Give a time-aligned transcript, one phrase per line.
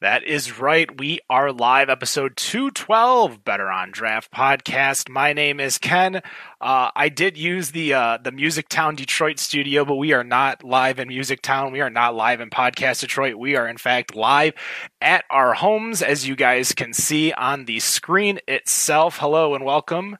[0.00, 0.96] That is right.
[0.96, 5.08] We are live, episode 212, Better on Draft podcast.
[5.08, 6.22] My name is Ken.
[6.60, 10.62] Uh, I did use the uh, the Music Town Detroit studio, but we are not
[10.62, 11.72] live in Music Town.
[11.72, 13.34] We are not live in Podcast Detroit.
[13.34, 14.54] We are, in fact, live
[15.00, 19.18] at our homes, as you guys can see on the screen itself.
[19.18, 20.16] Hello and welcome.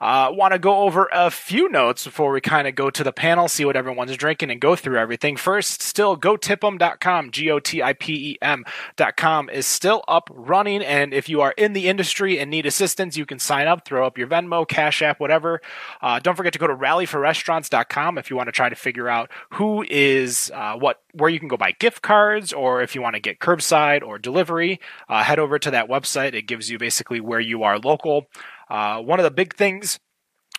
[0.00, 3.12] Uh, Want to go over a few notes before we kind of go to the
[3.12, 5.36] panel, see what everyone's drinking, and go through everything.
[5.36, 10.82] First, still gotipem.com, G O T I P E M.com is still up running.
[10.82, 14.06] And if you are in the industry and need assistance, you can sign up, throw
[14.06, 15.60] up your Venmo, Cash App, whatever.
[16.00, 19.30] Uh, don't forget to go to rallyforrestaurants.com if you want to try to figure out
[19.50, 23.14] who is uh, what, where you can go buy gift cards, or if you want
[23.14, 26.34] to get curbside or delivery, uh, head over to that website.
[26.34, 28.28] It gives you basically where you are local.
[28.70, 29.98] Uh, one of the big things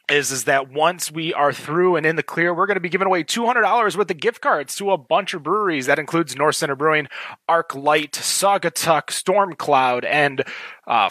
[0.10, 2.90] is is that once we are through and in the clear, we're going to be
[2.90, 5.86] giving away two hundred dollars worth of gift cards to a bunch of breweries.
[5.86, 7.08] That includes North Center Brewing,
[7.48, 10.44] Arc Light, Saugatuck, Storm Cloud, and
[10.88, 11.10] uh,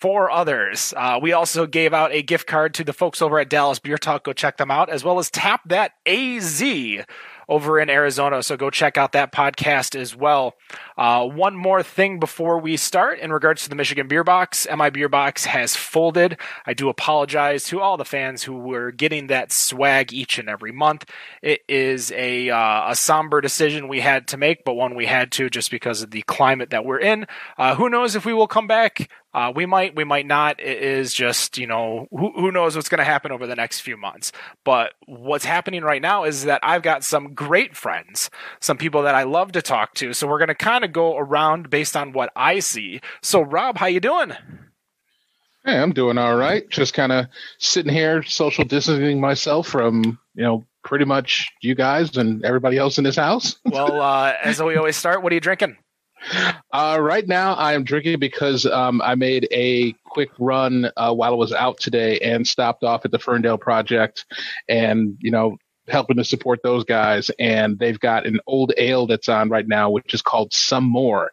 [0.00, 0.92] four others.
[0.96, 3.98] Uh, we also gave out a gift card to the folks over at Dallas Beer
[3.98, 4.24] Talk.
[4.24, 6.60] Go check them out, as well as Tap That AZ
[7.50, 8.42] over in Arizona.
[8.44, 10.54] So go check out that podcast as well.
[10.96, 14.68] Uh, one more thing before we start in regards to the Michigan Beer Box.
[14.74, 16.38] MI Beer Box has folded.
[16.64, 20.70] I do apologize to all the fans who were getting that swag each and every
[20.70, 21.04] month.
[21.42, 25.32] It is a, uh, a somber decision we had to make, but one we had
[25.32, 27.26] to just because of the climate that we're in.
[27.58, 29.10] Uh, who knows if we will come back?
[29.32, 30.60] Uh, we might, we might not.
[30.60, 33.80] It is just, you know, who, who knows what's going to happen over the next
[33.80, 34.32] few months.
[34.64, 39.14] But what's happening right now is that I've got some great friends, some people that
[39.14, 40.12] I love to talk to.
[40.12, 43.00] So we're going to kind of go around based on what I see.
[43.22, 44.32] So Rob, how you doing?
[45.64, 46.68] Hey, I'm doing all right.
[46.70, 47.26] Just kind of
[47.58, 52.98] sitting here, social distancing myself from, you know, pretty much you guys and everybody else
[52.98, 53.56] in this house.
[53.64, 55.76] well, uh, as we always start, what are you drinking?
[56.72, 61.32] Uh, right now, I am drinking because um, I made a quick run uh, while
[61.32, 64.24] I was out today and stopped off at the Ferndale Project,
[64.68, 65.56] and you know,
[65.88, 67.30] helping to support those guys.
[67.38, 71.32] And they've got an old ale that's on right now, which is called Some More,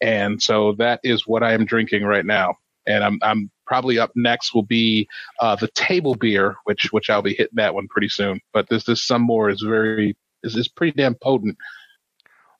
[0.00, 2.56] and so that is what I am drinking right now.
[2.86, 5.08] And I'm I'm probably up next will be
[5.40, 8.40] uh, the table beer, which which I'll be hitting that one pretty soon.
[8.52, 11.56] But this this Some More is very is is pretty damn potent.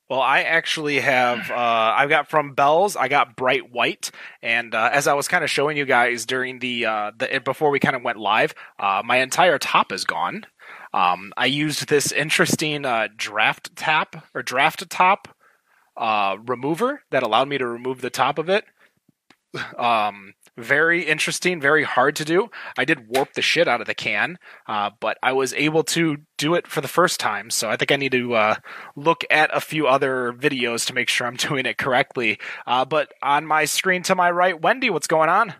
[0.09, 1.51] Well, I actually have.
[1.51, 1.55] Uh,
[1.97, 2.95] I've got from Bell's.
[2.95, 4.09] I got bright white,
[4.41, 7.71] and uh, as I was kind of showing you guys during the uh, the before
[7.71, 10.45] we kind of went live, uh, my entire top is gone.
[10.93, 15.27] Um, I used this interesting uh, draft tap or draft top
[15.97, 18.65] uh, remover that allowed me to remove the top of it.
[19.77, 22.49] Um, very interesting, very hard to do.
[22.77, 26.17] I did warp the shit out of the can, uh, but I was able to
[26.37, 27.49] do it for the first time.
[27.49, 28.55] So I think I need to uh,
[28.95, 32.39] look at a few other videos to make sure I'm doing it correctly.
[32.65, 35.53] Uh, but on my screen to my right, Wendy, what's going on?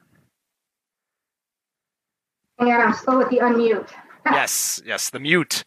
[2.59, 3.89] And I'm still with the unmute.
[4.25, 5.63] yes, yes, the mute.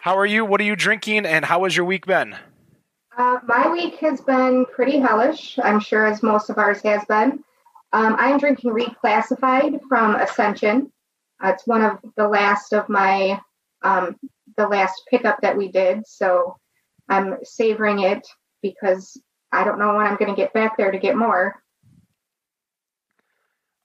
[0.00, 0.44] How are you?
[0.44, 1.26] What are you drinking?
[1.26, 2.34] And how has your week been?
[3.16, 5.58] Uh, my week has been pretty hellish.
[5.62, 7.42] I'm sure as most of ours has been.
[7.92, 10.92] Um, I am drinking Reclassified from Ascension.
[11.42, 13.40] Uh, it's one of the last of my
[13.82, 14.16] um,
[14.56, 16.56] the last pickup that we did, so
[17.08, 18.26] I'm savoring it
[18.60, 19.20] because
[19.52, 21.62] I don't know when I'm going to get back there to get more.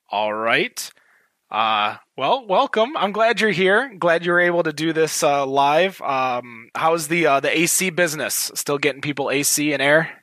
[0.09, 0.91] All right.
[1.49, 2.97] Uh, well, welcome.
[2.97, 3.93] I'm glad you're here.
[3.97, 6.01] Glad you were able to do this uh, live.
[6.01, 8.51] Um, how's the uh, the AC business?
[8.55, 10.22] Still getting people AC and air?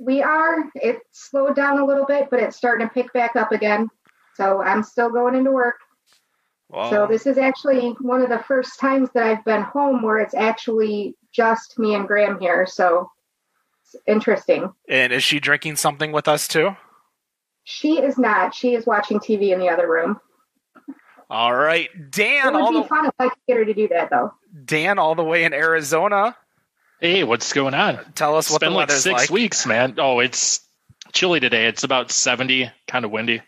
[0.00, 0.64] We are.
[0.74, 3.88] It slowed down a little bit, but it's starting to pick back up again.
[4.34, 5.76] So I'm still going into work.
[6.72, 10.34] So this is actually one of the first times that I've been home where it's
[10.34, 12.64] actually just me and Graham here.
[12.64, 13.10] So
[13.82, 14.72] it's interesting.
[14.88, 16.76] And is she drinking something with us too?
[17.64, 18.54] She is not.
[18.54, 20.20] She is watching TV in the other room.
[21.28, 22.54] All right, Dan.
[22.54, 24.32] It would be the, fun if I could get her to do that, though.
[24.64, 26.36] Dan, all the way in Arizona.
[27.00, 27.98] Hey, what's going on?
[28.14, 29.30] Tell us it's what been the like weather's six like.
[29.30, 29.94] weeks, man.
[29.98, 30.60] Oh, it's
[31.12, 31.66] chilly today.
[31.66, 33.40] It's about seventy, kind of windy.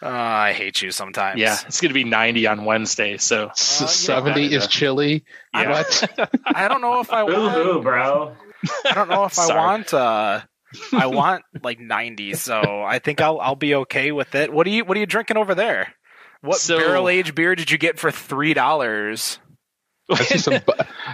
[0.00, 1.40] Uh, I hate you sometimes.
[1.40, 3.16] Yeah, it's going to be ninety on Wednesday.
[3.16, 5.24] So Uh, you Seventy know, is chilly.
[5.54, 5.70] Yeah.
[5.70, 6.30] What?
[6.46, 7.54] I don't know if I Boo want.
[7.54, 8.36] hoo, bro.
[8.84, 9.94] I don't know if I want.
[9.94, 10.40] Uh,
[10.92, 14.52] I want like ninety, so I think I'll I'll be okay with it.
[14.52, 15.94] What are you What are you drinking over there?
[16.42, 19.38] What So- barrel aged beer did you get for three dollars?
[20.20, 20.60] I see some.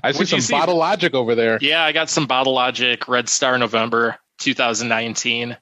[0.02, 0.52] I see some see?
[0.52, 1.58] bottle logic over there.
[1.60, 5.56] yeah, I got some Bottle Logic Red Star November 2019.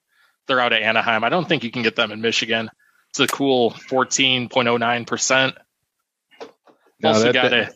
[0.46, 1.25] They're out of Anaheim.
[1.25, 2.69] I don't think you can get them in Michigan.
[3.11, 5.55] It's a cool 14.09 percent.
[7.00, 7.75] No, Also that- got that- a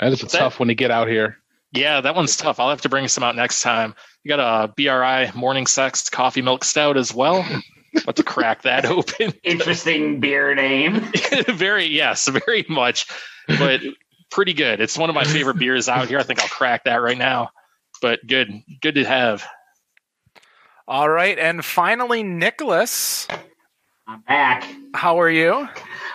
[0.00, 0.38] That is a What's that?
[0.38, 1.38] tough one to get out here.
[1.72, 2.60] Yeah, that one's tough.
[2.60, 3.94] I'll have to bring some out next time.
[4.24, 7.44] You got a BRI Morning Sex Coffee Milk Stout as well.
[8.02, 9.32] About to crack that open.
[9.42, 11.00] Interesting beer name.
[11.48, 13.06] very, yes, very much,
[13.46, 13.80] but
[14.30, 14.80] pretty good.
[14.80, 16.18] It's one of my favorite beers out here.
[16.18, 17.50] I think I'll crack that right now.
[18.00, 19.44] But good, good to have.
[20.86, 23.28] All right, and finally, Nicholas.
[24.06, 24.66] I'm back.
[24.94, 25.68] How are you?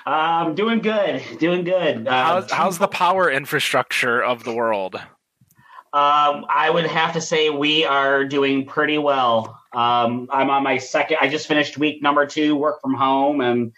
[0.05, 1.21] Um, doing good.
[1.39, 2.07] Doing good.
[2.07, 4.95] Uh, how's, how's the power infrastructure of the world?
[4.95, 9.61] Um, I would have to say we are doing pretty well.
[9.73, 11.17] Um, I'm on my second.
[11.21, 13.73] I just finished week number two, work from home, and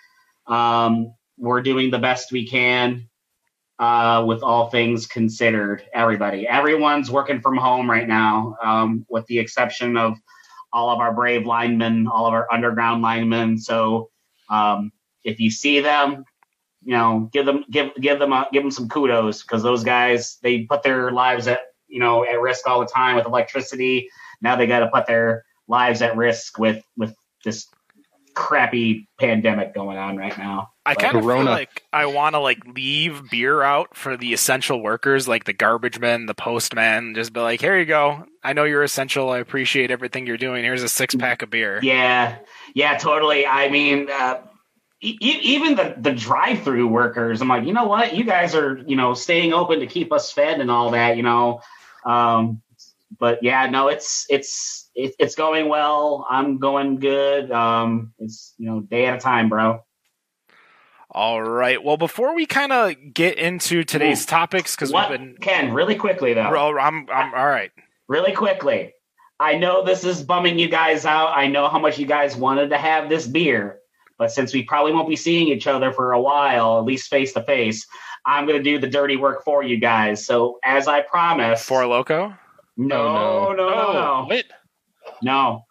[0.48, 3.10] um, we're doing the best we can
[3.80, 5.84] uh, with all things considered.
[5.94, 10.18] Everybody, everyone's working from home right now, um, with the exception of
[10.72, 13.58] all of our brave linemen, all of our underground linemen.
[13.58, 14.10] So
[14.50, 14.92] um,
[15.24, 16.26] if you see them,
[16.84, 20.38] you know, give them give give them a, give them some kudos because those guys
[20.44, 24.10] they put their lives at you know at risk all the time with electricity.
[24.42, 27.68] Now they got to put their lives at risk with with this
[28.36, 30.70] crappy pandemic going on right now.
[30.86, 34.82] I kind of feel like I want to like leave beer out for the essential
[34.82, 37.16] workers, like the garbage men, the postman.
[37.16, 38.26] Just be like, here you go.
[38.44, 39.32] I know you're essential.
[39.32, 40.64] I appreciate everything you're doing.
[40.64, 41.80] Here's a six pack of beer.
[41.82, 42.38] Yeah,
[42.76, 43.48] yeah, totally.
[43.48, 44.42] I mean, uh,
[45.02, 47.42] e- even the the drive through workers.
[47.42, 48.16] I'm like, you know what?
[48.16, 51.18] You guys are you know staying open to keep us fed and all that.
[51.18, 51.62] You know,
[52.06, 52.62] um,
[53.20, 56.28] but yeah, no, it's it's it, it's going well.
[56.30, 57.52] I'm going good.
[57.52, 59.84] Um, it's you know day at a time, bro.
[61.16, 61.82] All right.
[61.82, 64.28] Well, before we kind of get into today's Ooh.
[64.28, 66.50] topics, because we've been Ken, really quickly though.
[66.50, 67.72] Bro, I'm I'm all right.
[68.10, 68.94] Really quickly.
[69.40, 71.32] I know this is bumming you guys out.
[71.34, 73.80] I know how much you guys wanted to have this beer,
[74.18, 77.32] but since we probably won't be seeing each other for a while, at least face
[77.32, 77.88] to face,
[78.26, 80.26] I'm going to do the dirty work for you guys.
[80.26, 82.38] So, as I promised, Four Loko.
[82.76, 84.42] No, no, no, no, no.
[85.22, 85.65] no.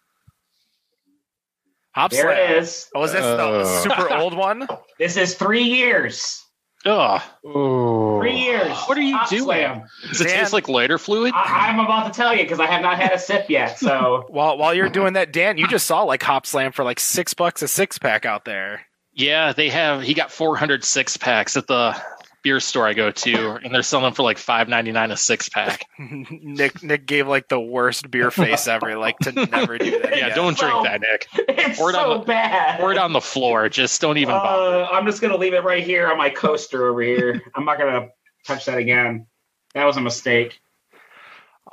[1.95, 2.01] Wait.
[2.01, 2.37] Hop there Slam.
[2.37, 2.89] it is.
[2.93, 3.35] Oh, is this uh.
[3.37, 4.67] the super old one?
[4.97, 6.41] This is three years.
[6.85, 7.21] Ugh.
[7.41, 8.77] Three years.
[8.85, 9.43] What are you Hop doing?
[9.43, 9.83] Slam.
[10.07, 11.33] Does it taste like lighter fluid?
[11.35, 13.77] I, am about to tell you because I have not had a sip yet.
[13.77, 17.01] So while while you're doing that, Dan, you just saw like Hop Slam for like
[17.01, 18.81] six bucks a six pack out there.
[19.11, 20.01] Yeah, they have.
[20.01, 22.01] He got 400 six packs at the
[22.45, 25.17] beer store I go to, and they're selling them for like five ninety nine a
[25.17, 25.83] six pack.
[25.99, 28.95] Nick Nick gave like the worst beer face ever.
[28.97, 30.11] Like to never do that.
[30.15, 30.35] yeah, again.
[30.35, 31.27] don't drink so, that, Nick.
[31.57, 32.79] It's pour it so on the, bad.
[32.79, 33.67] Pour it on the floor.
[33.67, 34.35] Just don't even.
[34.35, 37.41] Uh, I'm just gonna leave it right here on my coaster over here.
[37.55, 38.09] I'm not gonna
[38.45, 39.25] touch that again.
[39.73, 40.61] That was a mistake.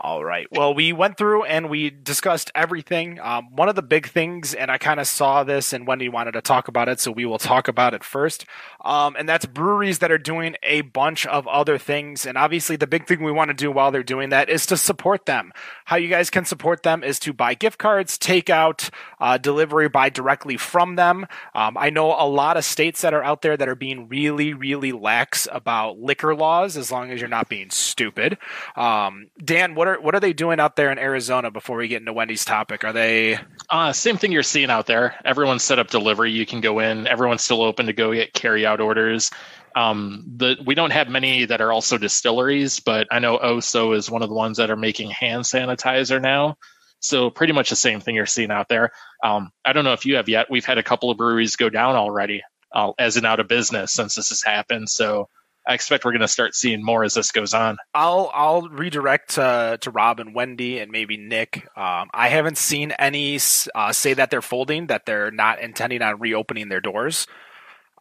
[0.03, 0.49] All right.
[0.51, 3.21] Well, we went through and we discussed everything.
[3.21, 6.33] Um, one of the big things, and I kind of saw this, and Wendy wanted
[6.33, 8.45] to talk about it, so we will talk about it first.
[8.85, 12.27] Um, and that's breweries that are doing a bunch of other things.
[12.27, 14.77] And obviously, the big thing we want to do while they're doing that is to
[14.77, 15.53] support them.
[15.85, 18.91] How you guys can support them is to buy gift cards, take out
[19.21, 21.29] uh, delivery, buy directly from them.
[21.55, 24.53] Um, I know a lot of states that are out there that are being really,
[24.53, 28.37] really lax about liquor laws, as long as you're not being stupid.
[28.75, 32.01] Um, Dan, what are what are they doing out there in Arizona before we get
[32.01, 32.85] into Wendy's topic?
[32.85, 33.39] Are they
[33.71, 35.15] uh, same thing you're seeing out there?
[35.25, 36.33] Everyone's set up delivery.
[36.33, 37.07] You can go in.
[37.07, 39.31] Everyone's still open to go get carry out orders.
[39.75, 44.11] Um, the we don't have many that are also distilleries, but I know OHSO is
[44.11, 46.57] one of the ones that are making hand sanitizer now.
[47.01, 48.93] So pretty much the same thing you're seeing out there.
[49.25, 50.51] Um, I don't know if you have yet.
[50.51, 53.93] We've had a couple of breweries go down already, uh, as in out of business
[53.93, 54.89] since this has happened.
[54.89, 55.29] So
[55.67, 57.77] I expect we're going to start seeing more as this goes on.
[57.95, 61.69] I'll I'll redirect uh, to Rob and Wendy and maybe Nick.
[61.77, 63.39] Um, I haven't seen any
[63.75, 67.27] uh, say that they're folding, that they're not intending on reopening their doors.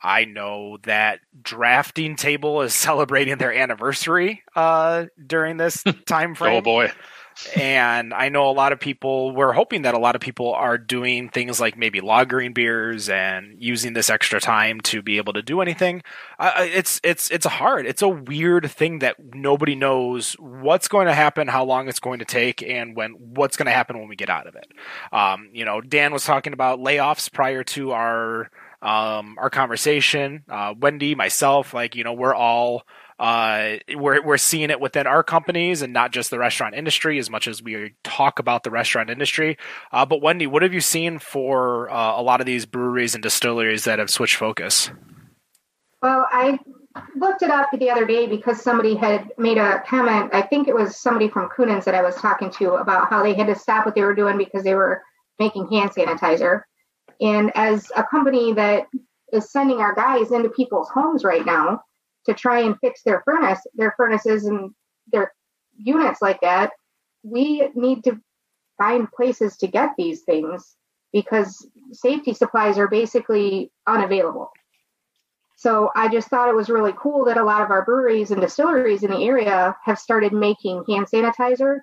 [0.04, 6.56] I know that drafting table is celebrating their anniversary uh, during this time frame.
[6.56, 6.92] oh boy!
[7.56, 9.34] And I know a lot of people.
[9.34, 13.56] We're hoping that a lot of people are doing things like maybe lagering beers and
[13.60, 16.04] using this extra time to be able to do anything.
[16.40, 17.86] Uh, it's it's it's hard.
[17.86, 22.20] It's a weird thing that nobody knows what's going to happen, how long it's going
[22.20, 24.68] to take, and when what's going to happen when we get out of it.
[25.12, 28.50] Um, you know, Dan was talking about layoffs prior to our
[28.82, 30.44] um, our conversation.
[30.50, 32.84] Uh, Wendy, myself, like you know, we're all
[33.22, 37.30] uh, we're we're seeing it within our companies and not just the restaurant industry as
[37.30, 39.60] much as we talk about the restaurant industry.
[39.92, 43.22] Uh, but Wendy, what have you seen for uh, a lot of these breweries and
[43.22, 44.90] distilleries that have switched focus?
[46.02, 46.58] Well, I
[47.16, 50.32] looked it up the other day because somebody had made a comment.
[50.34, 53.36] I think it was somebody from Kuhnhenn's that I was talking to about how they
[53.36, 55.04] had to stop what they were doing because they were
[55.38, 56.64] making hand sanitizer.
[57.22, 58.88] And as a company that
[59.32, 61.84] is sending our guys into people's homes right now,
[62.26, 64.72] to try and fix their furnace, their furnaces and
[65.12, 65.34] their
[65.78, 66.72] units like that,
[67.24, 68.20] we need to
[68.78, 70.76] find places to get these things
[71.14, 74.50] because safety supplies are basically unavailable.
[75.58, 78.42] So I just thought it was really cool that a lot of our breweries and
[78.42, 81.82] distilleries in the area have started making hand sanitizer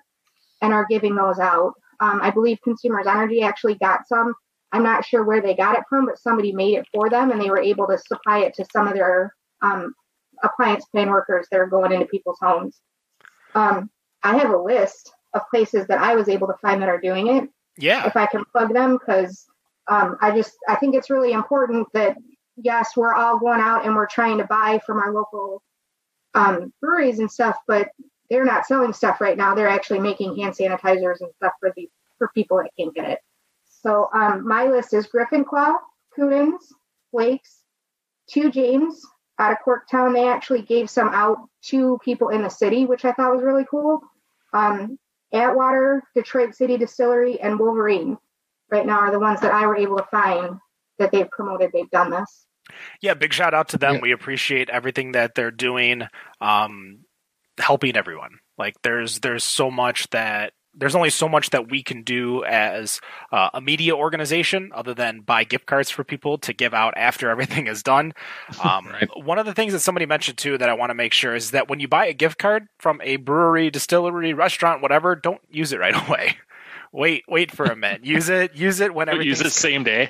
[0.61, 1.73] and are giving those out.
[2.01, 4.33] Um, I believe Consumers Energy actually got some.
[4.73, 7.41] I'm not sure where they got it from, but somebody made it for them and
[7.41, 9.93] they were able to supply it to some of their um,
[10.43, 12.79] appliance plan workers that are going into people's homes.
[13.55, 13.89] Um,
[14.23, 17.27] I have a list of places that I was able to find that are doing
[17.27, 17.49] it.
[17.77, 18.05] Yeah.
[18.05, 19.45] If I can plug them, because
[19.87, 22.17] um, I just I think it's really important that
[22.57, 25.63] yes, we're all going out and we're trying to buy from our local
[26.35, 27.89] um, breweries and stuff, but
[28.29, 29.55] they're not selling stuff right now.
[29.55, 33.19] They're actually making hand sanitizers and stuff for the for people that can't get it.
[33.81, 35.77] So um, my list is Griffin Claw,
[36.17, 36.59] Kuhnhenns,
[37.13, 37.63] Blake's,
[38.29, 39.01] Two James
[39.39, 40.13] out of Corktown.
[40.13, 43.65] They actually gave some out to people in the city, which I thought was really
[43.69, 44.01] cool.
[44.53, 44.99] Um,
[45.33, 48.17] Atwater, Detroit City Distillery, and Wolverine
[48.69, 50.59] right now are the ones that I were able to find
[50.97, 51.71] that they've promoted.
[51.71, 52.45] They've done this.
[53.01, 53.95] Yeah, big shout out to them.
[53.95, 54.01] Yeah.
[54.01, 56.03] We appreciate everything that they're doing,
[56.41, 56.99] um,
[57.57, 58.39] helping everyone.
[58.57, 63.01] Like there's there's so much that there's only so much that we can do as
[63.31, 67.29] uh, a media organization other than buy gift cards for people to give out after
[67.33, 68.13] everything is done.
[68.63, 69.09] Um, Right.
[69.15, 71.51] One of the things that somebody mentioned too that I want to make sure is
[71.51, 75.71] that when you buy a gift card from a brewery, distillery, restaurant, whatever, don't use
[75.71, 76.37] it right away.
[76.91, 78.03] Wait, wait for a minute.
[78.03, 78.55] Use it.
[78.55, 80.09] Use it when Use everything's it same day.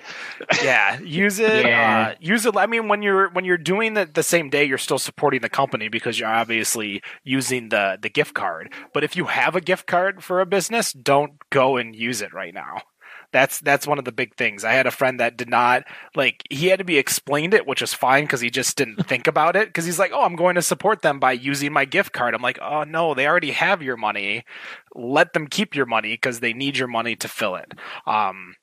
[0.63, 2.09] yeah use it Yeah.
[2.11, 4.77] uh, use it i mean when you're when you're doing the, the same day you're
[4.77, 9.25] still supporting the company because you're obviously using the the gift card but if you
[9.25, 12.81] have a gift card for a business don't go and use it right now
[13.31, 14.63] that's that's one of the big things.
[14.63, 15.83] I had a friend that did not
[16.15, 19.27] like he had to be explained it which is fine because he just didn't think
[19.27, 22.11] about it because he's like oh i'm going to support them by using my gift
[22.13, 22.33] card.
[22.33, 24.43] I'm like oh no they already have your money.
[24.95, 27.71] Let them keep your money because they need your money to fill it.
[28.05, 28.55] Um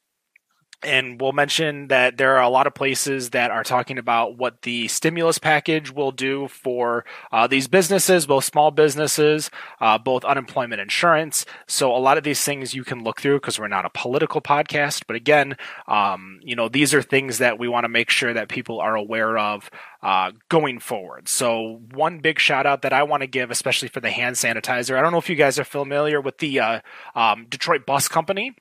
[0.82, 4.62] and we'll mention that there are a lot of places that are talking about what
[4.62, 10.80] the stimulus package will do for uh, these businesses, both small businesses, uh, both unemployment
[10.80, 11.46] insurance.
[11.66, 14.40] So a lot of these things you can look through because we're not a political
[14.40, 15.04] podcast.
[15.06, 15.56] But again,
[15.88, 18.94] um, you know, these are things that we want to make sure that people are
[18.94, 19.70] aware of
[20.02, 21.28] uh, going forward.
[21.28, 24.96] So one big shout out that I want to give, especially for the hand sanitizer.
[24.96, 26.80] I don't know if you guys are familiar with the uh,
[27.14, 28.54] um, Detroit Bus Company.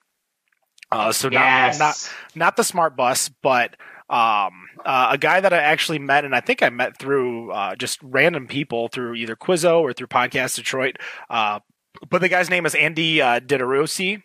[0.92, 1.80] Uh, so yes.
[1.80, 3.76] not not not the smart bus, but
[4.10, 7.76] um, uh, a guy that I actually met, and I think I met through uh,
[7.76, 10.98] just random people through either Quizzo or through Podcast Detroit.
[11.30, 11.60] Uh,
[12.10, 14.22] but the guy's name is Andy uh, Didorosi,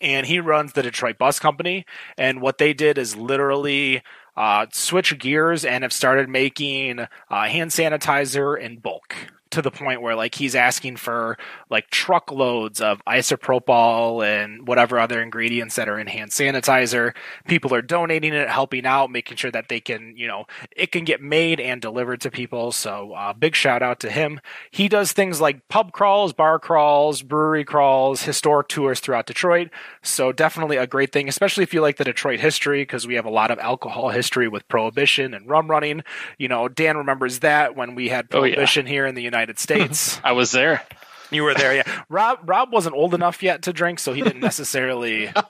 [0.00, 1.86] and he runs the Detroit Bus Company.
[2.18, 4.02] And what they did is literally
[4.36, 7.08] uh, switch gears and have started making uh,
[7.44, 9.14] hand sanitizer in bulk
[9.56, 11.36] to the point where like he's asking for
[11.70, 17.14] like truckloads of isopropyl and whatever other ingredients that are in hand sanitizer.
[17.46, 20.44] People are donating it, helping out, making sure that they can, you know,
[20.76, 22.72] it can get made and delivered to people.
[22.72, 24.40] So uh, big shout out to him.
[24.70, 29.70] He does things like pub crawls, bar crawls, brewery crawls, historic tours throughout Detroit.
[30.02, 33.24] So definitely a great thing, especially if you like the Detroit history, because we have
[33.26, 36.02] a lot of alcohol history with prohibition and rum running.
[36.38, 38.54] You know, Dan remembers that when we had Oh, yeah.
[38.54, 40.20] prohibition here in the United States.
[40.24, 40.82] I was there.
[41.30, 42.02] you were there, yeah.
[42.08, 45.32] Rob Rob wasn't old enough yet to drink, so he didn't necessarily.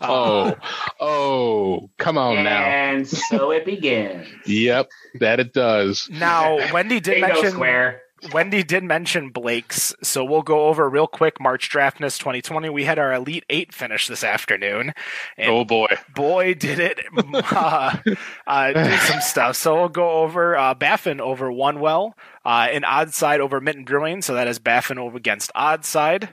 [0.00, 0.54] Oh,
[1.00, 2.62] oh, come on now.
[2.62, 4.26] and so it begins.
[4.46, 4.88] Yep,
[5.20, 6.08] that it does.
[6.12, 8.02] Now, Wendy did Bingo mention square.
[8.32, 11.40] Wendy did mention Blake's, so we'll go over real quick.
[11.40, 12.68] March Draftness 2020.
[12.68, 14.92] We had our Elite Eight finish this afternoon,
[15.36, 15.86] and Oh boy.
[16.14, 17.96] boy did it uh,
[18.46, 19.56] uh, do some stuff.
[19.56, 22.14] So we'll go over uh, Baffin over one well,
[22.48, 24.22] uh, an odd side over Mitten Brewing.
[24.22, 26.30] So that is Baffin over against odd side.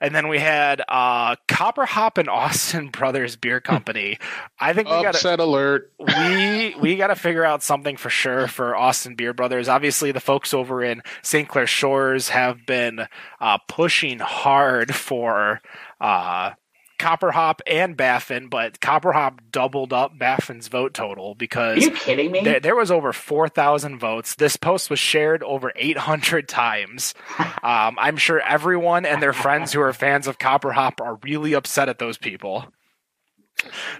[0.00, 4.18] And then we had uh, Copper Hop and Austin Brothers Beer Company.
[4.60, 5.92] I think we got to Upset alert.
[5.98, 9.68] we we got to figure out something for sure for Austin Beer Brothers.
[9.68, 11.48] Obviously, the folks over in St.
[11.48, 13.08] Clair Shores have been
[13.40, 15.60] uh, pushing hard for
[16.00, 16.52] uh,
[16.98, 21.90] Copper Hop and Baffin, but Copper Hop doubled up Baffin's vote total Are because you
[21.92, 22.40] kidding me?
[22.40, 24.34] there, there was over 4,000 votes.
[24.34, 27.14] This post was shared over 800 times.
[27.60, 31.52] Um, I'm sure everyone and their friends who are fans of Copper Hop are really
[31.54, 32.66] upset at those people.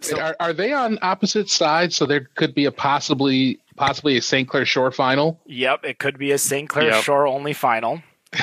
[0.01, 1.97] So- are, are they on opposite sides?
[1.97, 4.49] So there could be a possibly possibly a St.
[4.49, 5.41] Clair Shore final.
[5.47, 6.69] Yep, it could be a St.
[6.69, 7.05] Clair Yep.
[7.05, 8.01] Shore only final.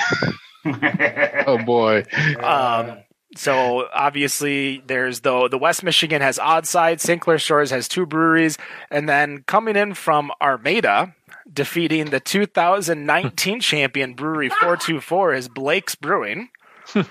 [1.48, 2.04] Oh boy.
[2.42, 2.98] Um,
[3.36, 7.22] So obviously, there's the the West Michigan has Oddside, St.
[7.22, 8.58] Clair Shores has two breweries,
[8.90, 11.14] and then coming in from Armada,
[11.52, 16.50] defeating the 2019 champion brewery 424 is Blake's Brewing.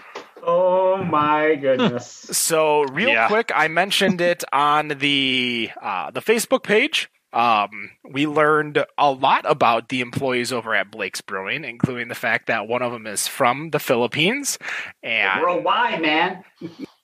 [0.46, 2.06] Oh my goodness!
[2.06, 3.28] So real Yeah.
[3.28, 7.08] quick, I mentioned it on the uh, the Facebook page.
[7.34, 12.46] Um, we learned a lot about the employees over at Blake's Brewing, including the fact
[12.46, 14.56] that one of them is from the Philippines
[15.02, 16.44] and Worldwide, man.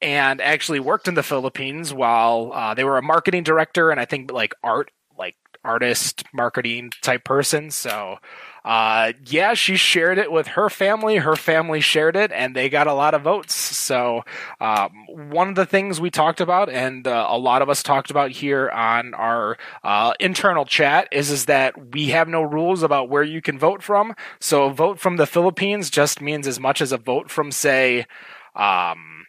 [0.01, 4.05] and actually worked in the Philippines while uh, they were a marketing director and I
[4.05, 5.35] think like art like
[5.65, 7.71] artist marketing type person.
[7.73, 8.19] So
[8.65, 11.17] uh, yeah, she shared it with her family.
[11.17, 13.55] Her family shared it, and they got a lot of votes.
[13.55, 14.23] So
[14.61, 18.11] um, one of the things we talked about, and uh, a lot of us talked
[18.11, 23.09] about here on our uh, internal chat, is is that we have no rules about
[23.09, 24.15] where you can vote from.
[24.41, 28.07] So a vote from the Philippines just means as much as a vote from, say,
[28.55, 29.27] um,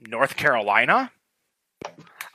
[0.00, 1.12] North Carolina.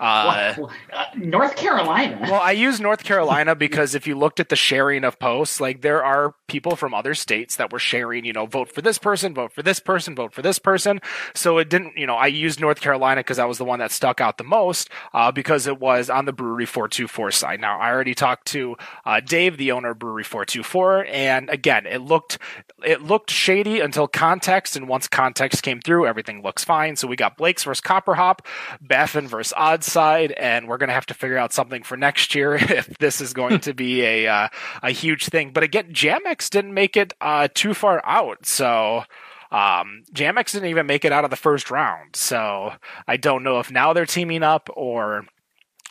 [0.03, 0.55] Uh.
[0.91, 2.19] Uh, North Carolina.
[2.24, 5.81] well, I use North Carolina because if you looked at the sharing of posts, like
[5.81, 9.33] there are people from other states that were sharing, you know, vote for this person,
[9.33, 11.00] vote for this person, vote for this person.
[11.33, 13.91] So it didn't, you know, I used North Carolina because that was the one that
[13.91, 17.62] stuck out the most uh, because it was on the Brewery 424 side.
[17.62, 22.01] Now, I already talked to uh, Dave, the owner of Brewery 424, and again, it
[22.01, 22.38] looked
[22.83, 26.98] it looked shady until context, and once context came through, everything looks fine.
[26.98, 28.45] So we got Blake's versus Copper Hop,
[28.81, 29.53] Baffin versus
[29.93, 33.33] Oddside, and we're gonna have to figure out something for next year if this is
[33.33, 34.47] going to be a uh,
[34.81, 35.51] a huge thing.
[35.51, 39.03] But again, Jamex didn't make it uh, too far out, so.
[39.51, 42.73] Um, Jamex didn't even make it out of the first round, so
[43.07, 45.27] I don't know if now they're teaming up or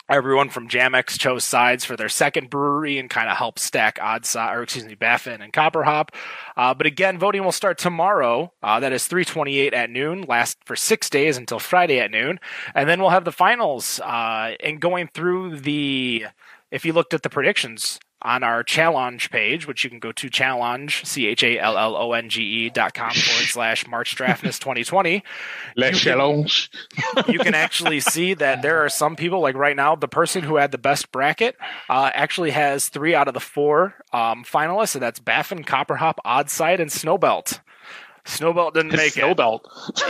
[0.09, 4.35] everyone from Jamex chose sides for their second brewery and kind of helped stack odds,
[4.35, 6.11] or excuse me, Baffin and Copper Hop.
[6.57, 8.51] Uh, but again, voting will start tomorrow.
[8.61, 12.39] Uh, that is 328 at noon, last for six days until Friday at noon.
[12.75, 13.99] And then we'll have the finals.
[13.99, 16.25] Uh, and going through the,
[16.71, 20.29] if you looked at the predictions, on our challenge page, which you can go to
[20.29, 24.15] Challonge, C H A L L O N G E dot com forward slash March
[24.15, 25.23] Draftness 2020
[25.75, 29.95] Les You can- you can actually see that there are some people like right now
[29.95, 31.55] the person who had the best bracket
[31.89, 36.79] uh, actually has three out of the four um, finalists and that's baffin copperhop oddside
[36.79, 37.59] and snowbelt
[38.25, 39.61] snowbelt didn't make Snow it Snowbelt.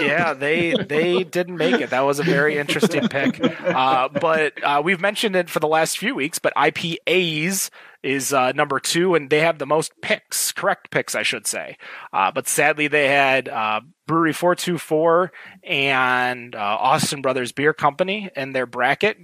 [0.02, 4.82] yeah they they didn't make it that was a very interesting pick uh, but uh,
[4.84, 7.70] we've mentioned it for the last few weeks but ipas
[8.04, 11.78] is uh, number two, and they have the most picks, correct picks, I should say.
[12.12, 15.32] Uh, but sadly, they had uh, Brewery 424
[15.64, 19.18] and uh, Austin Brothers Beer Company in their bracket.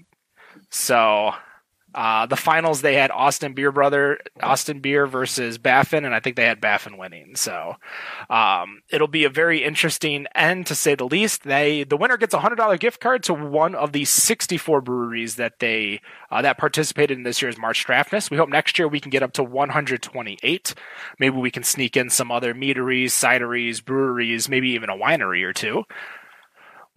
[0.71, 1.31] So
[1.95, 6.35] uh, the finals, they had Austin Beer Brother, Austin Beer versus Baffin, and I think
[6.35, 7.35] they had Baffin winning.
[7.35, 7.75] So
[8.29, 11.43] um, it'll be a very interesting end, to say the least.
[11.43, 14.81] They the winner gets a hundred dollar gift card to one of the sixty four
[14.81, 18.29] breweries that they uh, that participated in this year's March Draftness.
[18.29, 20.75] We hope next year we can get up to one hundred twenty eight.
[21.17, 25.53] Maybe we can sneak in some other meaderies, cideries, breweries, maybe even a winery or
[25.53, 25.85] two.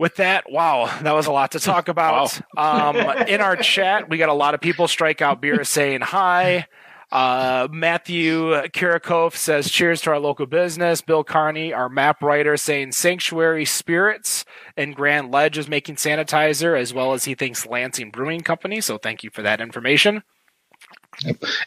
[0.03, 2.41] With that, wow, that was a lot to talk about.
[2.57, 2.97] um,
[3.29, 6.67] in our chat, we got a lot of people strike out beer saying hi.
[7.13, 11.03] Uh, Matthew Kirakov says, cheers to our local business.
[11.03, 14.45] Bill Carney, our map writer, saying Sanctuary Spirits
[14.77, 18.81] and Grand Ledge is making sanitizer, as well as he thinks Lansing Brewing Company.
[18.81, 20.25] So thank you for that information.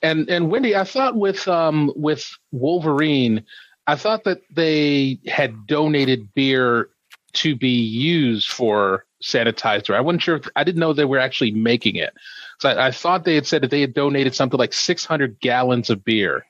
[0.03, 3.45] And and Wendy, I thought with um with Wolverine,
[3.87, 6.89] I thought that they had donated beer
[7.35, 9.95] to be used for sanitizer.
[9.95, 10.37] I wasn't sure.
[10.37, 12.13] If, I didn't know they were actually making it.
[12.59, 15.89] So I, I thought they had said that they had donated something like 600 gallons
[15.89, 16.45] of beer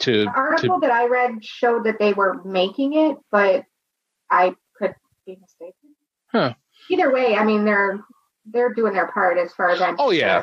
[0.00, 0.24] to.
[0.24, 3.64] The article to that I read showed that they were making it, but
[4.30, 4.94] I could
[5.26, 5.74] be mistaken.
[6.26, 6.54] Huh.
[6.90, 8.00] Either way, I mean they're
[8.46, 9.96] they're doing their part as far as I'm.
[9.98, 10.42] Oh yeah,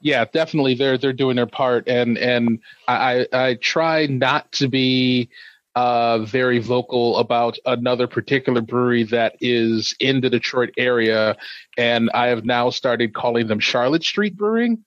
[0.00, 0.74] yeah, definitely.
[0.74, 5.30] They're they're doing their part, and and I I I try not to be
[5.78, 11.36] uh, very vocal about another particular brewery that is in the Detroit area,
[11.76, 14.84] and I have now started calling them Charlotte Street Brewing.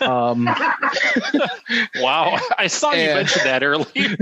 [0.00, 0.48] Um,
[2.00, 4.16] Wow, I saw you mention that earlier.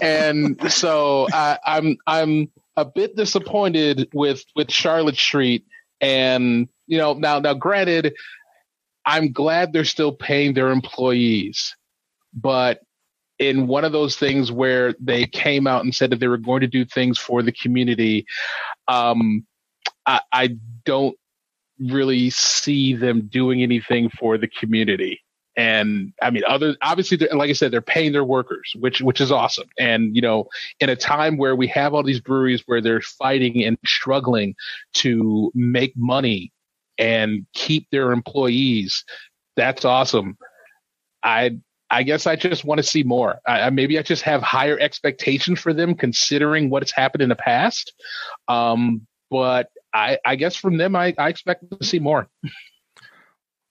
[0.02, 5.64] and so I, I'm I'm a bit disappointed with with Charlotte Street,
[6.00, 8.14] and you know now now granted,
[9.06, 11.76] I'm glad they're still paying their employees,
[12.34, 12.80] but
[13.48, 16.60] in one of those things where they came out and said that they were going
[16.60, 18.26] to do things for the community,
[18.88, 19.46] um,
[20.06, 21.16] I, I don't
[21.78, 25.20] really see them doing anything for the community.
[25.56, 29.30] And I mean, other obviously, like I said, they're paying their workers, which which is
[29.30, 29.68] awesome.
[29.78, 30.48] And you know,
[30.80, 34.54] in a time where we have all these breweries where they're fighting and struggling
[34.94, 36.52] to make money
[36.96, 39.04] and keep their employees,
[39.54, 40.38] that's awesome.
[41.22, 41.58] I
[41.92, 43.38] I guess I just want to see more.
[43.46, 47.36] I, maybe I just have higher expectations for them, considering what has happened in the
[47.36, 47.92] past.
[48.48, 52.28] Um, but I, I guess from them, I, I expect to see more.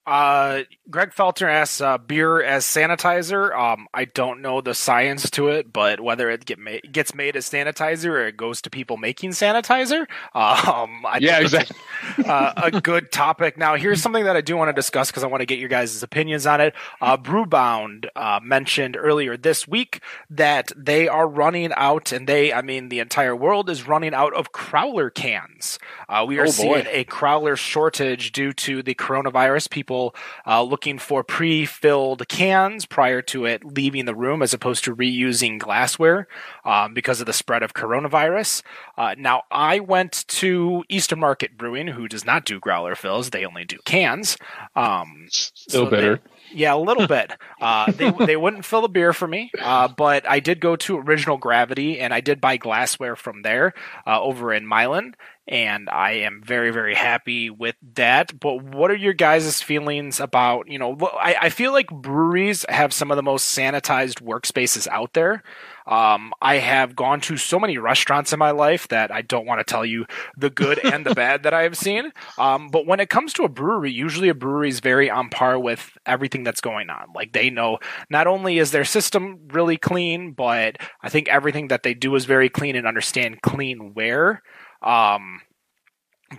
[0.06, 3.56] Uh, Greg Felter asks, uh, beer as sanitizer.
[3.58, 7.36] Um, I don't know the science to it, but whether it get ma- gets made
[7.36, 10.02] as sanitizer or it goes to people making sanitizer,
[10.34, 11.78] um, I yeah, exactly.
[12.26, 13.58] uh, a good topic.
[13.58, 15.70] Now, here's something that I do want to discuss because I want to get your
[15.70, 16.74] guys' opinions on it.
[17.00, 22.64] Uh, Brewbound uh, mentioned earlier this week that they are running out, and they, I
[22.64, 25.78] mean, the entire world is running out of crowler cans.
[26.10, 29.70] Uh, we are oh, seeing a crowler shortage due to the coronavirus.
[29.70, 30.16] People people
[30.48, 35.60] uh, looking for pre-filled cans prior to it leaving the room, as opposed to reusing
[35.60, 36.28] glassware
[36.64, 38.64] um, because of the spread of coronavirus.
[38.98, 43.46] Uh, now, I went to Eastern Market Brewing, who does not do growler fills; they
[43.46, 44.38] only do cans.
[44.76, 46.16] Um, Still so better.
[46.16, 47.32] They, yeah, a little bit.
[47.62, 50.98] Uh, they they wouldn't fill the beer for me, uh, but I did go to
[50.98, 53.76] Original Gravity and I did buy glassware from there
[54.08, 55.14] uh, over in Milan,
[55.48, 58.40] and I am very very happy with that.
[58.40, 60.98] But what are your guys' feelings about you know?
[61.20, 65.44] I, I feel like breweries have some of the most sanitized workspaces out there.
[65.88, 69.60] Um, I have gone to so many restaurants in my life that I don't want
[69.60, 70.06] to tell you
[70.38, 72.12] the good and the bad that I have seen.
[72.38, 75.60] Um, but when it comes to a brewery, usually a brewery is very on par
[75.60, 77.08] with everything that's going on.
[77.16, 81.84] Like they know not only is their system really clean, but I think everything that
[81.84, 84.42] they do is very clean and understand clean where.
[84.82, 85.42] Um,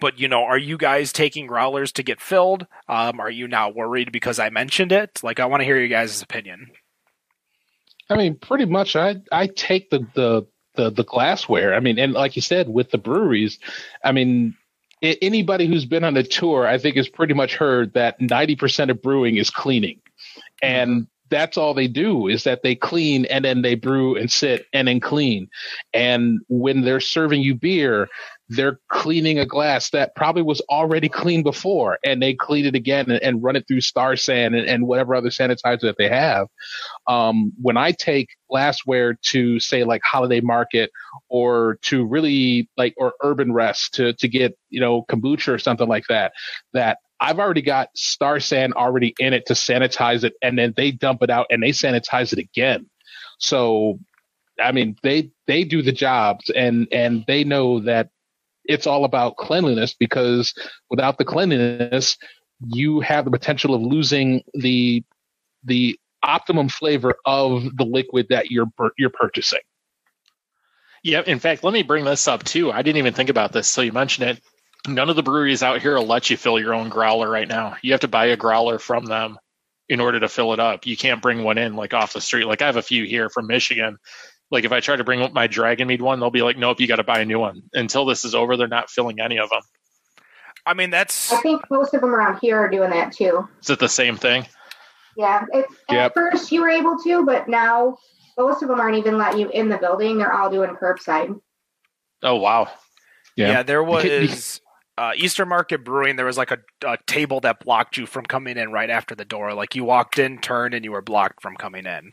[0.01, 2.67] but you know, are you guys taking growlers to get filled?
[2.89, 5.21] Um, are you now worried because I mentioned it?
[5.23, 6.71] Like, I want to hear your guys' opinion.
[8.11, 8.97] I mean, pretty much.
[8.97, 11.75] I I take the the the, the glassware.
[11.75, 13.59] I mean, and like you said, with the breweries,
[14.05, 14.57] I mean,
[15.03, 18.91] anybody who's been on a tour, I think, has pretty much heard that ninety percent
[18.91, 20.01] of brewing is cleaning,
[20.63, 21.05] and mm-hmm.
[21.31, 24.89] that's all they do is that they clean and then they brew and sit and
[24.89, 25.49] then clean.
[25.93, 28.09] And when they're serving you beer,
[28.57, 33.11] they're cleaning a glass that probably was already clean before and they clean it again
[33.11, 36.49] and, and run it through Star San and, and, whatever other sanitizer that they have.
[37.07, 40.91] Um, when I take glassware to say like holiday market
[41.29, 46.07] or to really like, or Urbanrest to, to get, you know, kombucha or something like
[46.09, 46.33] that,
[46.73, 50.91] that I've already got Star San already in it to sanitize it and then they
[50.91, 52.91] dump it out and they sanitize it again.
[53.39, 53.99] So
[54.61, 58.11] I mean, they they do the jobs and and they know that
[58.65, 60.55] it's all about cleanliness because
[60.91, 62.17] without the cleanliness,
[62.67, 65.05] you have the potential of losing the
[65.65, 69.61] the optimum flavor of the liquid that you're you're purchasing.
[71.03, 72.71] Yeah, in fact, let me bring this up too.
[72.71, 74.43] I didn't even think about this, so you mentioned it.
[74.87, 77.77] None of the breweries out here will let you fill your own growler right now.
[77.83, 79.39] You have to buy a growler from them
[79.89, 80.87] in order to fill it up.
[80.87, 82.47] You can't bring one in like off the street.
[82.47, 83.99] Like I have a few here from Michigan
[84.53, 86.97] like if I try to bring my Dragonmead one, they'll be like, "Nope, you got
[86.97, 89.63] to buy a new one." Until this is over, they're not filling any of them.
[90.67, 91.33] I mean, that's.
[91.33, 93.49] I think most of them around here are doing that too.
[93.63, 94.47] Is it the same thing?
[95.17, 95.99] Yeah, it's yep.
[96.07, 97.97] at first you were able to, but now
[98.39, 100.19] most of them aren't even letting you in the building.
[100.19, 101.41] They're all doing curbside.
[102.23, 102.71] Oh wow!
[103.37, 104.61] Yeah, yeah there was
[104.99, 106.17] uh, Eastern Market Brewing.
[106.17, 109.25] There was like a, a table that blocked you from coming in right after the
[109.25, 109.55] door.
[109.55, 112.13] Like you walked in, turned, and you were blocked from coming in.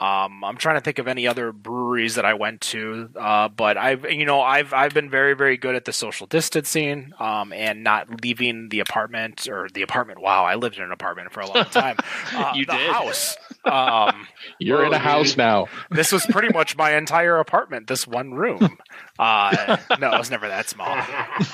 [0.00, 3.76] Um, I'm trying to think of any other breweries that I went to, uh, but
[3.76, 7.84] I've you know I've I've been very very good at the social distancing um, and
[7.84, 10.22] not leaving the apartment or the apartment.
[10.22, 11.96] Wow, I lived in an apartment for a long time.
[12.32, 13.36] Uh, you the did house.
[13.66, 14.26] Um,
[14.58, 15.66] You're in a house now.
[15.90, 17.86] This was pretty much my entire apartment.
[17.86, 18.78] This one room.
[19.18, 20.96] Uh, no, it was never that small.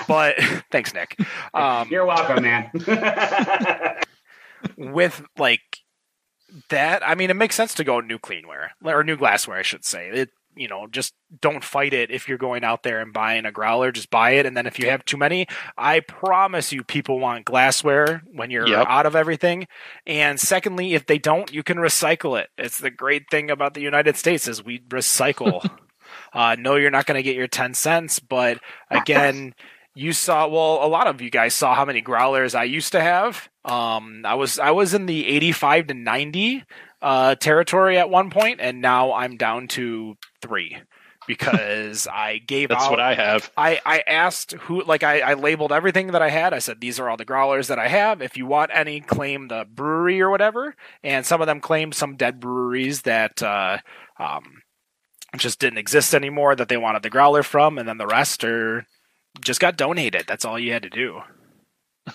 [0.07, 0.37] But
[0.71, 1.19] thanks, Nick.
[1.53, 2.71] Um, You're welcome, man.
[4.77, 5.63] with like
[6.71, 9.85] that I mean, it makes sense to go new cleanware or new glassware, I should
[9.85, 10.09] say.
[10.09, 13.53] It you know, just don't fight it if you're going out there and buying a
[13.53, 13.93] growler.
[13.93, 17.45] Just buy it, and then if you have too many, I promise you, people want
[17.45, 18.87] glassware when you're yep.
[18.89, 19.69] out of everything.
[20.07, 22.49] And secondly, if they don't, you can recycle it.
[22.57, 25.69] It's the great thing about the United States is we recycle.
[26.33, 28.59] uh, no, you're not going to get your ten cents, but
[28.91, 29.55] again
[29.97, 33.01] you saw well a lot of you guys saw how many growlers i used to
[33.01, 36.65] have um, i was i was in the 85 to 90
[37.03, 40.77] uh, territory at one point and now i'm down to three
[41.27, 42.91] because I gave That's out.
[42.91, 43.51] what I have.
[43.57, 46.55] I, I asked who like I, I labeled everything that I had.
[46.55, 48.23] I said these are all the growlers that I have.
[48.23, 50.75] If you want any, claim the brewery or whatever.
[51.03, 53.79] And some of them claimed some dead breweries that uh,
[54.19, 54.63] um,
[55.37, 58.87] just didn't exist anymore that they wanted the growler from, and then the rest are
[59.41, 60.25] just got donated.
[60.27, 61.21] That's all you had to do.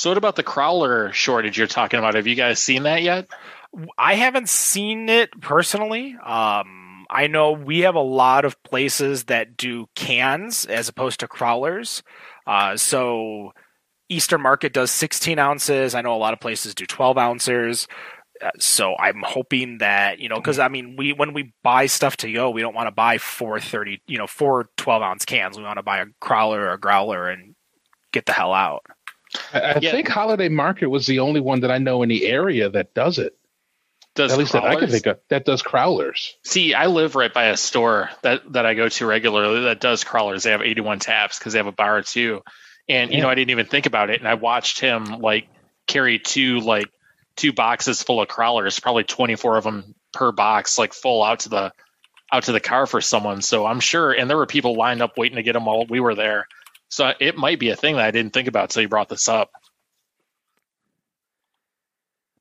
[0.00, 2.14] So what about the crowler shortage you're talking about?
[2.14, 3.28] Have you guys seen that yet?
[3.98, 6.16] I haven't seen it personally.
[6.24, 11.28] Um, I know we have a lot of places that do cans as opposed to
[11.28, 12.02] crowlers.
[12.46, 13.52] Uh, so
[14.08, 15.94] Eastern Market does 16 ounces.
[15.94, 17.86] I know a lot of places do 12 ounces.
[18.42, 22.16] Uh, so I'm hoping that you know because I mean we when we buy stuff
[22.18, 25.58] to go we don't want to buy four thirty you know four 12 ounce cans
[25.58, 27.54] we want to buy a crowler or a growler and
[28.12, 28.84] get the hell out.
[29.52, 29.92] I, I Yeah.
[29.92, 33.18] think Holiday Market was the only one that I know in the area that does
[33.18, 33.36] it.
[34.16, 34.90] Does At least that I can crowlers?
[34.90, 36.32] think of that does crowlers.
[36.42, 40.02] See, I live right by a store that, that I go to regularly that does
[40.02, 40.42] crowlers.
[40.42, 42.42] They have 81 taps because they have a bar too.
[42.88, 44.18] And, you know, I didn't even think about it.
[44.18, 45.46] And I watched him like
[45.86, 46.88] carry two, like
[47.40, 51.48] two boxes full of crowlers, probably 24 of them per box, like full out to
[51.48, 51.72] the,
[52.32, 53.42] out to the car for someone.
[53.42, 56.00] So I'm sure, and there were people lined up waiting to get them while we
[56.00, 56.46] were there.
[56.90, 59.28] So it might be a thing that I didn't think about until you brought this
[59.28, 59.50] up.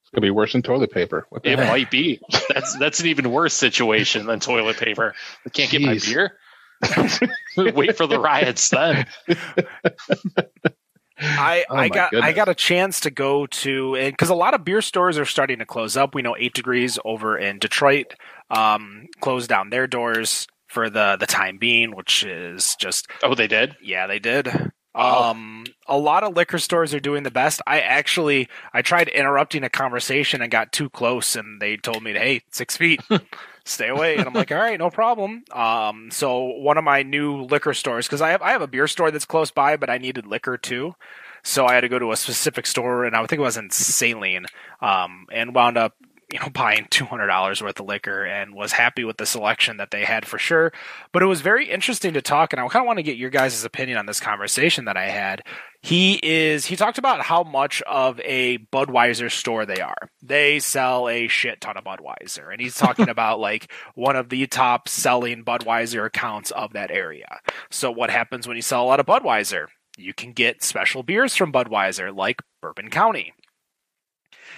[0.02, 1.28] It's gonna be worse than toilet paper.
[1.44, 1.70] It heck?
[1.70, 2.20] might be.
[2.50, 5.14] That's that's an even worse situation than toilet paper.
[5.46, 6.34] I can't get my beer.
[7.58, 9.06] Wait for the riots then.
[11.20, 14.54] I, Oh I my got I got a chance to go to because a lot
[14.54, 16.16] of beer stores are starting to close up.
[16.16, 18.14] We know Eight Degrees over in Detroit
[18.50, 23.48] um, closed down their doors for the the time being, which is just Oh, they
[23.48, 23.76] did.
[23.82, 24.48] yeah they did.
[24.96, 25.32] Wow.
[25.32, 27.62] Um, a lot of liquor stores are doing the best.
[27.68, 32.14] I actually I tried interrupting a conversation and got too close, and they told me,
[32.14, 33.00] "Hey, six feet."
[33.70, 35.44] Stay away, and I'm like, all right, no problem.
[35.52, 38.88] Um, so one of my new liquor stores, because I have I have a beer
[38.88, 40.96] store that's close by, but I needed liquor too,
[41.44, 43.70] so I had to go to a specific store, and I think it was in
[43.70, 44.48] Saline,
[44.82, 45.94] um, and wound up
[46.32, 49.78] you know buying two hundred dollars worth of liquor, and was happy with the selection
[49.78, 50.72] that they had for sure.
[51.12, 53.30] But it was very interesting to talk, and I kind of want to get your
[53.30, 55.44] guys' opinion on this conversation that I had.
[55.82, 60.10] He is he talked about how much of a Budweiser store they are.
[60.22, 64.46] They sell a shit ton of Budweiser, and he's talking about like one of the
[64.48, 67.40] top selling Budweiser accounts of that area.
[67.72, 69.68] So what happens when you sell a lot of Budweiser?
[69.98, 73.34] You can get special beers from Budweiser, like Bourbon County.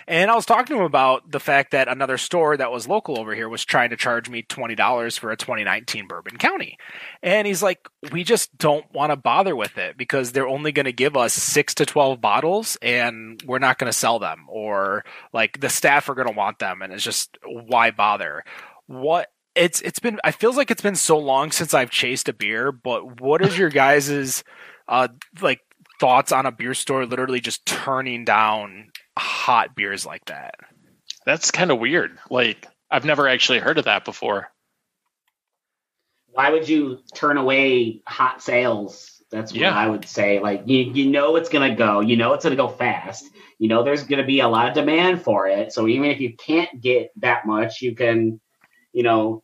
[0.08, 3.20] And I was talking to him about the fact that another store that was local
[3.20, 6.78] over here was trying to charge me $20 for a 2019 Bourbon County.
[7.22, 10.86] And he's like, we just don't want to bother with it because they're only going
[10.86, 14.46] to give us six to 12 bottles and we're not going to sell them.
[14.48, 16.82] Or like the staff are going to want them.
[16.82, 18.44] And it's just, why bother?
[18.88, 19.30] What?
[19.54, 22.72] It's it's been I feels like it's been so long since I've chased a beer,
[22.72, 24.46] but what is your guys's
[24.88, 25.10] uh
[25.42, 25.60] like
[26.00, 30.56] thoughts on a beer store literally just turning down hot beers like that?
[31.26, 32.18] That's kind of weird.
[32.30, 34.50] Like I've never actually heard of that before.
[36.34, 39.22] Why would you turn away hot sales?
[39.32, 39.76] That's what Yeah.
[39.76, 40.40] I would say.
[40.40, 42.02] Like you, you know it's gonna go.
[42.02, 43.26] You know it's gonna go fast.
[43.60, 45.72] You know there's gonna be a lot of demand for it.
[45.74, 48.40] So even if you can't get that much, you can,
[48.94, 49.44] you know,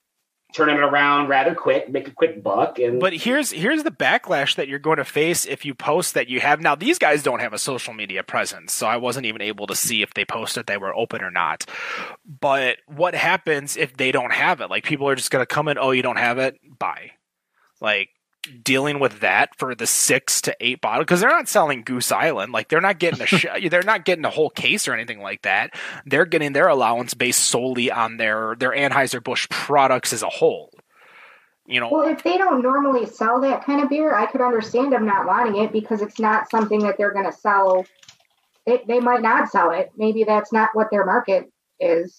[0.54, 4.56] turn it around rather quick, make a quick buck, and But here's here's the backlash
[4.56, 6.76] that you're going to face if you post that you have now.
[6.76, 10.02] These guys don't have a social media presence, so I wasn't even able to see
[10.02, 11.66] if they posted they were open or not.
[12.26, 14.70] But what happens if they don't have it?
[14.70, 17.12] Like people are just going to come in, oh, you don't have it, Bye.
[17.80, 18.10] Like
[18.64, 22.52] dealing with that for the six to eight bottle because they're not selling Goose Island.
[22.52, 25.44] Like they're not getting a sh- they're not getting a whole case or anything like
[25.44, 25.74] that.
[26.06, 30.72] They're getting their allowance based solely on their their Anheuser Busch products as a whole.
[31.66, 34.94] You know, Well, if they don't normally sell that kind of beer, I could understand
[34.94, 37.86] them not wanting it because it's not something that they're going to sell.
[38.66, 39.92] It, they might not sell it.
[39.98, 42.18] Maybe that's not what their market is.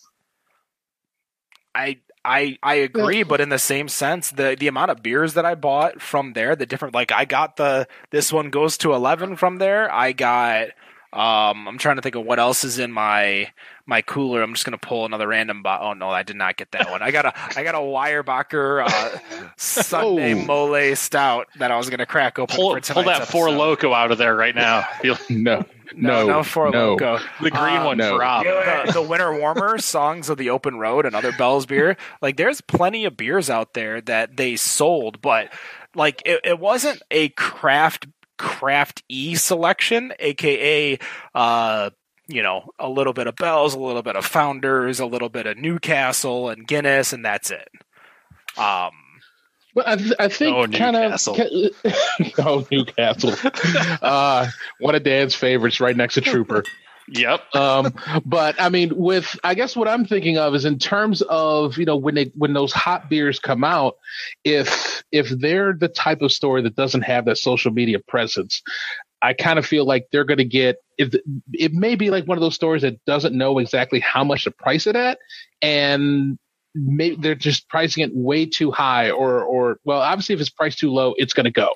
[1.74, 5.46] I I I agree, but in the same sense, the the amount of beers that
[5.46, 9.36] I bought from there, the different like I got the this one goes to eleven
[9.36, 9.90] from there.
[9.92, 10.68] I got
[11.12, 13.50] um I'm trying to think of what else is in my
[13.86, 14.42] my cooler.
[14.42, 17.00] I'm just gonna pull another random bo- oh no, I did not get that one.
[17.00, 20.44] I got a I got a Weyerbacher uh Sunday Oh.
[20.44, 23.94] Mole Stout that I was gonna crack open Pull for pull tonight's that Four Loko
[23.94, 24.86] out of there right now.
[25.30, 26.90] No, No, no, no four no.
[26.90, 27.18] loco.
[27.40, 28.10] the green Uh, one no.
[28.12, 28.44] for Rob.
[28.44, 31.96] The, the winter warmer songs of the open road and other Bell's beer.
[32.22, 35.52] Like there's plenty of beers out there that they sold, but
[35.94, 40.98] like it, it wasn't a craft craft e selection, aka
[41.34, 41.90] uh
[42.30, 45.46] you know, a little bit of Bell's, a little bit of Founders, a little bit
[45.46, 47.68] of Newcastle and Guinness, and that's it.
[48.58, 48.90] Um,
[49.78, 51.36] but I, th- I think Oh, kind of Newcastle.
[52.38, 53.32] oh Newcastle,
[54.02, 54.48] uh,
[54.80, 56.64] one of Dan's favorites, right next to Trooper.
[57.10, 57.54] Yep.
[57.54, 57.94] um,
[58.26, 61.84] but I mean, with I guess what I'm thinking of is in terms of you
[61.84, 63.94] know when they when those hot beers come out,
[64.42, 68.62] if if they're the type of store that doesn't have that social media presence,
[69.22, 71.14] I kind of feel like they're going to get if
[71.52, 74.50] it may be like one of those stores that doesn't know exactly how much to
[74.50, 75.18] price it at,
[75.62, 76.36] and
[76.74, 80.78] maybe they're just pricing it way too high or or well obviously if it's priced
[80.78, 81.70] too low it's going to go.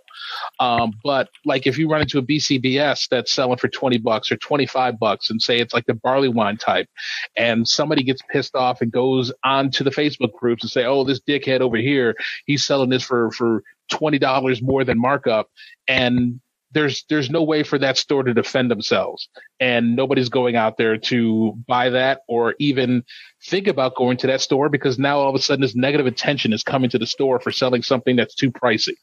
[0.60, 4.36] Um, but like if you run into a bcbs that's selling for 20 bucks or
[4.36, 6.88] 25 bucks and say it's like the barley wine type
[7.36, 11.20] and somebody gets pissed off and goes onto the facebook groups and say oh this
[11.20, 12.14] dickhead over here
[12.46, 15.48] he's selling this for for $20 more than markup
[15.88, 16.40] and
[16.72, 19.28] there's there's no way for that store to defend themselves
[19.60, 23.04] and nobody's going out there to buy that or even
[23.44, 26.52] think about going to that store because now all of a sudden this negative attention
[26.52, 28.94] is coming to the store for selling something that's too pricey.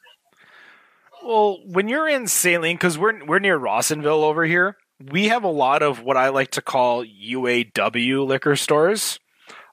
[1.23, 4.77] Well, when you're in Saline, because we're we're near Rawsonville over here,
[5.11, 9.19] we have a lot of what I like to call UAW liquor stores.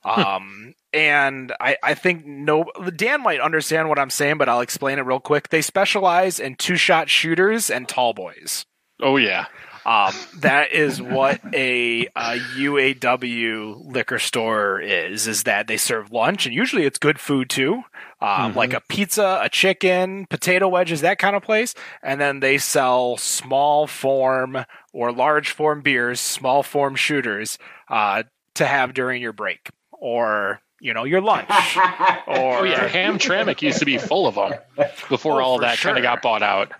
[0.05, 2.65] Um, and I, I think no
[2.97, 5.49] Dan might understand what I'm saying, but I'll explain it real quick.
[5.51, 8.65] They specialize in two shot shooters and tall boys.
[9.01, 9.47] Oh yeah.
[9.85, 15.27] Um, that is what a, a UAW liquor store is.
[15.29, 17.83] Is that they serve lunch and usually it's good food too,
[18.21, 18.57] um, Mhm.
[18.57, 21.75] like a pizza, a chicken, potato wedges, that kind of place.
[22.03, 28.67] And then they sell small form or large form beers, small form shooters, uh, to
[28.67, 31.49] have during your break or you know your lunch.
[32.29, 32.89] Or Oh yeah.
[32.89, 34.55] Hamtramck used to be full of them
[35.09, 36.73] before Oh, all for that kind of got bought out.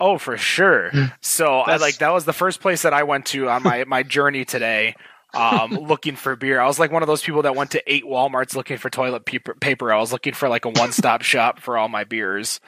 [0.00, 0.90] Oh, for sure.
[1.20, 4.02] So I like that was the first place that I went to on my my
[4.02, 4.96] journey today,
[5.32, 6.60] um, looking for beer.
[6.60, 9.24] I was like one of those people that went to eight WalMarts looking for toilet
[9.24, 9.54] paper.
[9.54, 9.92] paper.
[9.92, 12.60] I was looking for like a one stop shop for all my beers.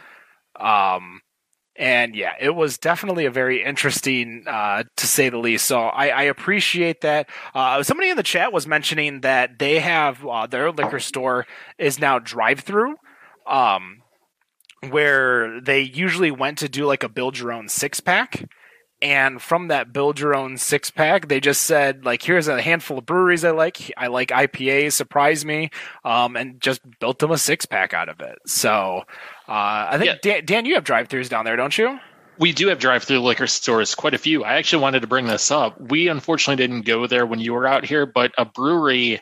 [0.58, 1.20] Um,
[1.78, 5.64] and yeah, it was definitely a very interesting, uh, to say the least.
[5.64, 7.30] So I, I appreciate that.
[7.54, 11.46] Uh, somebody in the chat was mentioning that they have uh, their liquor store
[11.78, 12.96] is now drive through.
[13.46, 14.02] Um,
[14.90, 18.48] where they usually went to do like a build your own six pack.
[19.00, 22.98] And from that build your own six pack, they just said like, here's a handful
[22.98, 23.92] of breweries I like.
[23.96, 25.70] I like IPAs, surprise me,
[26.04, 28.38] um, and just built them a six pack out of it.
[28.46, 29.04] So
[29.48, 31.98] uh, I think Dan, Dan, you have drive throughs down there, don't you?
[32.38, 34.44] We do have drive-through liquor stores, quite a few.
[34.44, 35.80] I actually wanted to bring this up.
[35.80, 39.20] We unfortunately didn't go there when you were out here, but a brewery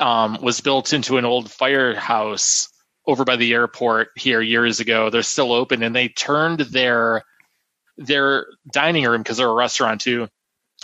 [0.00, 2.68] um, was built into an old firehouse
[3.06, 5.10] over by the airport here years ago.
[5.10, 7.22] They're still open, and they turned their
[7.96, 10.26] their dining room because they're a restaurant too.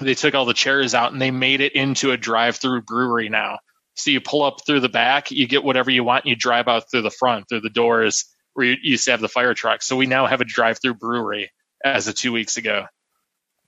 [0.01, 3.59] They took all the chairs out and they made it into a drive-through brewery now.
[3.95, 6.69] So you pull up through the back, you get whatever you want, and you drive
[6.69, 8.27] out through the front through the doors
[8.61, 9.83] where you used to have the fire truck.
[9.83, 11.51] So we now have a drive-through brewery
[11.83, 12.87] as of two weeks ago.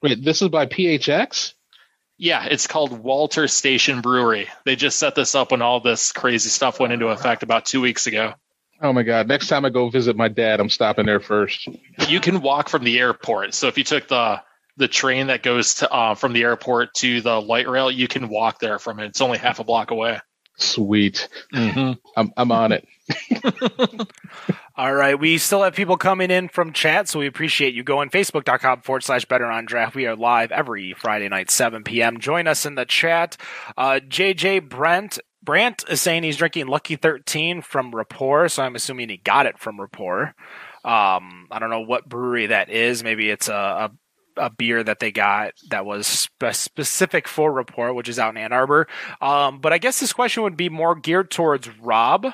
[0.03, 1.55] Wait, this is by PHX?
[2.19, 4.49] Yeah, it's called Walter Station Brewery.
[4.67, 7.81] They just set this up when all this crazy stuff went into effect about two
[7.81, 8.35] weeks ago.
[8.83, 9.29] Oh my god!
[9.29, 11.69] Next time I go visit my dad, I'm stopping there first.
[12.09, 13.55] You can walk from the airport.
[13.55, 14.43] So if you took the
[14.77, 18.29] the train that goes to uh, from the airport to the light rail, you can
[18.29, 19.07] walk there from it.
[19.07, 20.19] It's only half a block away.
[20.57, 21.93] Sweet, Mm-hmm.
[22.17, 22.87] I'm I'm on it.
[24.77, 25.19] All right.
[25.19, 28.11] We still have people coming in from chat, so we appreciate you going.
[28.11, 29.95] Facebook.com forward slash better on draft.
[29.95, 32.19] We are live every Friday night, 7 p.m.
[32.21, 33.37] Join us in the chat.
[33.77, 35.19] Uh, JJ Brent.
[35.43, 39.59] Brant is saying he's drinking Lucky 13 from Rapport, so I'm assuming he got it
[39.59, 40.35] from Rapport.
[40.85, 43.03] Um, I don't know what brewery that is.
[43.03, 43.91] Maybe it's a, a,
[44.37, 48.37] a beer that they got that was spe- specific for Report, which is out in
[48.37, 48.87] Ann Arbor.
[49.21, 52.27] Um, but I guess this question would be more geared towards Rob.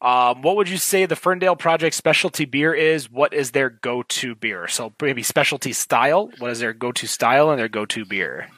[0.00, 3.08] Um, what would you say the Ferndale Project specialty beer is?
[3.10, 4.66] What is their go-to beer?
[4.66, 6.30] So maybe specialty style.
[6.38, 8.48] What is their go-to style and their go-to beer?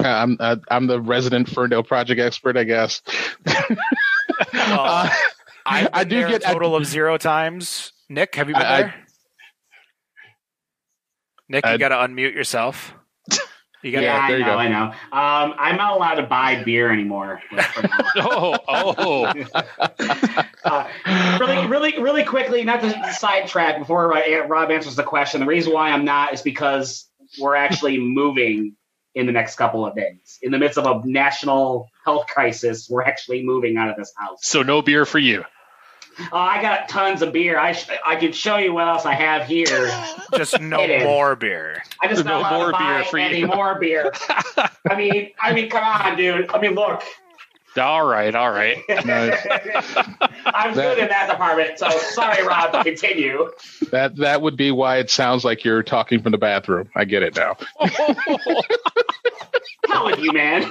[0.00, 3.02] I'm uh, I'm the resident Ferndale project expert, I guess.
[4.54, 5.08] Uh,
[5.66, 7.92] I've I do get- a I- total of zero times.
[8.08, 8.94] Nick, have you been I- I- there?
[11.48, 12.94] Nick, you got to unmute yourself.
[13.82, 14.58] You got yeah, Yeah, I there you know, go.
[14.58, 14.84] I know.
[14.84, 17.40] Um, I'm not allowed to buy beer anymore.
[18.16, 19.24] Oh, oh,
[20.64, 20.88] uh,
[21.38, 25.40] really, really, really quickly, not to sidetrack before uh, Rob answers the question.
[25.40, 27.08] The reason why I'm not is because
[27.38, 28.74] we're actually moving
[29.14, 30.38] in the next couple of days.
[30.42, 34.40] In the midst of a national health crisis, we're actually moving out of this house.
[34.42, 35.44] so no beer for you.
[36.32, 37.58] Oh, I got tons of beer.
[37.58, 39.90] I sh- I can show you what else I have here.
[40.36, 41.82] just no more beer.
[42.02, 43.46] I just No know more buy beer for any you.
[43.46, 44.12] more beer.
[44.90, 46.50] I mean, I mean, come on, dude.
[46.50, 47.02] I mean, look.
[47.76, 48.78] All right, all right.
[48.88, 49.46] Nice.
[50.46, 52.72] I'm good in that department, so sorry, Rob.
[52.72, 53.50] To continue.
[53.92, 56.88] That that would be why it sounds like you're talking from the bathroom.
[56.96, 57.56] I get it now.
[59.88, 60.70] Hell with you, man.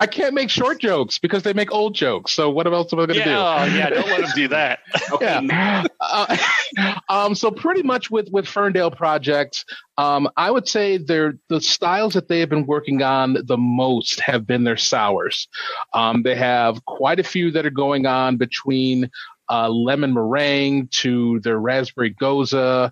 [0.00, 2.32] I can't make short jokes because they make old jokes.
[2.32, 3.72] So what else am I going to yeah, do?
[3.72, 4.78] oh, yeah, don't let him do that.
[5.12, 5.84] Okay, Yeah.
[6.00, 6.36] Uh,
[7.10, 9.66] um, so pretty much with with Ferndale Project,
[9.98, 14.20] um, I would say they're the styles that they have been working on the most
[14.20, 15.48] have been their sours.
[15.92, 19.10] Um, they have quite a few that are going on between
[19.50, 22.90] uh, lemon meringue to their raspberry gose.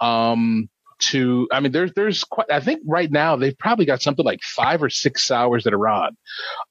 [0.00, 0.68] Um,
[1.00, 2.50] to I mean, there's there's quite.
[2.50, 5.88] I think right now they've probably got something like five or six hours that are
[5.88, 6.16] on.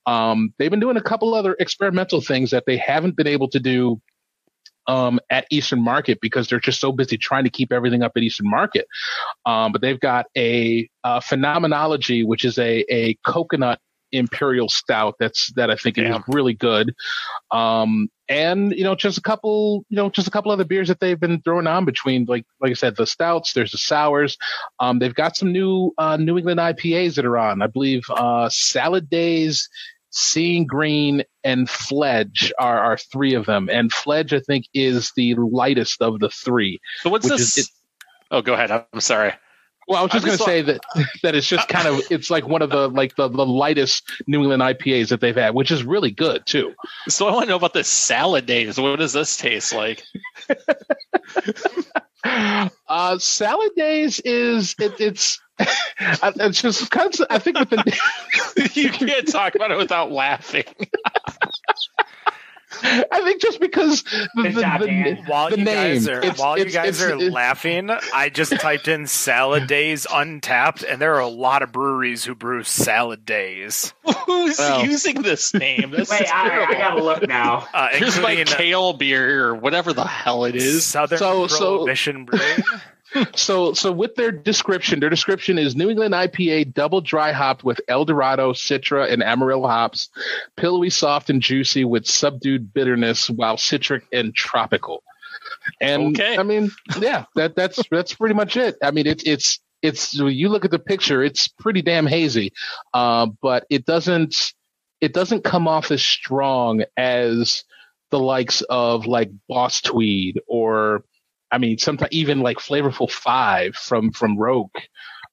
[0.05, 3.59] Um, they've been doing a couple other experimental things that they haven't been able to
[3.59, 4.01] do
[4.87, 8.23] um, at Eastern Market because they're just so busy trying to keep everything up at
[8.23, 8.87] Eastern Market.
[9.45, 13.79] Um, but they've got a, uh phenomenology, which is a, a coconut
[14.11, 16.93] imperial stout that's that I think is really good.
[17.51, 20.99] Um, and you know, just a couple, you know, just a couple other beers that
[20.99, 23.53] they've been throwing on between, like like I said, the stouts.
[23.53, 24.37] There's the sours.
[24.79, 27.61] Um, they've got some new uh, New England IPAs that are on.
[27.61, 29.67] I believe uh, Salad Days.
[30.11, 35.35] Seeing Green and Fledge are, are three of them, and Fledge I think is the
[35.35, 36.79] lightest of the three.
[37.01, 37.59] So what's this?
[37.59, 37.71] is-
[38.31, 38.71] oh, go ahead.
[38.71, 39.33] I'm sorry.
[39.89, 40.81] Well, I was just going to say that
[41.23, 44.41] that it's just kind of it's like one of the like the, the lightest New
[44.41, 46.75] England IPAs that they've had, which is really good too.
[47.07, 48.79] So I want to know about this salad days.
[48.79, 50.03] What does this taste like?
[52.89, 55.39] Uh, Salad Days is it, it's
[56.21, 60.65] it's just kind of, I think with the you can't talk about it without laughing.
[63.29, 66.15] I think just because the, Good the, the- While the you guys name.
[66.15, 70.07] are It's- while you guys it's- are it's- laughing, I just typed in salad days
[70.07, 73.93] Untappd, and there are a lot of breweries who brew salad days,
[74.25, 74.83] Who's Well.
[74.83, 75.91] using this name?
[75.91, 77.67] This Wait, is I, I gotta look now.
[77.73, 80.83] uh, Here's my including kale beer or whatever the hell it is.
[80.85, 82.63] Southern So- so- Prohibition Brewing.
[83.35, 87.81] So, so with their description, their description is New England IPA double dry hopped with
[87.87, 90.09] El Dorado, Citra, and Amarillo hops,
[90.55, 95.03] pillowy, soft, and juicy with subdued bitterness, while citric and tropical.
[95.81, 96.37] And Okay.
[96.37, 98.77] I mean, yeah, that that's that's pretty much it.
[98.83, 102.53] I mean, it's it's it's you look at the picture, it's pretty damn hazy,
[102.93, 104.53] uh, but it doesn't
[105.01, 107.63] it doesn't come off as strong as
[108.11, 111.03] the likes of like Boss Tweed or
[111.51, 114.71] I mean, sometimes even like Flavorful Five from from Rogue,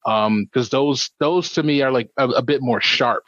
[0.05, 3.25] because those those to me are like a, a bit more sharp.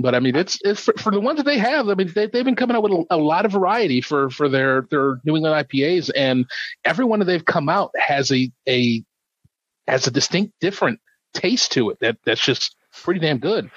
[0.00, 1.88] But I mean, it's it's for, for the ones that they have.
[1.88, 4.48] I mean, they they've been coming out with a, a lot of variety for for
[4.48, 6.46] their their New England IPAs, and
[6.84, 9.02] every one that they've come out has a a
[9.88, 11.00] has a distinct different
[11.34, 13.70] taste to it that that's just pretty damn good.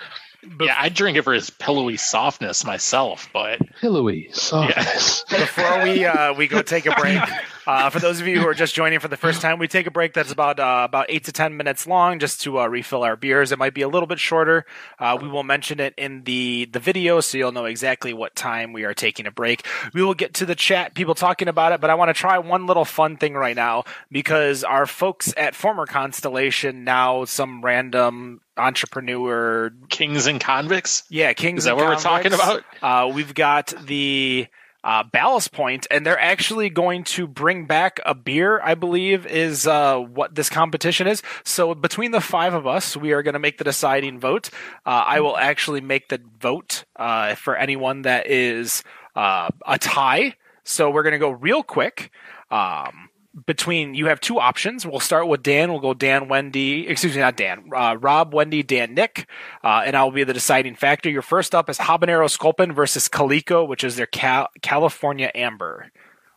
[0.59, 5.23] Yeah, I drink it for its pillowy softness myself, but Pillowy, softness.
[5.29, 7.21] Before we uh, we go take a break,
[7.68, 9.88] uh, for those of you who are just joining for the first time, we take
[9.88, 13.03] a break that's about uh, about eight to ten minutes long, just to uh, refill
[13.03, 13.51] our beers.
[13.51, 14.66] It might be a little bit shorter.
[14.99, 18.74] Uh, we will mention it in the the video, so you'll know exactly what time
[18.74, 19.66] we are taking a break.
[19.93, 22.38] We will get to the chat, people talking about it, but I want to try
[22.39, 28.41] one little fun thing right now because our folks at former Constellation, now some random
[28.57, 31.03] entrepreneur, kings and convicts.
[31.09, 31.59] yeah, Kings.
[31.59, 32.64] Is that what we're talking about?
[32.82, 34.47] Uh, we've got the
[34.84, 38.59] uh, Ballast Point, and they're actually going to bring back a beer.
[38.61, 41.21] I believe is uh, what this competition is.
[41.43, 44.49] So between the five of us, we are going to make the deciding vote.
[44.86, 48.84] Uh, I will actually make the vote uh, for anyone that is
[49.15, 50.36] uh, a tie.
[50.63, 52.11] So we're going to go real quick.
[52.49, 53.11] Um,
[53.45, 54.86] between you have two options.
[54.86, 55.71] We'll start with Dan.
[55.71, 56.88] We'll go Dan, Wendy.
[56.88, 57.69] Excuse me, not Dan.
[57.73, 59.27] Uh, Rob, Wendy, Dan, Nick,
[59.63, 61.09] uh, and I'll be the deciding factor.
[61.09, 65.91] Your first up is Habanero Sculpin versus Calico, which is their Cal- California Amber.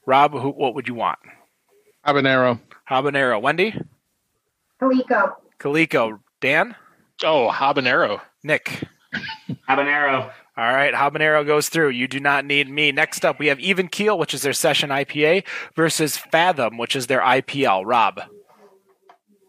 [0.07, 1.19] Rob, who, what would you want?
[2.07, 2.61] Habanero.
[2.89, 3.75] Habanero, Wendy,
[4.79, 5.37] Calico.
[5.59, 6.77] Calico, Dan,
[7.23, 8.21] Oh, habanero.
[8.43, 8.83] Nick.
[9.69, 10.31] Habanero.
[10.57, 11.89] All right, Habanero goes through.
[11.91, 12.93] You do not need me.
[12.93, 15.45] Next up, we have Even Keel, which is their session IPA,
[15.75, 17.85] versus Fathom, which is their IPL.
[17.85, 18.21] Rob,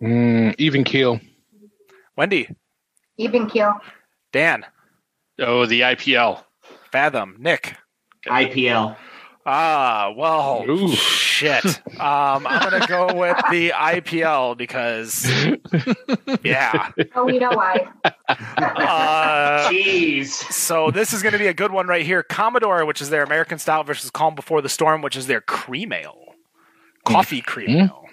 [0.01, 1.21] Mm, even keel.
[2.17, 2.49] Wendy,
[3.17, 3.73] Even keel.
[4.33, 4.65] Dan,
[5.39, 6.43] Oh, the IPL.
[6.91, 7.75] Fathom, Nick.
[8.27, 8.97] IPL.
[9.45, 10.93] Ah, well, Ooh.
[11.35, 11.65] Shit.
[11.99, 15.25] Um, I'm gonna go with the IPL because,
[16.43, 16.91] yeah.
[17.15, 17.87] Oh, we know why.
[18.27, 20.27] Uh, Jeez.
[20.27, 22.23] so this is gonna be a good one right here.
[22.23, 25.91] Commodore, which is their American style, versus Calm Before the Storm, which is their cream
[25.93, 26.33] ale,
[27.05, 27.89] coffee cream Mm.
[27.89, 28.05] ale.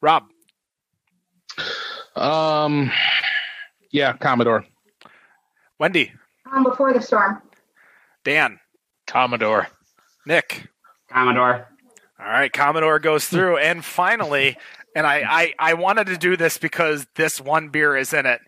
[0.00, 0.24] Rob,
[2.16, 2.90] Um,
[3.90, 4.64] yeah, Commodore.
[5.78, 6.12] Wendy,
[6.48, 7.42] Calm before the storm.
[8.24, 8.58] Dan,
[9.06, 9.68] Commodore.
[10.26, 10.68] Nick.
[11.10, 11.68] Commodore.
[12.24, 14.56] All right, Commodore goes through, and finally,
[14.96, 15.22] and I,
[15.58, 18.40] I I wanted to do this because this one beer is in it.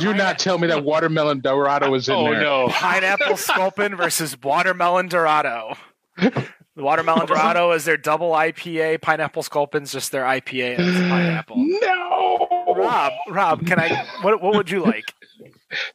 [0.00, 2.42] Do not tell me that watermelon Dorado is in Oh there.
[2.42, 2.68] no.
[2.72, 5.76] Pineapple Sculpin versus Watermelon Dorado.
[6.16, 9.00] The Watermelon Dorado is their double IPA.
[9.00, 11.56] Pineapple Sculpin's just their IPA and it's pineapple.
[11.58, 14.04] No, Rob, Rob, can I?
[14.22, 15.04] What what would you like?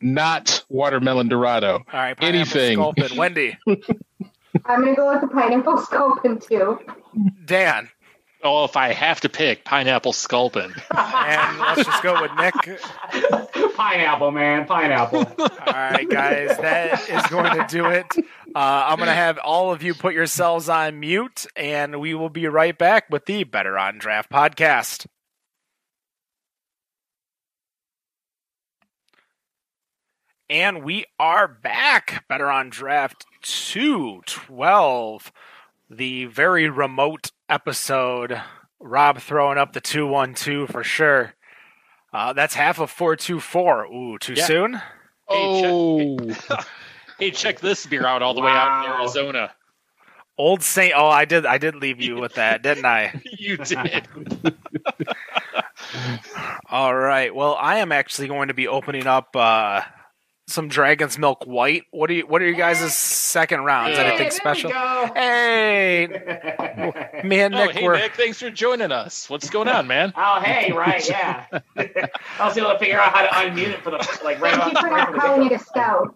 [0.01, 1.73] not watermelon Dorado.
[1.73, 2.75] All right, pineapple Anything.
[2.77, 3.17] Sculpin.
[3.17, 3.57] Wendy,
[4.65, 6.79] I'm gonna go with the pineapple sculpin too.
[7.45, 7.89] Dan,
[8.41, 10.73] Oh, if I have to pick, pineapple sculpin.
[10.97, 12.79] and let's just go with Nick.
[13.75, 14.65] Pineapple, man.
[14.65, 15.25] Pineapple.
[15.39, 18.05] All right, guys, that is going to do it.
[18.55, 22.29] Uh, I'm going to have all of you put yourselves on mute, and we will
[22.29, 25.05] be right back with the Better on Draft podcast.
[30.49, 32.25] And we are back.
[32.27, 35.31] Better on Draft 212,
[35.89, 38.41] the very remote episode.
[38.79, 41.33] Rob throwing up the 212 for sure.
[42.11, 43.85] Uh, that's half of 424.
[43.85, 44.45] Ooh, too Yeah.
[44.45, 44.73] soon?
[45.29, 46.17] Hey, check- Oh,
[47.19, 49.51] Hey, check this beer out all the way out in Arizona.
[50.37, 50.93] Old Saint.
[50.95, 51.45] Oh, I did.
[51.45, 53.21] I did leave you with that, didn't I?
[53.37, 54.07] You did.
[56.69, 57.35] All right.
[57.35, 59.81] Well, I am actually going to be opening up uh,
[60.49, 61.83] some Dragon's Milk White.
[61.91, 62.27] What do you?
[62.27, 63.97] What are you guys' second rounds?
[63.97, 64.03] Yeah.
[64.05, 64.71] Anything Hey, special?
[65.13, 66.93] Hey, we go.
[67.23, 67.93] me and Oh, Nick hey were.
[67.95, 69.29] Nick, thanks for joining us.
[69.29, 70.13] What's going on, man?
[70.17, 71.45] oh, hey, right, yeah.
[71.77, 74.65] I was able to figure out how to unmute it for the like right Thank
[74.65, 75.55] off you for right not from the calling it get-go.
[75.63, 76.15] a scout.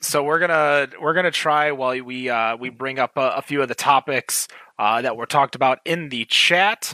[0.00, 3.62] So we're gonna we're gonna try while we uh, we bring up a, a few
[3.62, 6.92] of the topics uh, that were talked about in the chat.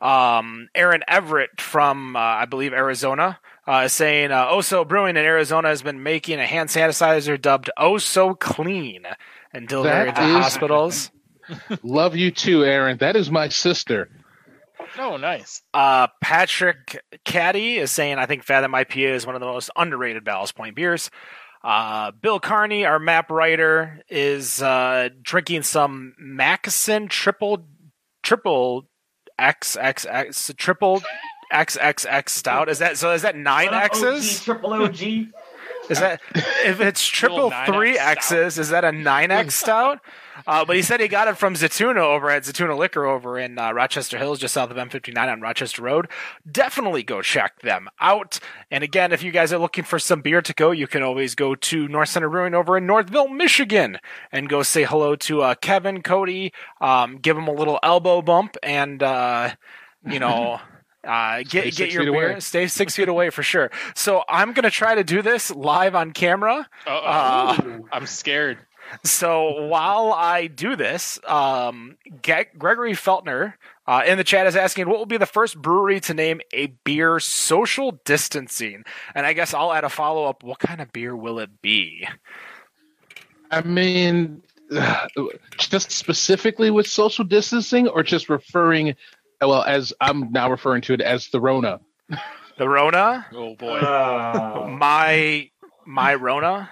[0.00, 5.68] Um, Aaron Everett from uh, I believe Arizona uh, saying uh, OHSO Brewing in Arizona
[5.68, 9.04] has been making a hand sanitizer dubbed Oh So Clean
[9.52, 11.10] and delivered That to is- hospitals.
[11.82, 12.96] love you too, Aaron.
[12.98, 14.08] That is my sister.
[14.98, 15.62] Oh, nice.
[15.72, 20.24] Uh, Patrick Caddy is saying, I think Fathom IPA is one of the most underrated
[20.24, 21.10] Ballast Point beers.
[21.62, 27.66] Uh, Bill Carney, our map writer, is uh, drinking some Macson triple
[28.22, 28.86] triple
[29.40, 31.02] XXX triple
[31.54, 32.68] XXX stout.
[32.68, 33.12] Is that so?
[33.12, 34.42] Is that nine X's?
[34.42, 35.00] triple OG.
[35.90, 36.20] Is that
[36.64, 38.58] if it's triple three X's?
[38.58, 40.00] Is that a nine X stout?
[40.46, 43.58] Uh, but he said he got it from Zatuna over at Zatuna Liquor over in
[43.58, 46.08] uh, Rochester Hills, just south of M59 on Rochester Road.
[46.50, 48.40] Definitely go check them out.
[48.70, 51.34] And again, if you guys are looking for some beer to go, you can always
[51.34, 53.98] go to North Center Brewing over in Northville, Michigan,
[54.32, 58.56] and go say hello to uh, Kevin, Cody, um, give them a little elbow bump,
[58.62, 59.50] and uh,
[60.06, 60.60] you know.
[61.06, 62.30] Uh, get get your beer.
[62.32, 62.40] away.
[62.40, 63.70] Stay six feet away for sure.
[63.94, 66.68] So I'm gonna try to do this live on camera.
[66.86, 66.90] Uh-oh.
[66.90, 68.58] Uh, I'm scared.
[69.02, 73.54] so while I do this, um, Ge- Gregory Feltner
[73.86, 76.66] uh, in the chat is asking, "What will be the first brewery to name a
[76.84, 78.84] beer social distancing?"
[79.14, 80.42] And I guess I'll add a follow up.
[80.42, 82.06] What kind of beer will it be?
[83.50, 84.42] I mean,
[85.58, 88.94] just specifically with social distancing, or just referring,
[89.40, 91.80] well, as I'm now referring to it as the Rona.
[92.56, 93.78] The Rona, Oh boy.
[93.78, 95.50] Uh, my
[95.86, 96.70] my Rona.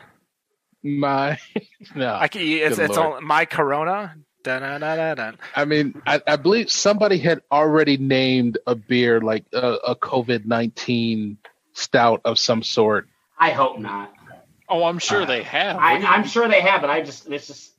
[0.85, 1.39] My,
[1.95, 4.17] no, I can, it's Good it's all, my Corona.
[4.43, 5.39] Dun-dun-dun-dun-dun.
[5.55, 10.47] I mean, I, I believe somebody had already named a beer like a, a COVID
[10.47, 11.39] nineteen
[11.75, 13.09] stout of some sort.
[13.39, 14.13] I hope not.
[14.69, 15.77] Oh, I'm sure they have.
[15.77, 17.73] I, I'm sure they have, but I just it's just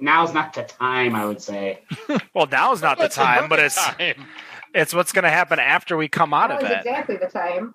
[0.00, 1.14] now's not the time.
[1.14, 1.80] I would say.
[2.34, 4.26] Well, now's not the time, but it's time.
[4.74, 6.78] it's what's going to happen after we come out That of was it.
[6.78, 7.74] exactly the time.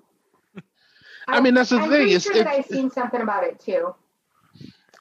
[1.28, 3.44] I mean, that's the I'm thing, pretty it's- sure that it's- I've seen something about
[3.44, 3.94] it too.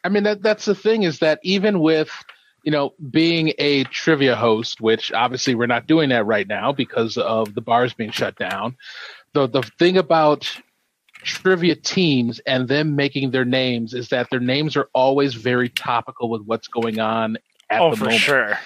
[0.02, 2.10] I mean, that that's the thing is that even with
[2.62, 7.16] you know being a trivia host, which obviously we're not doing that right now because
[7.16, 8.76] of the bars being shut down.
[9.32, 10.50] The the thing about
[11.24, 16.28] trivia teams and them making their names is that their names are always very topical
[16.30, 17.36] with what's going on
[17.70, 18.20] at Oh, the for moment.
[18.20, 18.58] sure.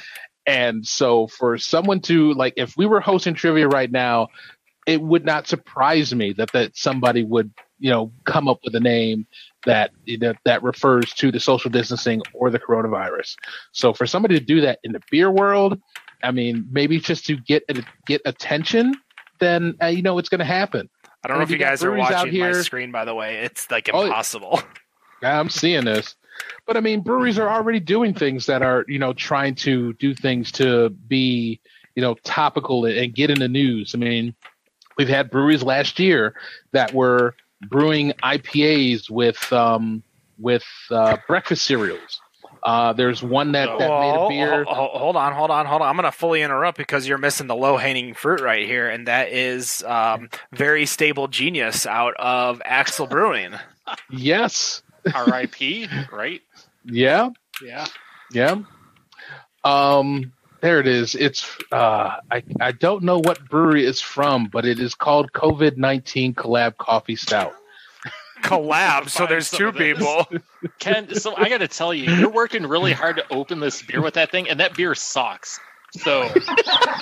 [0.46, 4.28] And so for someone to like if we were hosting trivia right now,
[4.86, 8.80] it would not surprise me that that somebody would, you know, come up with a
[8.80, 9.26] name
[9.66, 13.36] that you know, that refers to the social distancing or the coronavirus.
[13.72, 15.80] So for somebody to do that in the beer world,
[16.22, 17.64] I mean, maybe just to get
[18.06, 18.94] get attention,
[19.40, 20.88] then uh, you know it's going to happen.
[21.25, 23.39] I don't know if you guys are watching my screen, by the way.
[23.39, 24.61] It's like Oh, impossible.
[25.23, 26.14] I'm seeing this.
[26.66, 30.14] But I mean, breweries are already doing things that are, you know, trying to do
[30.14, 31.61] things to be,
[31.97, 33.95] you know, topical and get in the news.
[33.95, 34.35] I mean,
[34.97, 36.35] we've had breweries last year
[36.73, 37.35] that were
[37.69, 40.05] brewing IPAs with, um,
[40.39, 42.21] with uh, breakfast cereals.
[42.62, 44.64] Uh, there's one that, that made a beer.
[44.64, 45.88] ho- ho- hold on, hold on, hold on.
[45.88, 49.06] I'm going to fully interrupt because you're missing the low hanging fruit right here, and
[49.09, 53.52] that is um, very stable genius out of Axle Brewing.
[54.11, 54.82] Yes.
[55.14, 55.88] R.I.P.
[56.12, 56.42] Right?
[56.84, 57.30] Yeah.
[57.62, 57.86] Yeah.
[58.32, 58.56] Yeah.
[59.64, 61.14] Um, there it is.
[61.14, 65.76] It's uh, I I don't know what brewery it's from, but it is called COVID
[65.76, 67.54] nineteen Collab Coffee Stout.
[68.43, 70.26] Collab, so there's two people.
[70.78, 74.01] Ken, so I got to tell you, you're working really hard to open this beer
[74.03, 75.61] with that thing, and that beer sucks.
[75.93, 76.28] So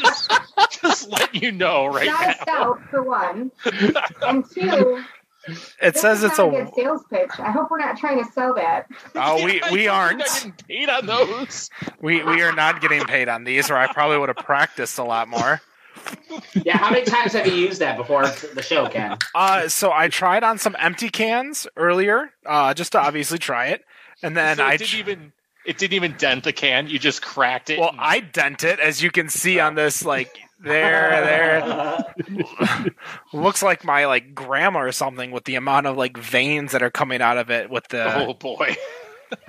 [0.01, 0.33] just,
[0.83, 2.33] just let you know right not now.
[2.43, 3.51] stout for one,
[4.23, 5.03] and two.
[5.81, 6.71] It this says it's not a.
[6.75, 7.31] sales pitch.
[7.39, 8.87] I hope we're not trying to sell that.
[9.15, 10.19] Oh, we Yeah, we you're aren't.
[10.19, 11.71] not getting paid on those.
[12.01, 15.05] We we are not getting paid on these, or I probably would have practiced a
[15.05, 15.61] lot more.
[16.65, 19.17] Yeah, how many times have you used that before the show, Ken?
[19.35, 23.85] Uh, so I tried on some empty cans earlier, uh, just to obviously try it,
[24.23, 24.77] and then So it I.
[24.77, 25.33] didn't tr- even
[25.65, 26.87] it didn't even dent the can.
[26.89, 27.79] You just cracked it.
[27.81, 32.91] well, and- I dent it, as you can see on this, like there, there.
[33.33, 36.91] Looks like my like grandma or something with the amount of like veins that are
[36.91, 38.77] coming out of it with the oh boy.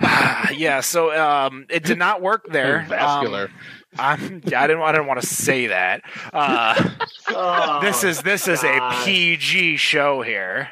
[0.00, 0.80] yeah.
[0.80, 2.84] So um, it did not work there.
[2.88, 3.44] Vascular.
[3.44, 3.50] Um,
[3.96, 4.82] I'm, I didn't.
[4.82, 6.02] I didn't want to say that.
[6.32, 6.90] Uh,
[7.30, 10.68] Oh, this is this is a PG show here.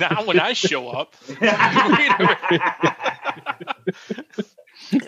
[0.00, 1.14] Now when I show up,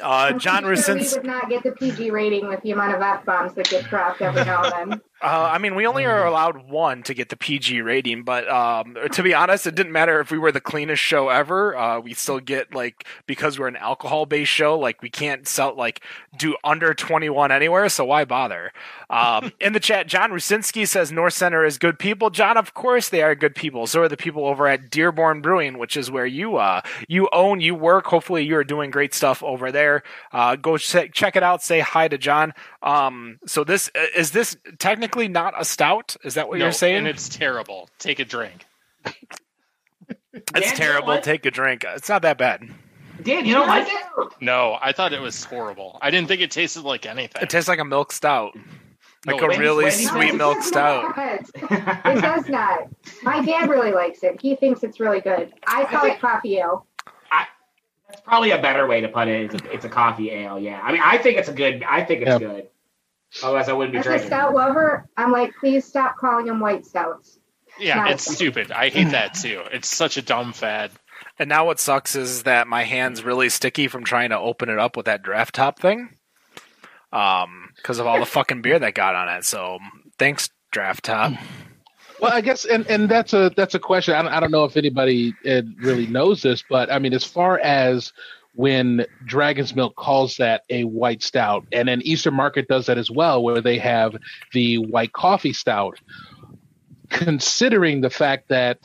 [0.03, 2.95] Uh, I'm John pretty sure we would not get the PG rating with the amount
[2.95, 5.01] of f bombs that get dropped every now and then.
[5.23, 8.99] Uh, I mean, we only are allowed one to get the PG rating, but um,
[9.13, 11.75] to be honest, it didn't matter if we were the cleanest show ever.
[11.75, 16.03] Uh, we still get like because we're an alcohol-based show, like we can't sell like
[16.37, 17.89] do under twenty-one anywhere.
[17.89, 18.73] So why bother?
[19.09, 22.29] Um, in the chat, John Rusinski says North Center is good people.
[22.29, 23.87] John, of course they are good people.
[23.87, 27.63] So are the people over at Dearborn Brewing, which is where you uh you own,
[27.63, 28.05] you work.
[28.05, 30.03] Hopefully, you are doing great stuff over there.
[30.31, 31.63] Uh, go check check it out.
[31.63, 32.53] Say hi to John.
[32.83, 36.17] Um, so this is this technically not a stout?
[36.25, 36.99] Is that what no, you're saying?
[36.99, 37.89] and it's terrible.
[37.99, 38.65] Take a drink.
[40.33, 41.19] It's Dan, terrible.
[41.21, 41.85] Take a drink.
[41.87, 42.69] It's not that bad.
[43.23, 44.29] Dan, you don't like it?
[44.41, 45.99] No, I thought it was horrible.
[46.03, 47.43] I didn't think it tasted like anything.
[47.43, 48.55] It tastes like a milk stout,
[49.27, 51.15] like No, a really Wendy's- sweet it milk stout.
[51.17, 52.89] It does not.
[53.23, 54.41] My dad really likes it.
[54.41, 55.53] He thinks it's really good.
[55.67, 56.87] I call it coffee ale.
[58.09, 59.53] That's probably a better way to put it.
[59.53, 60.59] It's a, it's a coffee ale.
[60.61, 61.83] Yeah, I mean, I think it's a good.
[61.83, 62.41] I think it's Yep.
[62.41, 62.69] good.
[63.43, 64.29] Otherwise, I wouldn't be As a drinking.
[64.29, 67.39] stout lover, I'm like, please stop calling them white stouts.
[67.79, 68.27] yeah, Nice.
[68.27, 68.71] it's stupid.
[68.73, 69.63] I hate that too.
[69.73, 70.91] It's such a dumb fad.
[71.39, 74.79] And now what sucks is that my hand's really sticky from trying to open it
[74.79, 76.11] up with that draft top thing.
[77.13, 79.45] Um, because of all the fucking beer that got on it.
[79.45, 79.79] So
[80.19, 81.33] thanks, draft top.
[82.21, 84.15] Well, I guess, and, and that's a that's a question.
[84.15, 87.25] I don't, I don't know if anybody uh, really knows this, but I mean, as
[87.25, 88.13] far as
[88.57, 93.11] when Dragon's Milk calls that a white stout, and then Eastern Market does that as
[93.11, 94.17] well, where they have
[94.53, 96.01] the white coffee stout.
[97.09, 98.79] Considering the fact that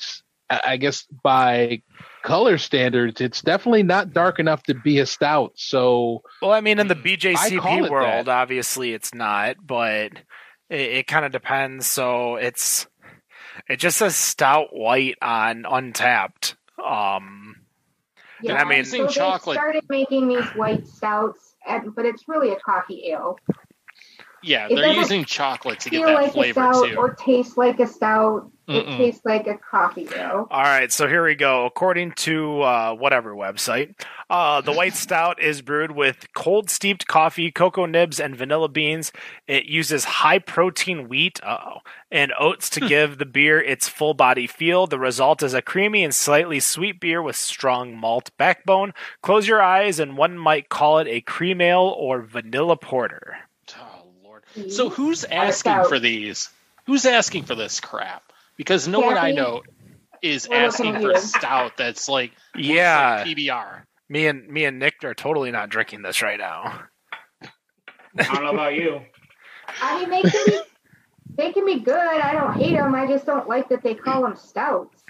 [0.49, 1.81] I guess by
[2.23, 5.53] color standards, it's definitely not dark enough to be a stout.
[5.55, 8.41] So Well, I mean, in the BJCP world, that.
[8.41, 10.11] obviously it's not, but
[10.69, 11.87] it, it kind of depends.
[11.87, 12.87] So it's
[13.67, 16.55] it just says stout white on Untappd.
[16.83, 17.50] Um,
[18.43, 19.57] Yeah, I mean- so they chocolate.
[19.57, 23.37] started making these white stouts, and, but it's really a coffee ale.
[24.43, 26.95] Yeah, It they're using chocolate to get that like a flavor stout too.
[26.95, 28.51] or taste like a stout.
[28.75, 28.97] It Mm-mm.
[28.97, 30.47] tastes like a coffee ale.
[30.49, 31.65] All right, so here we go.
[31.65, 33.95] According to uh, whatever website,
[34.29, 39.11] uh, the white stout is brewed with cold steeped coffee, cocoa nibs, and vanilla beans.
[39.47, 41.79] It uses high protein wheat uh-oh,
[42.11, 44.87] and oats to give the beer its full body feel.
[44.87, 48.93] The result is a creamy and slightly sweet beer with strong malt backbone.
[49.21, 53.37] Close your eyes, and one might call it a cream ale or vanilla porter.
[53.77, 54.43] Oh lord.
[54.71, 56.49] So who's asking for these?
[56.85, 58.30] Who's asking for this crap?
[58.57, 59.61] Because no one I know
[60.21, 63.83] is We're asking for a stout that's like Yeah, like PBR.
[64.09, 66.83] me and me and Nick are totally not drinking this right now.
[68.19, 69.01] I don't know about you.
[69.81, 70.59] I mean, they can be
[71.37, 71.95] they can be good.
[71.97, 72.93] I don't hate them.
[72.93, 75.03] I just don't like that they call them stouts.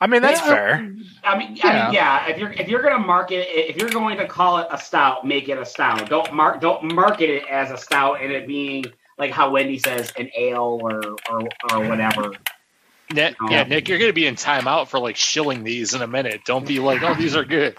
[0.00, 0.46] I mean, that's Yeah.
[0.48, 0.74] fair.
[0.76, 1.92] I mean, I mean, Yeah.
[1.92, 2.26] yeah.
[2.28, 5.26] If you're if you're gonna market it, if you're going to call it a stout,
[5.26, 6.08] make it a stout.
[6.08, 8.84] Don't mark don't market it as a stout and it being
[9.20, 12.32] like how Wendy says an ale or or, or whatever.
[13.12, 13.50] Nick, Oh.
[13.50, 16.40] yeah, Nick, you're gonna be in timeout for like shilling these in a minute.
[16.44, 17.76] Don't be like, oh, these are good.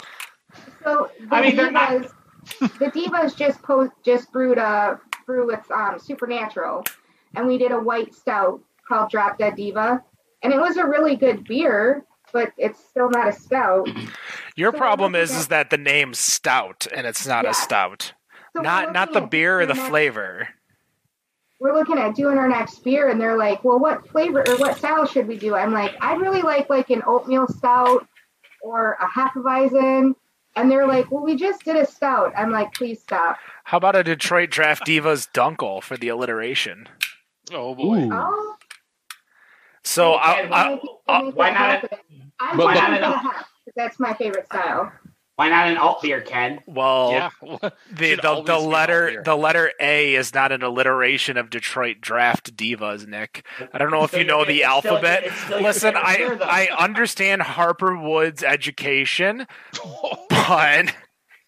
[0.84, 2.12] So the I mean, they're not- divas,
[2.80, 6.84] the divas just post just brewed a brew with um, Supernatural,
[7.36, 10.04] and we did a white stout called Drop Dead Diva,
[10.44, 13.88] and it was a really good beer, but it's still not a stout.
[14.58, 17.52] Your So problem is is that the name's stout and it's not Yeah.
[17.52, 18.14] a stout.
[18.54, 20.50] So not not the beer or the doing flavor.
[21.62, 24.78] We're looking at doing our next beer, and they're like, "Well, what flavor or what
[24.80, 28.08] style should we do?" I'm like, "I'd really like like an oatmeal stout
[28.64, 30.16] or a Hefeweizen."
[30.56, 33.96] And they're like, "Well, we just did a stout." I'm like, "Please stop." How about
[33.96, 36.90] a Detroit Draft Divas Dunkel for the alliteration?
[37.54, 38.10] Oh boy.
[38.12, 38.56] Oh,
[39.84, 41.90] So I, Okay, I, We'll make it- uh, why not- happen.
[42.40, 44.92] I'm But- going but- for the Hef, 'cause that's my favorite style.
[45.36, 46.60] Why not an alt beer, Ken?
[46.68, 47.30] well, yeah.
[47.92, 53.08] the the, the letter the letter A is not an alliteration of Detroit Draft Divas,
[53.08, 53.46] Nick.
[53.74, 55.32] I don't know if you know the it's alphabet.
[55.46, 56.38] still Listen, I.
[56.42, 59.48] I understand Harper Wood's education,
[60.30, 60.94] but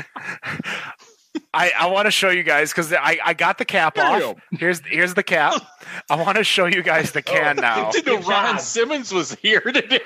[1.54, 4.38] I I want to show you guys because I I got the cap There off.
[4.52, 5.62] Here's here's the cap.
[6.10, 7.92] I want to show you guys the oh, can now.
[7.92, 8.60] Didn't know Ron job.
[8.62, 10.02] Simmons was here today.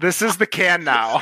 [0.00, 1.18] This is the can now.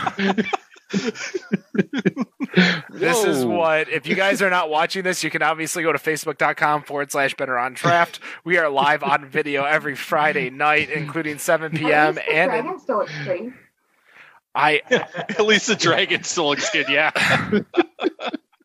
[2.91, 5.99] This is what, if you guys are not watching this, you can obviously go to
[5.99, 8.21] facebook.com forward slash better on draft.
[8.45, 11.91] We are live on video every Friday night, including 7 p.m.
[11.91, 13.53] At least the And dragon still looks pretty.
[14.55, 16.89] I, At least the dragon still looks good.
[16.89, 17.11] Yeah.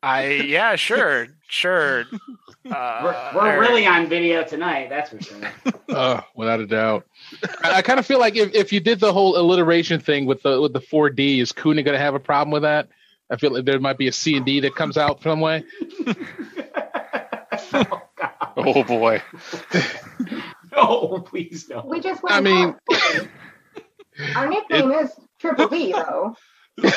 [0.02, 2.06] I, yeah, sure, sure.
[2.70, 5.42] Uh, We're, we're really on video tonight, that's for sure.
[5.90, 7.06] Uh, without a doubt.
[7.64, 10.42] I, I kind of feel like if, if you did the whole alliteration thing with
[10.44, 12.90] the with the four D, is Kuhnhenn going to have a problem with that?
[13.30, 15.64] I feel like there might be a C and D that comes out some way.
[17.74, 17.74] oh,
[18.18, 18.32] God.
[18.58, 19.22] Oh boy.
[20.76, 21.84] No, please no.
[21.86, 22.76] We just I mean-
[24.36, 26.36] our nickname is Triple B, though.
[26.84, 26.92] I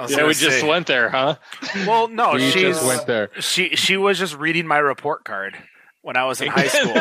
[0.00, 1.36] was yeah, gonna we just went there, huh?
[1.86, 3.30] Well, no, she she's, just went there.
[3.40, 5.56] she, she was just reading my report card
[6.04, 6.94] when I was in high school.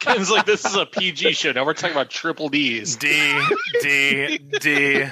[0.00, 1.52] Ken's like, this is a PG show.
[1.52, 2.96] Now we're talking about triple D's.
[2.96, 3.40] D,
[3.82, 5.04] D, D.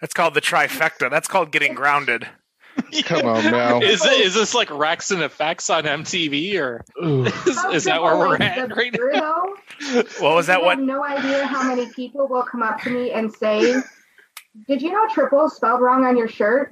[0.00, 1.08] That's called the trifecta.
[1.08, 2.28] That's called getting grounded.
[3.04, 3.80] Come on now.
[3.80, 7.24] Is it is this like Rex and Effects on MTV or Ooh.
[7.72, 9.44] is, that where we're at the right now?
[9.80, 10.02] though?
[10.18, 10.78] What was that I one?
[10.78, 13.80] have no idea how many people will come up to me and say,
[14.68, 16.70] "Did you know triple spelled wrong on your shirt?"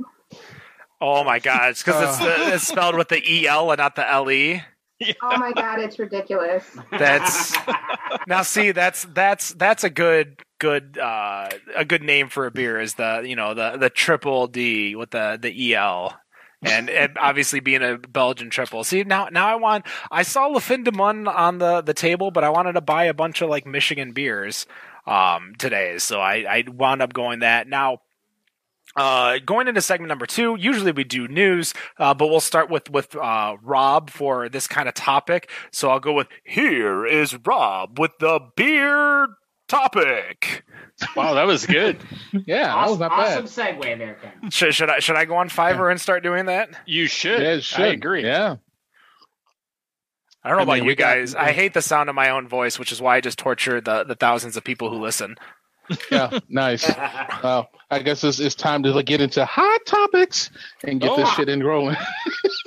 [1.07, 1.73] Oh my god!
[1.73, 4.63] It's because it's, the, it's spelled with the el and not the le.
[5.23, 6.65] Oh my god, it's ridiculous.
[6.91, 7.55] That's
[8.27, 12.81] now see that's that's that's a good good uh a good name for a beer
[12.81, 16.19] is the you know the the triple D with the the el.
[16.63, 18.85] And, and obviously being a Belgian triple.
[18.85, 19.85] See now, now I want.
[20.11, 23.05] I saw Le Fin de Mun on the, the table, but I wanted to buy
[23.05, 24.65] a bunch of like Michigan beers
[25.07, 27.69] um, today, so I, I wound up going that.
[27.69, 27.99] Now,
[28.97, 32.91] uh, going into segment number two, usually we do news, uh, but we'll start with
[32.91, 35.51] with uh, Rob for this kind of topic.
[35.73, 39.27] So I'll go with here is Rob with the beer
[39.69, 40.65] topic.
[41.17, 41.99] Wow, that was good.
[42.47, 43.81] Yeah, that was awesome, not awesome bad.
[43.81, 44.33] segue there, Ken.
[44.51, 46.69] Should, should I should I go on Fiverr and start doing that?
[46.87, 47.41] You should.
[47.41, 47.81] Yeah, should.
[47.81, 48.25] I agree.
[48.25, 48.57] Yeah.
[50.43, 51.35] I don't know I about you we got- guys.
[51.35, 54.05] I hate the sound of my own voice, which is why I just torture the,
[54.05, 55.37] the thousands of people who listen.
[56.11, 56.39] Yeah.
[56.49, 56.89] Nice.
[57.43, 60.51] Well, I guess it's, it's time to like, get into hot topics
[60.85, 61.35] and get this Oh.
[61.37, 61.97] shit in rolling.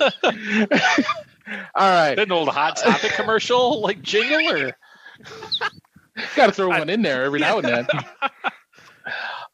[0.00, 0.68] All
[1.74, 2.18] right.
[2.18, 4.72] An old hot topic commercial like jingle or
[6.36, 7.86] Got to throw one in there every now and then.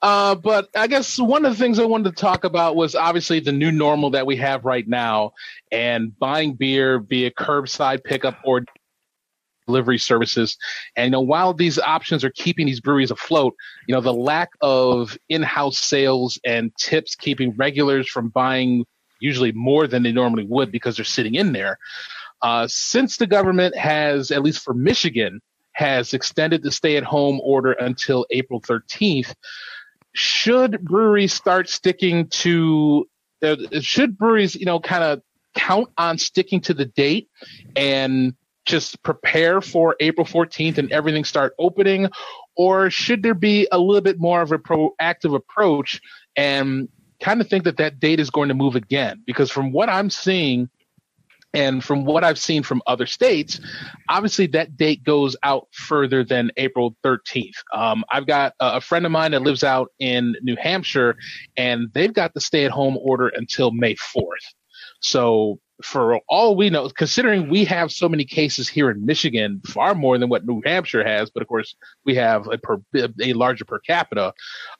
[0.03, 3.41] Uh, but I guess one of the things I wanted to talk about was obviously
[3.41, 5.33] the new normal that we have right now
[5.73, 8.65] and buying beer via curbside pickup or
[9.67, 10.57] delivery services.
[10.97, 13.55] And you know, while these options are keeping these breweries afloat,
[13.87, 18.85] you know, the lack of in-house sales and tips keeping regulars from buying
[19.21, 21.79] usually more than they normally would because they're sitting in there.
[22.43, 25.41] Uh, since the government has, at least for Michigan,
[25.73, 29.35] has extended the stay-at-home order until April 13th,
[30.15, 33.09] should breweries start sticking to
[33.43, 35.21] uh, should breweries you know kind of
[35.55, 37.29] count on sticking to the date
[37.77, 38.35] and
[38.65, 42.09] just prepare for April 14th and everything start opening
[42.57, 46.01] or should there be a little bit more of a proactive approach
[46.37, 46.89] and
[47.21, 50.11] kind of think that that date is going to move again because from what I'm
[50.11, 50.69] seeing
[51.55, 53.61] and from what I've seen from other states,
[54.09, 57.55] obviously that date goes out further than April 13th.
[57.73, 61.17] Um, I've got a, friend of mine that lives out in New Hampshire,
[61.57, 64.25] and they've got the stay at home order until May 4th.
[65.01, 69.95] So, for all we know, considering we have so many cases here in Michigan, far
[69.95, 72.81] more than what New Hampshire has, but of course we have a, per,
[73.21, 74.33] a larger per capita,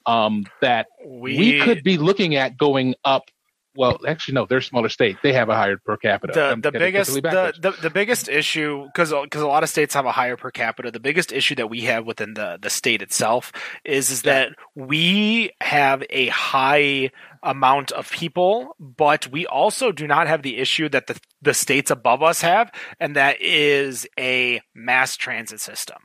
[0.05, 3.29] um, that we, could be looking at going up
[3.75, 5.17] well, actually, no, they're a smaller state.
[5.23, 6.33] They have a higher per capita.
[6.33, 10.05] the the biggest the, the the biggest issue because because a lot of states have
[10.05, 10.91] a higher per capita.
[10.91, 13.51] The biggest issue that we have within the the state itself
[13.83, 17.11] is is that we have a high
[17.43, 21.91] amount of people, but we also do not have the issue that the the states
[21.91, 25.97] above us have, and that is a mass transit system.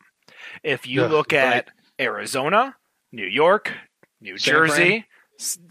[0.62, 1.40] If you Ugh, look right.
[1.40, 1.68] at
[2.00, 2.76] Arizona,
[3.12, 3.72] New York,
[4.20, 5.04] New San Jersey, s-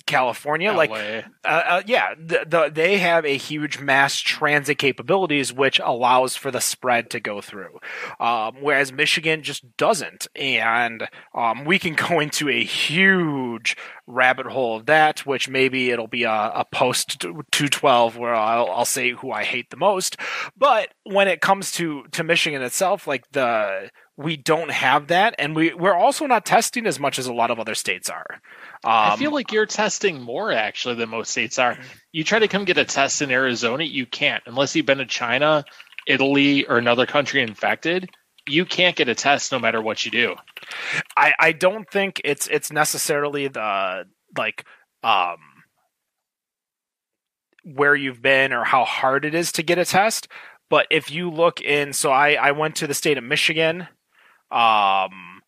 [0.06, 5.80] California, like uh, uh, yeah, the, the, they have a huge mass transit capabilities, which
[5.80, 7.80] allows for the spread to go through,
[8.20, 10.28] um, whereas Michigan just doesn't.
[10.36, 16.08] And um, we can go into a huge rabbit hole of that, which maybe it'll
[16.08, 20.18] be a, a post two twelve where I'll, I'll say who I hate the most.
[20.58, 25.56] But when it comes to to Michigan itself, like the we don't have that, and
[25.56, 28.42] we we're also not testing as much as a lot of other states are.
[28.84, 31.78] Um, I feel like you're testing more actually than most states are.
[32.12, 35.06] You try to come get a test in Arizona, you can't unless you've been to
[35.06, 35.64] China,
[36.06, 38.10] Italy, or another country infected.
[38.46, 40.36] You can't get a test no matter what you do.
[41.16, 44.04] I, I don't think it's it's necessarily the
[44.38, 44.66] like
[45.02, 45.38] um
[47.64, 50.28] where you've been or how hard it is to get a test
[50.70, 53.88] but if you look in so i i went to the state of michigan
[54.52, 55.42] um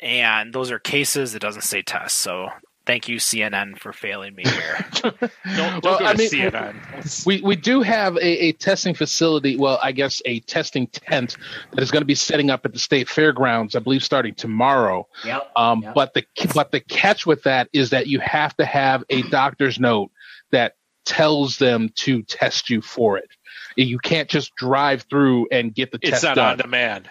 [0.00, 2.48] and those are cases it doesn't say tests so
[2.86, 7.26] thank you cnn for failing me here Don't, don't Well, go I to mean, CNN.
[7.26, 9.56] We we do have a, a testing facility.
[9.56, 11.36] Well, I guess a testing tent
[11.72, 13.76] that is going to be setting up at the state fairgrounds.
[13.76, 15.06] I believe starting tomorrow.
[15.24, 15.50] Yep.
[15.56, 15.94] Um, Yep.
[15.94, 19.78] But the but the catch with that is that you have to have a doctor's
[19.78, 20.10] note
[20.50, 23.28] that tells them to test you for it.
[23.76, 26.50] You can't just drive through and get the It's test not done.
[26.52, 27.10] on demand.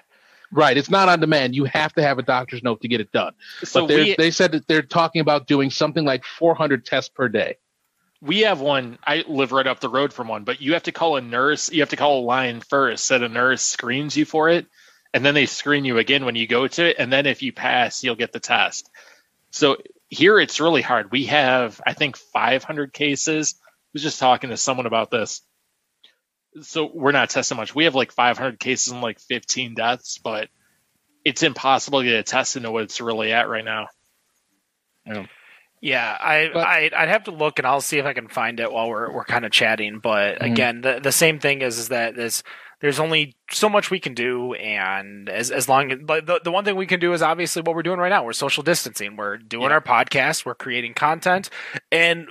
[0.51, 1.55] Right, it's not on demand.
[1.55, 3.33] You have to have a doctor's note to get it done.
[3.63, 7.27] So but we, they said that they're talking about doing something like 400 tests per
[7.27, 7.57] day.
[8.21, 8.97] we have one.
[9.05, 11.71] I live right up the road from one, but you have to call a nurse.
[11.71, 14.67] You have to call a line first, so a nurse screens you for it,
[15.13, 17.51] and then they screen you again when you go to it, and then if you
[17.51, 18.89] pass, you'll get the test.
[19.51, 19.77] So
[20.09, 21.11] here it's really hard.
[21.11, 23.55] We have, I think, 500 cases.
[23.61, 25.41] I was just talking to someone about this.
[26.61, 27.73] So we're not testing much.
[27.75, 30.49] We have like 500 cases and like 15 deaths, but
[31.25, 33.87] it's impossible to get a test to know what it's really at right now.
[35.81, 38.59] Yeah, I, But- I I'd have to look and I'll see if I can find
[38.59, 39.99] it while we're we're kind of chatting.
[39.99, 40.51] But Mhm.
[40.51, 42.43] again, the the same thing is is that there's
[42.79, 46.63] there's only so much we can do, and as as long but the the one
[46.63, 48.23] thing we can do is obviously what we're doing right now.
[48.23, 49.15] We're social distancing.
[49.15, 49.73] We're doing Yeah.
[49.73, 50.45] our podcast.
[50.45, 51.49] We're creating content,
[51.91, 52.27] and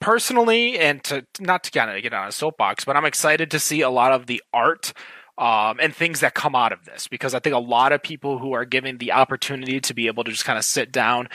[0.00, 3.58] personally, and to not to kind of get on a soapbox, but I'm excited to
[3.58, 4.92] see a lot of the art
[5.36, 8.38] um, and things that come out of this because I think a lot of people
[8.38, 11.28] who are given the opportunity to be able to just kind of sit down,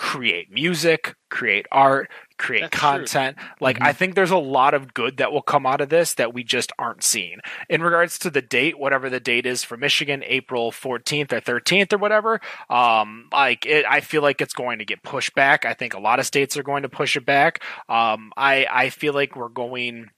[0.00, 2.80] create music, create art, create That's true.
[2.80, 3.36] content.
[3.60, 6.32] Like I think there's a lot of good that will come out of this that
[6.32, 7.40] we just aren't seeing.
[7.68, 11.92] In regards to the date, whatever the date is for Michigan, April 14th or 13th
[11.92, 12.40] or whatever,
[12.70, 15.66] um, like it, I feel like it's going to get pushed back.
[15.66, 17.62] I think a lot of states are going to push it back.
[17.90, 20.08] Um, I I feel like we're going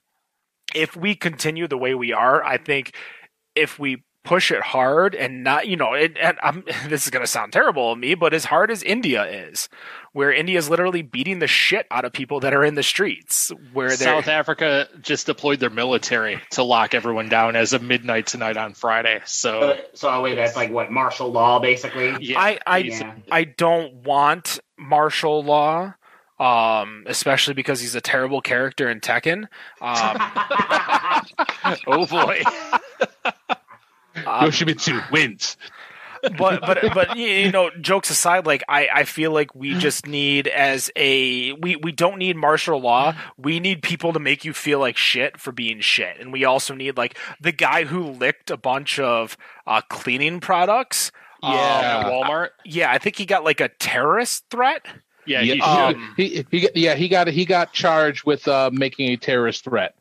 [0.73, 2.95] if we continue the way we are, I think
[3.53, 7.23] if we push it hard and not, you know, it, and I'm, this is going
[7.23, 9.67] to sound terrible of me, but as hard as India is,
[10.13, 13.51] where India is literally beating the shit out of people that are in the streets,
[13.73, 18.55] where South Africa just deployed their military to lock everyone down as of midnight tonight
[18.55, 19.21] on Friday.
[19.25, 22.15] So So, so wait, that's like what martial law, basically.
[22.21, 23.15] yeah, I I Yeah.
[23.31, 25.95] I don't want martial law,
[26.39, 29.47] um, especially because he's a terrible character in Tekken.
[29.81, 30.17] Um,
[31.87, 32.43] oh boy,
[34.15, 35.57] um, Yoshimitsu wins.
[36.37, 40.47] but but but you know jokes aside like i i feel like we just need
[40.47, 43.13] as a we we don't need martial law.
[43.37, 46.17] We need people to make you feel like shit for being shit.
[46.21, 49.35] And we also need like the guy who licked a bunch of
[49.67, 51.11] uh cleaning products
[51.41, 52.49] yeah, Um, at Walmart.
[52.63, 54.85] yeah i think he got like a terrorist threat.
[55.25, 58.69] Yeah, Yeah, he um, he, he, he, yeah, he got he got charged with uh,
[58.73, 59.93] making a terrorist threat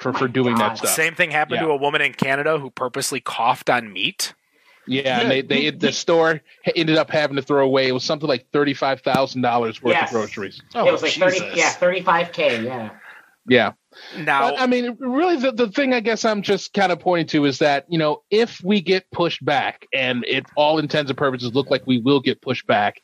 [0.00, 0.72] for for doing God.
[0.72, 0.90] that stuff.
[0.90, 1.66] same thing happened Yeah.
[1.66, 4.34] to a woman in canada who purposely coughed on meat
[4.86, 6.40] Yeah, and they, they the store
[6.74, 7.86] ended up having to throw away.
[7.88, 10.10] It was something like thirty five thousand dollars worth Yes.
[10.10, 10.60] of groceries.
[10.74, 11.56] Oh, it was like thirty, Jesus.
[11.56, 12.90] yeah, thirty-five k, yeah.
[13.48, 13.72] Yeah,
[14.18, 17.26] now but I mean, really, the, the thing I guess I'm just kind of pointing
[17.28, 21.16] to is that you know if we get pushed back, and it all intents and
[21.18, 23.00] purposes look like we will get pushed back,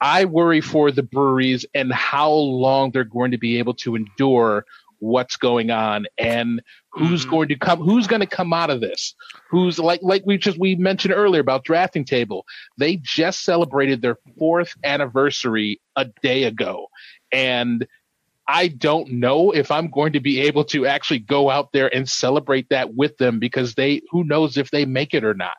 [0.00, 4.64] I worry for the breweries and how long they're going to be able to endure
[4.98, 7.30] what's going on and who's Mhm.
[7.30, 9.14] going to come who's going to come out of this
[9.50, 12.44] who's like like we just we mentioned earlier about drafting table
[12.78, 16.86] they just celebrated their fourth anniversary a day ago
[17.32, 17.86] and
[18.46, 22.06] I don't know if I'm going to be able to actually go out there and
[22.08, 25.56] celebrate that with them because they who knows if they make it or not.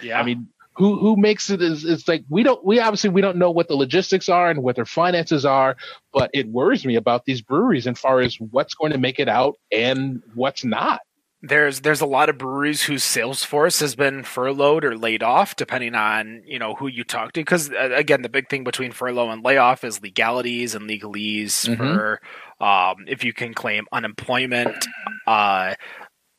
[0.00, 0.20] Yeah.
[0.20, 0.46] I mean,
[0.78, 3.68] who who makes it is it's like we don't we obviously we don't know what
[3.68, 5.76] the logistics are and what their finances are,
[6.12, 9.28] but it worries me about these breweries as far as what's going to make it
[9.28, 11.00] out and what's not.
[11.42, 15.54] there's there's a lot of breweries whose sales force has been furloughed or laid off
[15.54, 18.90] depending on you know who you talk to because uh, again the big thing between
[18.90, 21.76] furlough and layoff is legalities and legalese Mhm.
[21.76, 22.20] for
[22.60, 24.74] um, if you can claim unemployment
[25.28, 25.74] uh,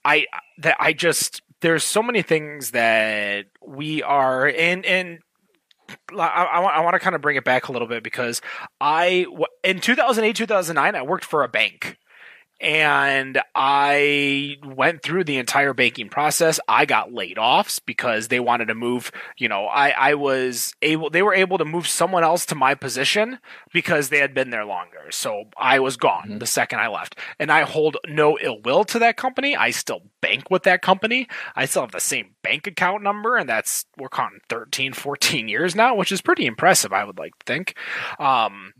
[0.03, 0.25] i
[0.57, 5.19] that i just there's so many things that we are and and
[6.11, 6.15] I,
[6.53, 8.41] I, want- I want to kind of bring it back a little bit because
[8.79, 9.25] I
[9.63, 11.97] in 2008 2009 I worked for a bank
[12.61, 16.59] and I went through the entire banking process.
[16.67, 19.11] I got laid offs because they wanted to move.
[19.37, 21.09] You know, I I was able.
[21.09, 23.39] They were able to move someone else to my position
[23.73, 25.09] because they had been there longer.
[25.11, 26.39] So I was gone Mhm.
[26.39, 29.55] the second I left, and I hold no ill will to that company.
[29.55, 31.27] I still bank with that company.
[31.55, 35.75] I still have the same bank account number, and that's we're counting 13, 14 years
[35.75, 36.91] now, which is pretty impressive.
[36.93, 37.75] I would like to think.
[38.19, 38.73] Um,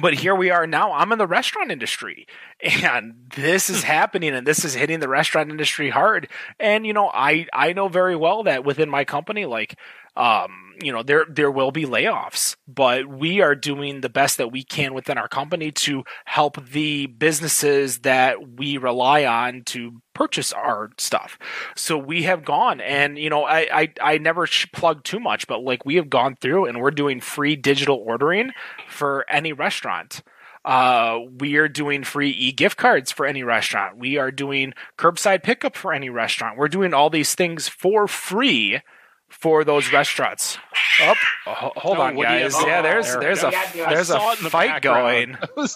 [0.00, 0.92] but here we are now.
[0.92, 2.26] I'm in the restaurant industry,
[2.60, 6.28] and this is happening, and this is hitting the restaurant industry hard.
[6.60, 9.76] And you know, I I know very well that within my company, like,
[10.16, 14.52] um, you know, there there will be layoffs, but we are doing the best that
[14.52, 20.52] we can within our company to help the businesses that we rely on to purchase
[20.52, 21.38] our stuff.
[21.74, 25.64] So we have gone, and you know, I I, I never plug too much, but
[25.64, 28.50] like we have gone through, and we're doing free digital ordering
[28.86, 30.22] for any restaurant.
[30.62, 33.96] Uh, we are doing free e-gift cards for any restaurant.
[33.96, 36.58] We are doing curbside pickup for any restaurant.
[36.58, 38.82] We're doing all these things for free
[39.30, 40.58] for those restaurants.
[41.02, 41.14] Oh,
[41.46, 42.54] ho- hold Oh, on, what you guys.
[42.62, 43.20] Yeah, there's oh, there?
[43.34, 45.38] there's a Yeah, there's a it the fight background.
[45.56, 45.68] going.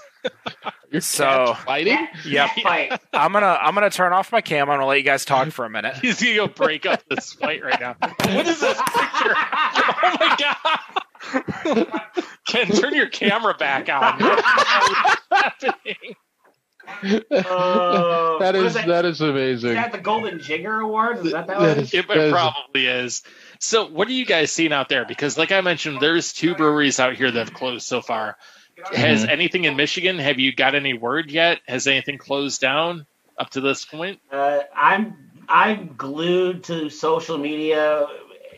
[0.90, 2.06] Your So- fighting.
[2.26, 2.50] Yep.
[2.62, 3.00] Fight.
[3.12, 4.68] I'm gonna I'm gonna turn off my cam.
[4.70, 5.96] I'm gonna let you guys talk for a minute.
[5.96, 7.96] He's gonna go break up this fight right now.
[8.00, 9.34] What is this picture?
[10.06, 11.86] Oh my god!
[12.46, 14.18] Ken, turn your camera back on.
[14.20, 14.42] What's
[15.30, 16.14] happening?
[17.04, 18.86] Oh, that what is is that?
[18.86, 19.74] that is Is amazing.
[19.74, 21.24] that the Golden Jigger Awards?
[21.24, 21.78] Is that that, That one?
[21.84, 23.22] is- It, That is- probably is.
[23.60, 25.04] So, what are you guys seeing out there?
[25.04, 28.36] Because, like I mentioned, there's two breweries out here that have closed so far.
[28.92, 30.18] Has anything in Michigan?
[30.18, 31.60] Have you got any word yet?
[31.68, 33.06] Has anything closed down
[33.38, 34.18] up to this point?
[34.32, 38.06] Uh, I'm I'm glued to social media.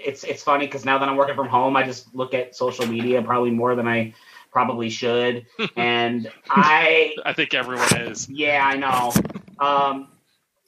[0.03, 2.87] It's it's funny because now that I'm working from home, I just look at social
[2.87, 4.15] media probably more than I
[4.51, 8.29] probably should, and I I think everyone is.
[8.29, 9.13] Yeah, I know.
[9.59, 10.09] Um,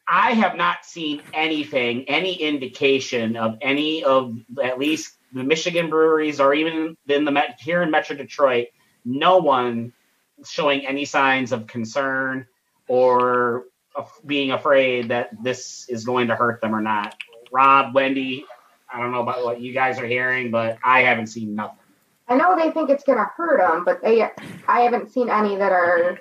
[0.07, 6.41] I have not seen anything, any indication of any of at least the Michigan breweries
[6.41, 8.69] or even in the Met, here in Metro Detroit.
[9.05, 9.93] No one
[10.45, 12.47] showing any signs of concern
[12.87, 13.65] or
[13.95, 17.15] of being afraid that this is going to hurt them or not.
[17.53, 18.45] Rob, Wendy,
[18.93, 21.78] I don't know about what you guys are hearing, but I haven't seen nothing.
[22.29, 24.23] I know they think it's going to hurt them, but they
[24.69, 26.19] I haven't seen any that are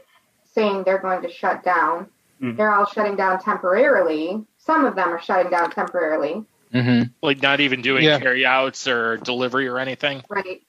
[0.53, 2.07] saying they're going to shut down.
[2.41, 2.55] Mhm.
[2.57, 4.43] They're all shutting down temporarily.
[4.57, 6.43] Some of them are shutting down temporarily.
[6.71, 8.19] hmm Like, not even doing Yeah.
[8.19, 10.23] carry outs or delivery or anything.
[10.29, 10.61] Right.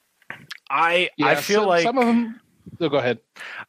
[0.69, 2.39] I Yeah, I feel some, like some of them.
[2.79, 3.19] No, go ahead.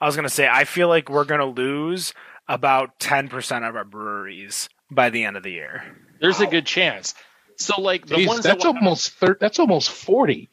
[0.00, 2.12] I was gonna say I feel like we're gonna lose
[2.48, 5.82] about ten percent of our breweries by the end of the year.
[6.20, 7.14] There's a good chance.
[7.56, 10.48] So, like, the Jeez, ones that's went- almost thir- that's almost forty.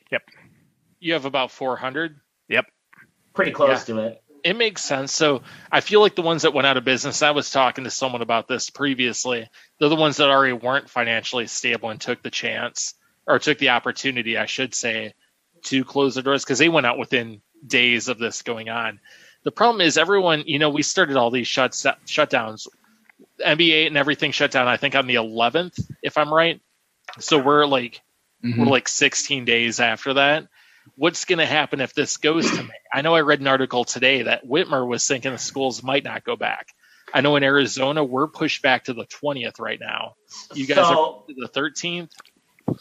[1.00, 2.20] You have about 400.
[2.50, 2.66] Yep.
[3.34, 4.22] Pretty close to it.
[4.44, 5.12] It makes sense.
[5.12, 5.42] So
[5.72, 8.22] I feel like the ones that went out of business, I was talking to someone
[8.22, 9.50] about this previously.
[9.80, 12.94] They're the ones that already weren't financially stable and took the chance
[13.26, 15.14] or took the opportunity, I should say,
[15.64, 19.00] to close their doors because they went out within days of this going on.
[19.44, 22.68] The problem is everyone, you know, we started all these shut shutdowns,
[23.44, 24.68] NBA and everything shut down.
[24.68, 26.62] I think on the 11th, if I'm right.
[27.20, 28.02] So we're like
[28.44, 28.58] Mhm.
[28.58, 30.48] we're like 16 days after that.
[30.96, 32.70] What's going to happen if this goes to May?
[32.94, 36.24] I know I read an article today that Whitmer was thinking the schools might not
[36.24, 36.68] go back.
[37.14, 40.16] I know in Arizona we're pushed back to the 20th right now.
[40.54, 42.10] You guys are so, to the 13th.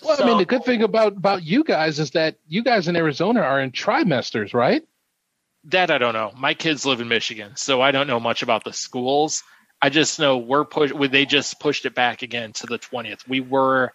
[0.02, 2.96] Well, I mean, the good thing about about you guys is that you guys in
[2.96, 4.82] Arizona are in trimesters, right?
[5.64, 6.32] That I don't know.
[6.36, 9.44] My kids live in Michigan, so I don't know much about the schools.
[9.80, 10.90] I just know we're push.
[11.10, 13.28] They just pushed it back again to the 20th.
[13.28, 13.92] We were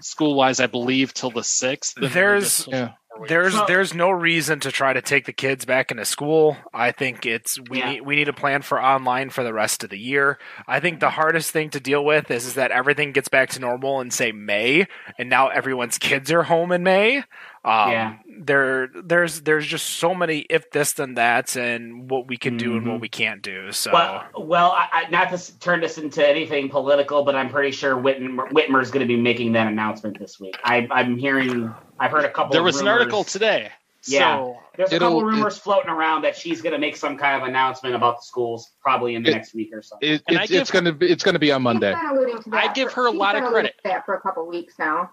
[0.00, 1.96] school wise, I believe, till the 6th.
[1.96, 2.92] and then they There's- just Yeah.
[3.22, 6.56] It there's So- there's no reason to try to take the kids back into school.
[6.72, 7.90] I think it's we Yeah.
[7.90, 10.38] need we need a plan for online for the rest of the year.
[10.68, 13.60] I think the hardest thing to deal with is, is that everything gets back to
[13.60, 14.86] normal in say May,
[15.18, 17.24] and now everyone's kids are home in May.
[17.66, 18.14] Um, Yeah.
[18.36, 22.76] There there's there's just so many if this then that's and what we can do
[22.76, 23.02] and what Mhm.
[23.02, 23.70] we can't do.
[23.72, 27.48] So Well, well, I, I, not to s- turn this into anything political, but I'm
[27.48, 30.58] pretty sure Whitmer, Whitmer's going to be making that announcement this week.
[30.64, 32.52] I, I'm hearing, I've heard a couple.
[32.52, 33.70] There of was an article today.
[34.06, 34.36] Yeah.
[34.36, 37.48] So There's a couple rumors floating around that she's going to make some kind of
[37.48, 39.96] announcement about the schools probably in the It- next week or so.
[40.02, 41.92] It, And it's, give it's gonna be it's gonna be on Monday.
[41.94, 43.74] She's been alluding to that I give for- her a lot of credit.
[43.84, 45.10] that for a couple weeks now.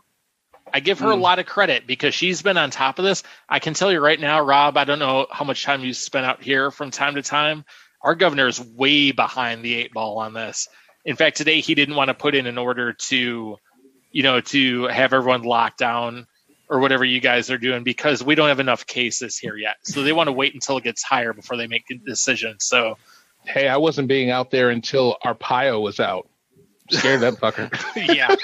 [0.74, 1.22] I give her a Mm.
[1.22, 3.24] lot of credit because she's been on top of this.
[3.50, 6.26] I can tell you right now, Rob, I don't know how much time you spent
[6.26, 7.64] out here from time to time.
[8.02, 10.68] Our governor is way behind the eight ball on this.
[11.06, 13.58] In fact, today he didn't want to put in an order to,
[14.12, 16.28] you know, to have everyone locked down
[16.72, 19.76] or whatever you guys are doing because we don't have enough cases here yet.
[19.84, 22.56] So they want to wait until it gets higher before they make a decision.
[22.60, 22.98] So
[23.46, 26.30] Hey, I wasn't being out there until Arpaio was out.
[26.90, 27.72] Scared that fucker.
[28.16, 28.36] yeah,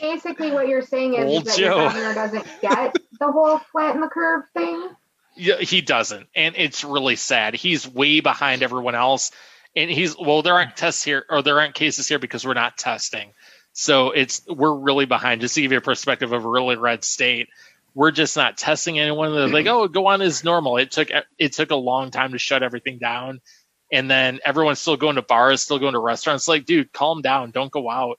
[0.00, 1.76] Basically, what you're saying is, Old is that your Joe.
[1.88, 4.88] governor doesn't get the whole flatten the curve thing.
[5.36, 7.54] Yeah, he doesn't, and it's really sad.
[7.54, 9.32] He's way behind everyone else,
[9.76, 10.42] and he's well.
[10.42, 13.32] There aren't tests here, or there aren't cases here because we're not testing.
[13.72, 15.40] So it's we're really behind.
[15.40, 17.48] Just to give you a perspective of a really red state,
[17.94, 19.32] we're just not testing anyone.
[19.32, 19.74] They're like, mm-hmm.
[19.74, 20.76] oh, go on as normal.
[20.76, 23.40] It took it took a long time to shut everything down,
[23.92, 26.48] and then everyone's still going to bars, still going to restaurants.
[26.48, 28.18] Like, dude, calm down, don't go out.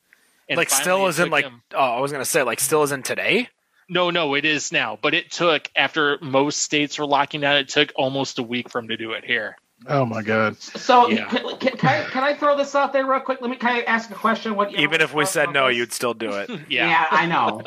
[0.49, 3.47] And like still isn't like him- oh, I was gonna say like still isn't today.
[3.87, 4.97] no, no, it is now.
[5.01, 8.79] But it took after most states were locking down, it took almost a week for
[8.79, 9.57] him to do it here.
[9.87, 10.57] Oh my god.
[10.61, 11.25] So Yeah.
[11.25, 13.41] can, can, can I can I throw this out there real quick?
[13.41, 14.55] Let me can I ask a question?
[14.55, 16.49] What Even if we said no, you'd still do it.
[16.69, 17.07] Yeah.
[17.09, 17.61] I know.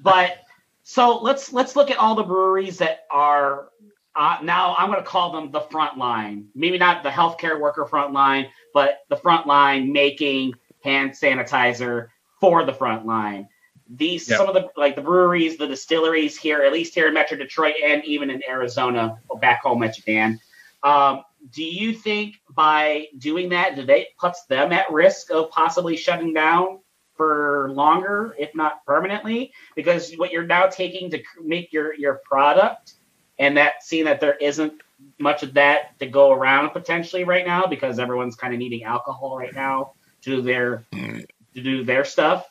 [0.00, 0.38] but
[0.82, 3.68] so let's let's look at all the breweries that are
[4.14, 4.74] uh, now.
[4.78, 6.46] I'm going to call them the front line.
[6.54, 10.54] Maybe not the healthcare worker front line, but the front line making
[10.84, 12.08] hand sanitizer
[12.40, 13.48] for the front line.
[13.90, 14.38] These Yep.
[14.38, 17.74] some of the like the breweries, the distilleries here, at least here in Metro Detroit
[17.84, 20.38] and even in Arizona, or back home at Japan.
[20.82, 25.96] Um, do you think by doing that, do they puts them at risk of possibly
[25.96, 26.80] shutting down
[27.14, 29.52] for longer, if not permanently?
[29.74, 32.94] Because what you're now taking to make your your product,
[33.38, 34.80] and that seeing that there isn't
[35.18, 39.38] much of that to go around potentially right now, because everyone's kind of needing alcohol
[39.38, 39.92] right now
[40.22, 42.46] to do their to do their stuff.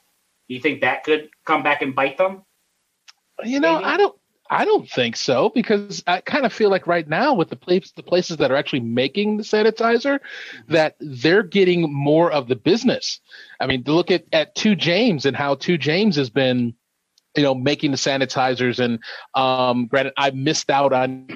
[0.47, 2.43] Do you think that could come back and bite them?
[3.43, 3.85] You know, Maybe.
[3.85, 4.15] I don't.
[4.49, 7.91] I don't think so because I kind of feel like right now with the place,
[7.91, 10.19] the places that are actually making the sanitizer,
[10.67, 13.19] that they're getting more of the business.
[13.59, 16.75] I mean, look at at Two James and how Two James has been,
[17.35, 18.77] you know, making the sanitizers.
[18.79, 18.99] And
[19.33, 21.27] um, granted, I missed out on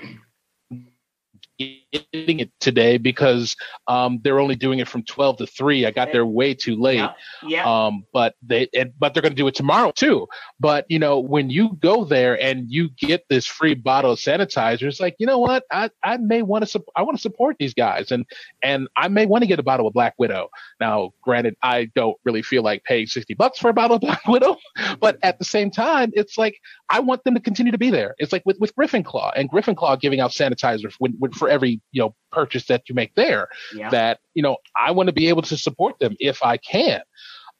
[1.91, 3.55] getting it today because
[3.87, 5.85] um, they're only doing it from twelve to three.
[5.85, 6.97] I got there way too late.
[6.97, 7.13] Yeah,
[7.43, 7.85] yeah.
[7.85, 10.27] Um, but they, and, but they're going to do it tomorrow too.
[10.59, 14.83] But you know, when you go there and you get this free bottle of sanitizer,
[14.83, 15.63] it's like, you know what?
[15.71, 18.25] I, I may want to, I want to support these guys and,
[18.63, 20.49] and I may want to get a bottle of Black Widow.
[20.79, 24.25] Now, granted, I don't really feel like paying 60 bucks for a bottle of Black
[24.27, 24.57] Widow,
[24.99, 26.59] but at the same time, it's like,
[26.89, 28.15] I want them to continue to be there.
[28.17, 31.49] It's like with, with Griffin Claw and Griffin Claw giving out sanitizer when, when, for
[31.49, 33.89] every, you know, purchase that you make there yeah.
[33.89, 37.01] that you know I want to be able to support them if I can.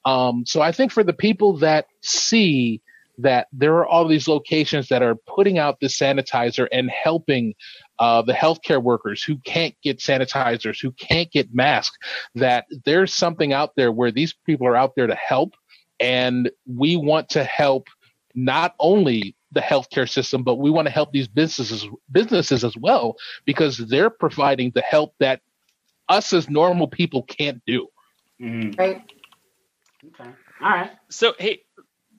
[0.06, 2.82] Um, so I think for the people that see
[3.20, 7.54] that there are all these locations that are putting out this sanitizer and helping
[8.00, 11.98] uh, the healthcare workers who can't get sanitizers, who can't get masks,
[12.36, 15.54] that there's something out there where these people are out there to help,
[16.00, 17.88] and we want to help
[18.36, 23.16] not only the healthcare system, but we want to help these businesses businesses as well
[23.46, 25.42] because they're providing the help that
[26.08, 27.88] us as normal people can't do.
[28.40, 28.78] Mhm.
[28.78, 29.02] Right.
[30.08, 30.30] Okay.
[30.62, 30.92] All right.
[31.10, 31.64] So, hey,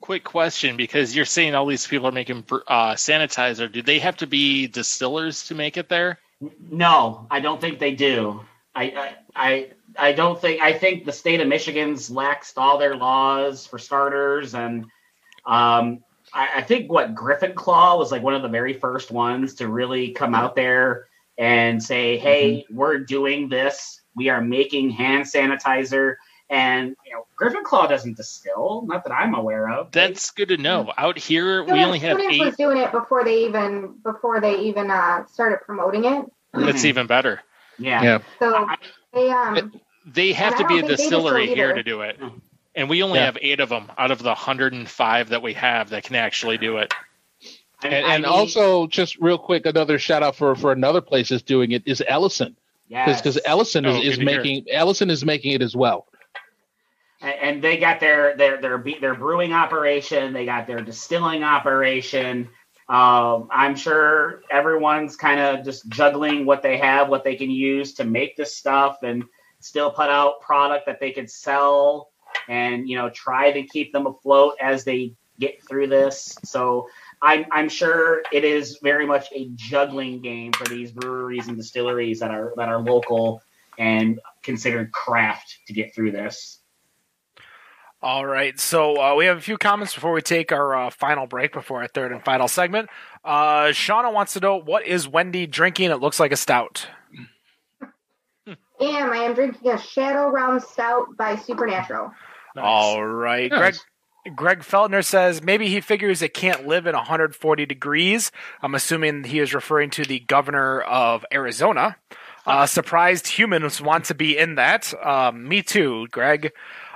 [0.01, 3.71] quick question because you're saying all these people are making uh, sanitizer.
[3.71, 6.19] Do they have to be distillers to make it there?
[6.69, 8.41] No, I don't think they do.
[8.73, 10.61] I, I, I, I don't think.
[10.61, 14.85] I think the state of Michigan's laxed all their laws for starters, and
[15.45, 16.03] um,
[16.33, 19.67] I, I think what Griffin Claw was like one of the very first ones to
[19.67, 24.01] really come out there and say, "Hey, we're doing this.
[24.15, 26.15] We are making hand sanitizer."
[26.49, 29.91] And you know, Griffin Claw doesn't distill, not that I'm aware of.
[29.91, 30.91] That's good to know.
[30.97, 32.45] Out here, we only have Students eight.
[32.45, 36.25] was doing it before they even before they even uh, started promoting it.
[36.53, 37.41] That's even better.
[37.79, 38.03] yeah.
[38.03, 38.19] Yeah.
[38.39, 38.67] So
[39.13, 39.71] they um
[40.05, 42.19] They have to be a don't think they distillery here to do it.
[42.75, 43.25] And we only Yeah.
[43.25, 46.77] have eight of them out of the 105 that we have that can actually do
[46.77, 46.93] it.
[47.83, 51.01] I And, I and mean, also, just real quick, another shout out for for another
[51.01, 52.55] place that's doing it is Ellison,
[52.87, 53.19] yes.
[53.21, 54.37] because Ellison Oh, is, is good hear.
[54.37, 56.07] making Ellison is making it as well.
[57.21, 60.31] and, and they got their their their their brewing operation.
[60.33, 62.49] They got their distilling operation.
[62.87, 67.93] Um, I'm sure everyone's kind of just juggling what they have, what they can use
[67.95, 69.23] to make this stuff, and
[69.59, 72.10] still put out product that they could sell,
[72.47, 76.37] and you know try to keep them afloat as they get through this.
[76.43, 76.87] So
[77.21, 82.19] I'm I'm sure it is very much a juggling game for these breweries and distilleries
[82.19, 83.41] that are that are local
[83.77, 86.59] and considered craft to get through this.
[88.03, 91.27] All right, so uh, we have a few comments before we take our uh, final
[91.27, 92.89] break before our third and final segment.
[93.23, 95.91] Uh, Shauna wants to know what is Wendy drinking?
[95.91, 96.87] It looks like a stout.
[98.47, 98.57] Am
[99.13, 102.11] I am drinking a Shadow Realm Stout by Supernatural.
[102.55, 102.63] Nice.
[102.65, 103.73] All right, Greg.
[103.73, 103.85] Nice.
[104.35, 108.31] Greg Feltner says maybe he figures it can't live in 140 degrees.
[108.61, 111.97] I'm assuming he is referring to the governor of Arizona.
[112.45, 114.93] Uh, surprised humans want to be in that.
[115.03, 116.51] Um, me too, Greg.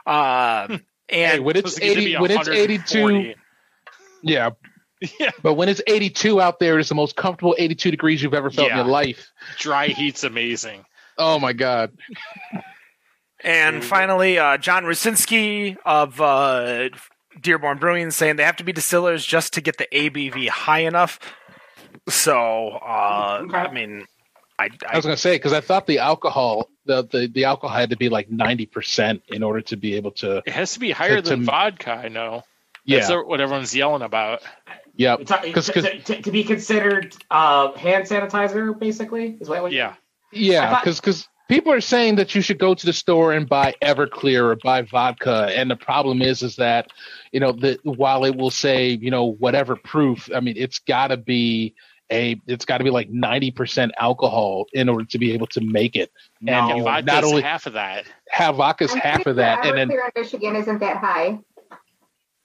[0.06, 3.34] Uh, and Hey, when it's Supposed to get to eighty, when it's eighty-two,
[4.22, 4.50] yeah,
[5.20, 5.32] Yeah.
[5.42, 8.70] but when it's eighty-two out there, it's the most comfortable eighty-two degrees you've ever felt
[8.70, 9.32] in your life.
[9.58, 10.86] Dry heat's amazing.
[11.18, 11.92] Oh my god!
[13.44, 16.90] And finally, uh, John Rusinski of uh,
[17.42, 21.20] Dearborn Brewing saying they have to be distillers just to get the ABV high enough.
[22.08, 23.58] So, uh, Okay.
[23.58, 24.06] I mean,
[24.58, 27.76] I, I I was gonna say because I thought the alcohol, the, the the alcohol
[27.76, 30.38] had to be like ninety percent in order to be able to.
[30.46, 31.92] It has to be higher To- than to- vodka.
[31.92, 32.44] I know.
[32.86, 34.44] Yeah, That's what everyone's yelling about.
[34.96, 35.16] yeah.
[35.16, 39.72] To, Cause- to, 'cause- to, to be considered uh, hand sanitizer, basically, is what.
[39.72, 39.90] Yeah.
[39.90, 39.96] I
[40.32, 43.74] Yeah, thought- because people are saying that you should go to the store and buy
[43.82, 46.92] Everclear or buy vodka, and the problem is is that
[47.32, 51.08] you know that while it will say you know whatever proof, I mean it's got
[51.08, 51.76] to be
[52.12, 55.62] a it's got to be like ninety percent alcohol in order to be able to
[55.62, 56.12] make it.
[56.42, 58.06] No, And you- vodka's not only- half of that.
[58.30, 61.40] Have vodka's I'm half of that, and then Everclear in Michigan isn't that high.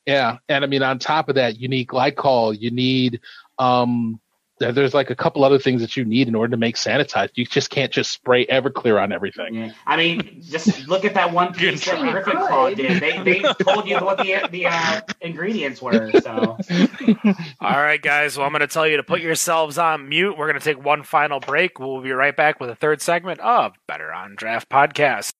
[0.06, 3.20] yeah, and I mean on top of that, you need glycol, you need
[3.58, 4.20] um.
[4.60, 7.30] There- There's like a couple other things that you need in order to make sanitized.
[7.34, 9.54] You just can't just spray Everclear on everything.
[9.54, 9.72] Yeah.
[9.86, 12.36] I mean, just look at that one piece that You Griffin.
[12.36, 13.00] Claw did.
[13.02, 16.12] They, they told you what the the uh, ingredients were.
[16.20, 16.56] So
[17.60, 18.36] All right, guys.
[18.36, 20.36] Well, I'm going to tell you to put yourselves on mute.
[20.38, 21.78] We're going to take one final break.
[21.80, 25.32] We'll be right back with a third segment of Better on Draft Podcast.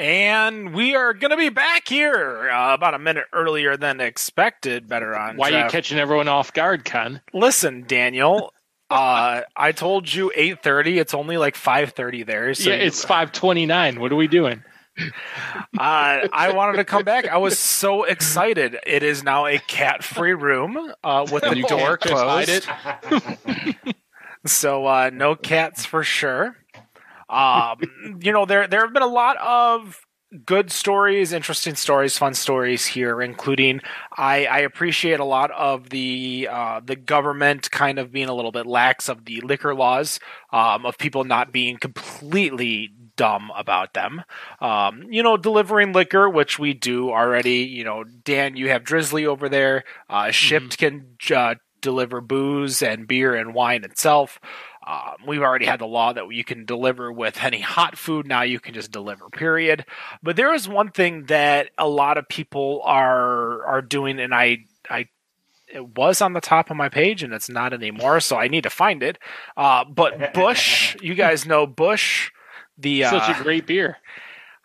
[0.00, 4.88] And we are going to be back here uh, about a minute earlier than expected.
[4.88, 7.20] Better on Why are you catching everyone off guard, Ken?
[7.34, 8.52] Listen, Daniel.
[8.92, 10.98] Uh, I told you 8:30.
[11.00, 12.52] It's only like 5:30 there.
[12.54, 14.00] So yeah, it's five twenty nine.
[14.00, 14.64] What are we doing?
[15.78, 17.28] Uh, I wanted to come back.
[17.28, 18.76] I was so excited.
[18.84, 23.76] It is now a cat-free room uh, with the You door can't just hide closed.
[23.86, 23.96] it.
[24.46, 26.56] So uh, no cats for sure.
[27.30, 27.78] Um,
[28.22, 30.00] you know there there have been a lot of
[30.46, 33.80] good stories, interesting stories, fun stories here, including
[34.16, 38.52] I, I appreciate a lot of the uh, the government kind of being a little
[38.52, 40.20] bit lax of the liquor laws,
[40.52, 44.22] um, of people not being completely dumb about them.
[44.60, 47.58] Um, you know, delivering liquor, which we do already.
[47.58, 49.84] You know, Dan, you have Drizzly over there.
[50.08, 54.38] Uh, Shipt can uh, deliver booze and beer and wine itself.
[54.90, 58.26] Um, we've already had the law that you can deliver with any hot food.
[58.26, 59.84] Now you can just deliver, period.
[60.20, 64.64] But there is one thing that a lot of people are are doing, and I
[64.88, 65.06] I
[65.72, 68.64] it was on the top of my page and it's not anymore, so I need
[68.64, 69.18] to find it.
[69.56, 72.30] Uh, but Busch, you guys know Busch,
[72.76, 73.98] the uh, Such a great beer.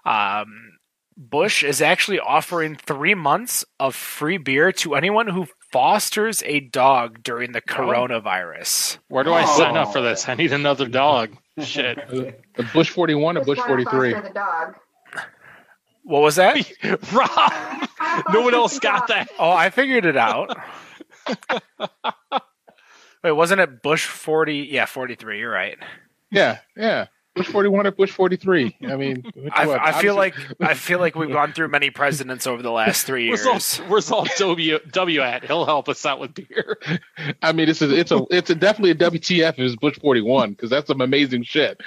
[0.06, 0.72] um,
[1.18, 7.22] Busch is actually offering three months of free beer to anyone who fosters a dog
[7.22, 8.98] during the coronavirus.
[9.10, 9.58] Where do I Oh.
[9.58, 10.30] sign up for this?
[10.30, 11.36] I need another dog.
[11.62, 12.00] Shit.
[12.56, 14.14] The Bush 41 or Bush 43?
[14.14, 14.76] foster the dog.
[16.04, 16.56] What was that?
[17.12, 19.28] Rob, no one else got that.
[19.38, 20.58] Oh, I figured it out.
[23.22, 24.70] Wait, wasn't it Bush 40?
[24.72, 25.40] Yeah, 43.
[25.40, 25.78] You're right.
[26.32, 27.08] Yeah, yeah.
[27.36, 28.78] Bush 41 or Bush 43?
[28.88, 29.64] I mean, I.
[29.64, 33.06] I feel Obviously- like I feel like we've gone through many presidents over the last
[33.06, 33.80] three years Where's years.
[33.82, 35.44] all, where's all W, w at?
[35.44, 36.78] He'll help us out with beer.
[37.42, 40.52] I mean, it's a, it's a, it's a definitely a WTF is it's Bush 41
[40.52, 41.82] because that's some amazing shit.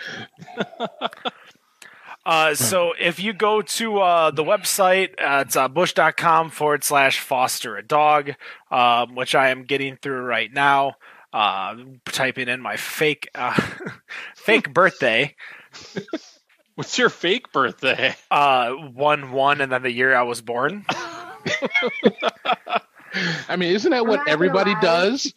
[2.26, 7.20] Uh, so if you go to uh, the website, uh, it's uh, busch.com forward slash
[7.20, 8.32] foster a dog,
[8.70, 10.96] um, which I am getting through right now.
[11.32, 11.76] Uh,
[12.06, 13.52] typing in my fake uh,
[14.36, 15.34] fake birthday,
[16.74, 18.14] What's your fake birthday?
[18.30, 20.84] uh, one one, and then the year I was born.
[23.48, 24.80] I mean, isn't that what everybody lie.
[24.80, 25.32] does?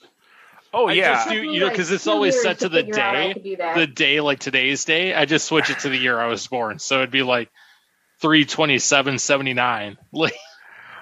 [0.74, 1.16] Oh I yeah.
[1.16, 3.34] just do- you know, Like 'cause it's always set to the figure out I day,
[3.34, 5.14] could the day like today's day.
[5.14, 7.50] I just switch it to the year I was born, so it'd be like
[8.22, 9.98] three twenty seven seventy nine.
[10.14, 10.36] Like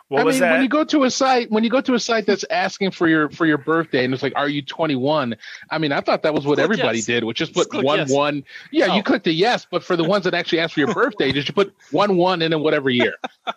[0.10, 0.52] What I was mean, that?
[0.54, 3.08] when you go to a site, when you go to a site that's asking for
[3.08, 5.36] your for your birthday, and it's like, "Are you 21?"
[5.70, 7.06] I mean, I thought that was what Click everybody yes.
[7.06, 8.12] did, which is put click one yes.
[8.12, 8.44] one.
[8.72, 8.96] Yeah, Oh.
[8.96, 11.48] you clicked a yes, but for the ones that actually ask for your birthday, did
[11.48, 13.14] you put one one in in whatever year?
[13.46, 13.54] uh,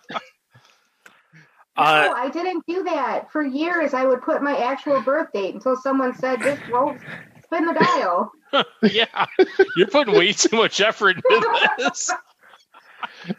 [1.75, 3.31] no, I didn't do that.
[3.31, 6.95] For years, I would put my actual birth date until someone said, just roll,
[7.45, 8.31] spin the dial.
[8.83, 9.25] yeah,
[9.75, 12.11] you're putting way too much effort into this.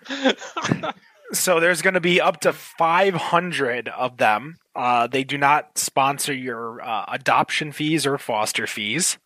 [1.34, 4.56] so there's going to be up to 500 of them.
[4.74, 9.18] Uh, they do not sponsor your uh, adoption fees or foster fees.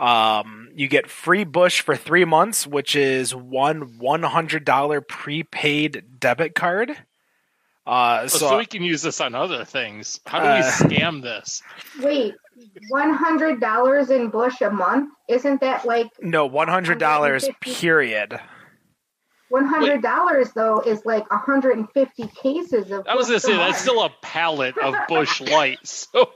[0.00, 6.90] Um, you get free Busch for three months, which is one $100 prepaid debit card.
[7.86, 10.20] Uh, Oh, so, so, we can use this on other things.
[10.26, 10.62] How do Uh, we
[10.96, 11.60] scam this?
[12.00, 12.34] Wait,
[12.92, 15.10] $100 in Busch a month?
[15.28, 17.60] Isn't that like no, $100 $150.
[17.60, 18.40] period.
[19.52, 24.76] $100 though is like 150 cases of I was gonna say that's still a pallet
[24.78, 25.78] of Busch Light.
[25.86, 26.30] So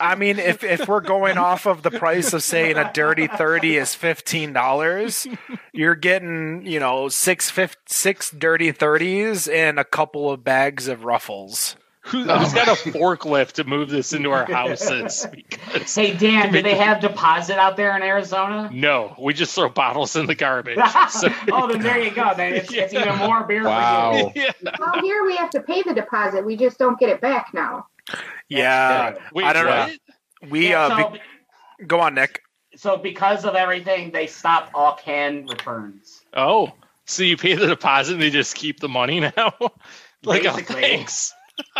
[0.00, 3.76] I mean, if if we're going off of the price of saying a dirty thirty
[3.76, 5.26] is fifteen dollars,
[5.72, 7.52] you're getting you know six
[7.86, 11.76] six dirty thirties and a couple of bags of ruffles.
[12.08, 15.26] Who, who's got a forklift to move this into our houses?
[15.70, 18.70] Because Hey Dan, do they have deposit out there in Arizona?
[18.72, 20.78] no, we just throw bottles in the garbage.
[21.10, 22.32] So, oh, then there you go.
[22.36, 24.12] Then it's, it's even more beer for Wow.
[24.34, 24.42] you.
[24.42, 24.52] yeah.
[24.78, 26.44] Well, here we have to pay the deposit.
[26.44, 27.86] We just don't get it back now.
[28.48, 29.88] Yeah, Wait, I don't what?
[29.88, 30.48] know.
[30.50, 31.10] We Yeah, uh, so,
[31.78, 32.42] be- go on, Nick.
[32.76, 36.22] so because of everything, they stop all can returns.
[36.34, 36.72] Oh,
[37.04, 39.52] so you pay the deposit and they just keep the money now?
[40.24, 41.32] like, oh, thanks.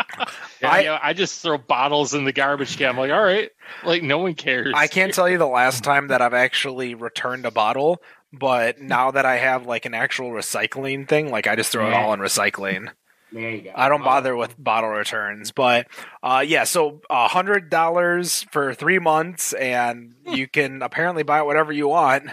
[0.61, 2.89] yeah, I- I, I just throw bottles in the garbage can.
[2.91, 3.51] I'm like, all right,
[3.85, 4.73] like no one cares.
[4.77, 8.03] I can't tell you the last time that I've actually returned a bottle,
[8.33, 11.95] but now that I have like an actual recycling thing, like I just throw it
[11.95, 12.91] all in recycling.
[13.31, 13.73] There you go.
[13.75, 14.05] I don't Oh.
[14.07, 15.87] bother with bottle returns, but
[16.23, 21.71] uh, yeah, so a hundred dollars for three months, and you can apparently buy whatever
[21.73, 22.31] you want.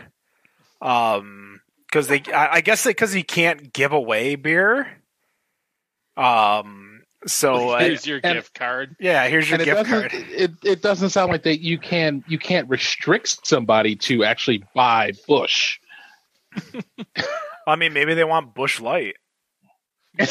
[0.81, 4.87] Um, because they, I, I guess because you can't give away beer.
[6.17, 6.84] Um,
[7.25, 8.95] so uh, Here's your and- gift card.
[8.99, 10.25] yeah, here's your and gift doesn't card.
[10.29, 15.11] it, it doesn't sound like that you can you can't restrict somebody to actually buy
[15.27, 15.79] Busch.
[17.67, 19.15] I mean, maybe they want Busch Light.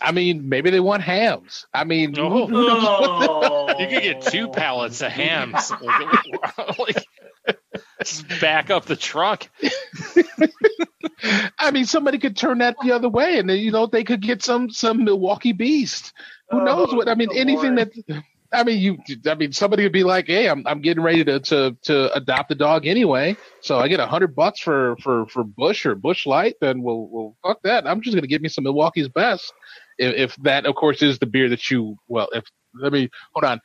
[0.00, 1.66] I mean, maybe they want Hamm's.
[1.72, 2.28] I mean, Oh.
[2.28, 3.78] who- who knows what the- Oh.
[3.80, 5.70] You could get two pallets of Hamm's.
[6.78, 7.06] like, just
[8.40, 9.48] back up the truck.
[11.58, 14.20] I mean, somebody could turn that the other way, and then you know they could
[14.22, 16.12] get some some Milwaukee Beast.
[16.50, 17.08] Who Oh, knows what?
[17.08, 17.92] I mean, anything Lord.
[18.08, 18.22] that.
[18.52, 18.98] I mean, you.
[19.26, 22.50] I mean, somebody would be like, "Hey, I'm I'm getting ready to to to adopt
[22.50, 26.26] a dog anyway, so I get a hundred bucks for for for Busch or Busch
[26.26, 26.56] Light.
[26.60, 27.86] Then we'll we'll fuck that.
[27.86, 29.52] I'm just gonna get me some Milwaukee's Best,
[29.98, 31.96] if, if that, of course, is the beer that you.
[32.08, 32.44] Well, if
[32.74, 33.60] let me hold on,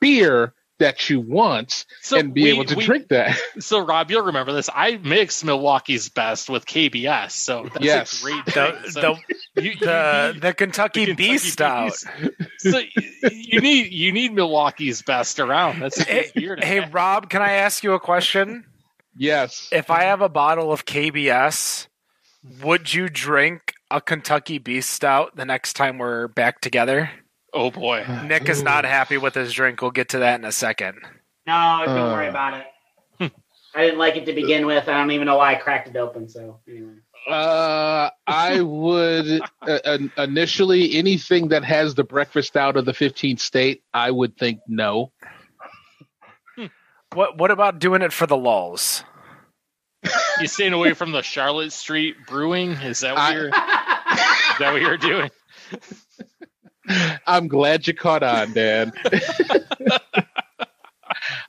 [0.00, 0.52] beer
[0.82, 3.38] that you want So and be we- able to we- drink that.
[3.60, 4.68] So Rob, you'll remember this.
[4.74, 8.20] I mixed Milwaukee's best with KBS, so that's Yes.
[8.20, 8.90] a great The.
[8.90, 11.92] So the you- you- the, you- the Kentucky, the Kentucky Beast Stout.
[11.92, 12.06] Beast.
[12.58, 12.80] so
[13.30, 15.80] you need you need Milwaukee's best around.
[15.80, 16.92] That's a Hey, good beer hey, have.
[16.94, 18.64] Rob, can I ask you a question?
[19.16, 19.68] Yes.
[19.72, 21.86] If I have a bottle of KBS,
[22.62, 27.10] would you drink a Kentucky Beast Stout the next time we're back together?
[27.52, 28.04] Oh boy.
[28.26, 29.82] Nick is not happy with his drink.
[29.82, 30.98] We'll get to that in a second.
[31.46, 32.12] No, don't Uh.
[32.12, 32.66] worry about it.
[33.74, 34.86] I didn't like it to begin with.
[34.86, 36.28] I don't even know why I cracked it open.
[36.28, 36.92] So anyway.
[37.30, 43.38] Uh, I would uh, uh, initially anything that has the breakfast out of the 15th
[43.40, 43.82] state.
[43.94, 45.12] I would think no.
[47.14, 49.04] What What about doing it for the lulls?
[50.40, 52.72] You staying away from the Charlotte Street Brewing?
[52.72, 55.30] Is that what I- you're is that what you're doing?
[57.26, 58.92] I'm glad you caught on, Dan.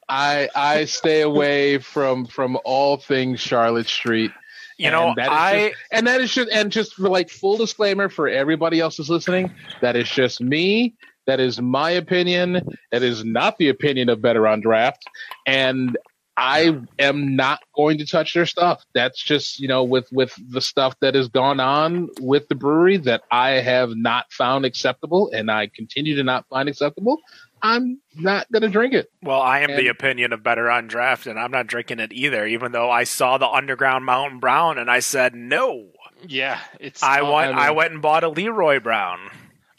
[0.09, 4.31] I I stay away from from all things Charlotte Street.
[4.77, 7.29] You know, And that is I just- and that is just and just for like
[7.29, 9.51] full disclaimer for everybody else who's listening,
[9.81, 10.95] that is just me.
[11.25, 12.61] That is my opinion.
[12.91, 15.05] That is not the opinion of Better on Draft,
[15.47, 15.97] and
[16.35, 18.83] I am not going to touch their stuff.
[18.93, 22.97] That's just you know with with the stuff that has gone on with the brewery
[22.97, 27.19] that I have not found acceptable, and I continue to not find acceptable.
[27.61, 29.09] I'm not going to drink it.
[29.21, 32.45] well, I am the opinion of better on draft, and I'm not drinking it either.
[32.45, 35.87] Even though I saw the Underground Mountain Brown, and I said no.
[36.27, 37.33] Yeah, it's I tough.
[37.33, 37.47] went.
[37.47, 39.19] I mean- I went and bought a Leroy Brown.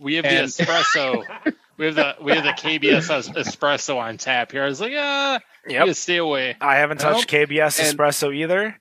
[0.01, 1.25] We have the espresso.
[1.77, 4.63] we have the we have the KBS espresso on tap here.
[4.63, 6.57] I was like, ah, yeah, stay away.
[6.61, 8.79] I haven't touched KBS and- espresso either.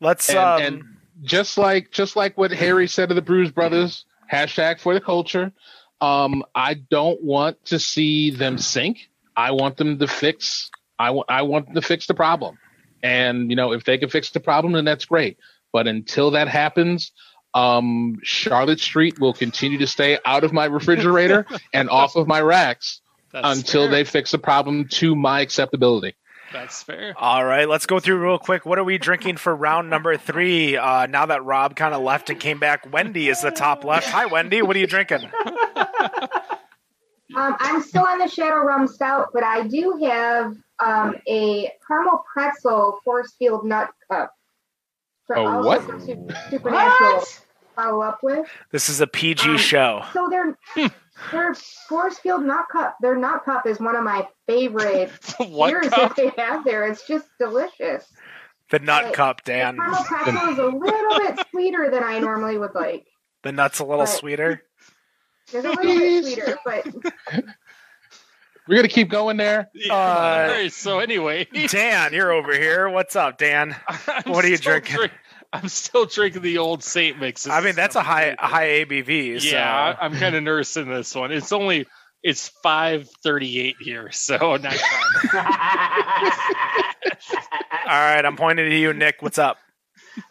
[0.00, 0.82] Let's And, um, and
[1.22, 5.52] just like just like what Harry said to the Brewz Brothaz, hashtag for the culture.
[6.00, 9.08] Um, I don't want to see them sink.
[9.36, 10.70] I want them to fix.
[10.98, 12.58] I want I want them to fix the problem.
[13.02, 15.38] And you know, if they can fix the problem, then that's great.
[15.72, 17.12] But until that happens,
[17.54, 22.40] um, Charlotte Street will continue to stay out of my refrigerator and off of my
[22.40, 23.00] racks
[23.32, 23.90] That's until fair.
[23.90, 26.14] they fix the problem to my acceptability.
[26.52, 27.14] That's fair.
[27.16, 28.64] All right, let's go through real quick.
[28.64, 30.76] What are we drinking for round number three?
[30.76, 34.06] Uh, now that Rob kind of left and came back, Wendy is the top left.
[34.08, 34.62] Hi, Wendy.
[34.62, 35.28] What are you drinking?
[37.36, 40.54] Um, I'm still on the Shadow Rum Stout, but I do have
[40.84, 44.32] um, a caramel pretzel force field nut cup.
[45.26, 45.82] For A also what?
[46.50, 47.43] supernatural What?
[47.74, 48.46] Follow up with.
[48.70, 50.04] This is a PG Um, show.
[50.12, 50.56] So their
[51.30, 51.54] their
[51.88, 56.16] force field nut cup, their nut cup is one of my favorite what beers cup?
[56.16, 56.86] that they have there.
[56.86, 58.06] It's just delicious.
[58.70, 59.14] The Nut Right.
[59.14, 59.76] Cup, The Dan.
[59.76, 63.06] caramel pretzel is a little bit sweeter than I normally would like.
[63.42, 64.08] The nut's a little Right.
[64.08, 64.62] sweeter.
[65.52, 66.86] It's a little bit sweeter, but
[68.66, 69.68] We're gonna keep going there.
[69.74, 72.88] Yeah, Uh, so anyway, Dan, you're over here.
[72.88, 73.76] What's up, Dan?
[74.08, 74.96] I'm What are you still drinking?
[74.96, 75.12] drink-
[75.54, 77.46] I'm still drinking the old Saint mix.
[77.46, 79.40] I mean, that's a high a high ABV.
[79.40, 79.48] So.
[79.48, 81.30] Yeah, I- I'm kind of nursing this one.
[81.32, 81.86] It's only
[82.22, 85.42] it's five thirty eight here, so not fun.
[87.86, 89.16] All right, I'm pointing to you, Nick.
[89.20, 89.58] What's up?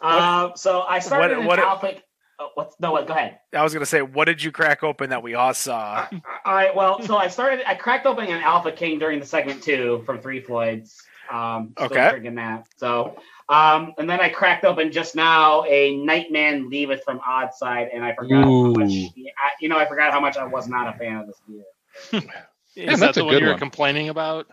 [0.00, 1.94] Um, so I started What- what- an alpha.
[2.36, 2.90] Oh, what's no?
[2.90, 3.06] What?
[3.06, 3.38] Go ahead.
[3.54, 6.08] I was gonna say, what did you crack open that we all saw?
[6.44, 6.74] All right.
[6.74, 7.62] Well, so I started.
[7.64, 11.00] I cracked open an Alpha King during the segment two from Three Floyds.
[11.32, 12.10] Um, still Okay.
[12.10, 12.66] Drinking that.
[12.76, 13.16] So,
[13.48, 18.14] um, and then I cracked open just now a Nightman Leaveth from Oddside, and I
[18.14, 18.90] forgot how much.
[18.92, 22.22] I, you know, I forgot how much I was not a fan of this beer.
[22.76, 24.46] Is that's that a the one you were complaining about?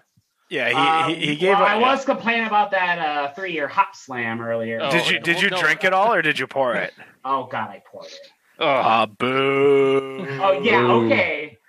[0.50, 1.54] Yeah, he Um, he, he gave.
[1.54, 4.80] well, a- I was complaining about that uh, three-year Hopslam earlier.
[4.82, 5.22] Oh, Did you yeah.
[5.22, 5.58] did you no.
[5.62, 6.94] drink it all or did you pour it?
[7.24, 8.14] Oh God, I poured it.
[8.60, 10.28] Oh, Ah, boo.
[10.42, 11.06] Oh yeah, Ooh.
[11.06, 11.60] okay.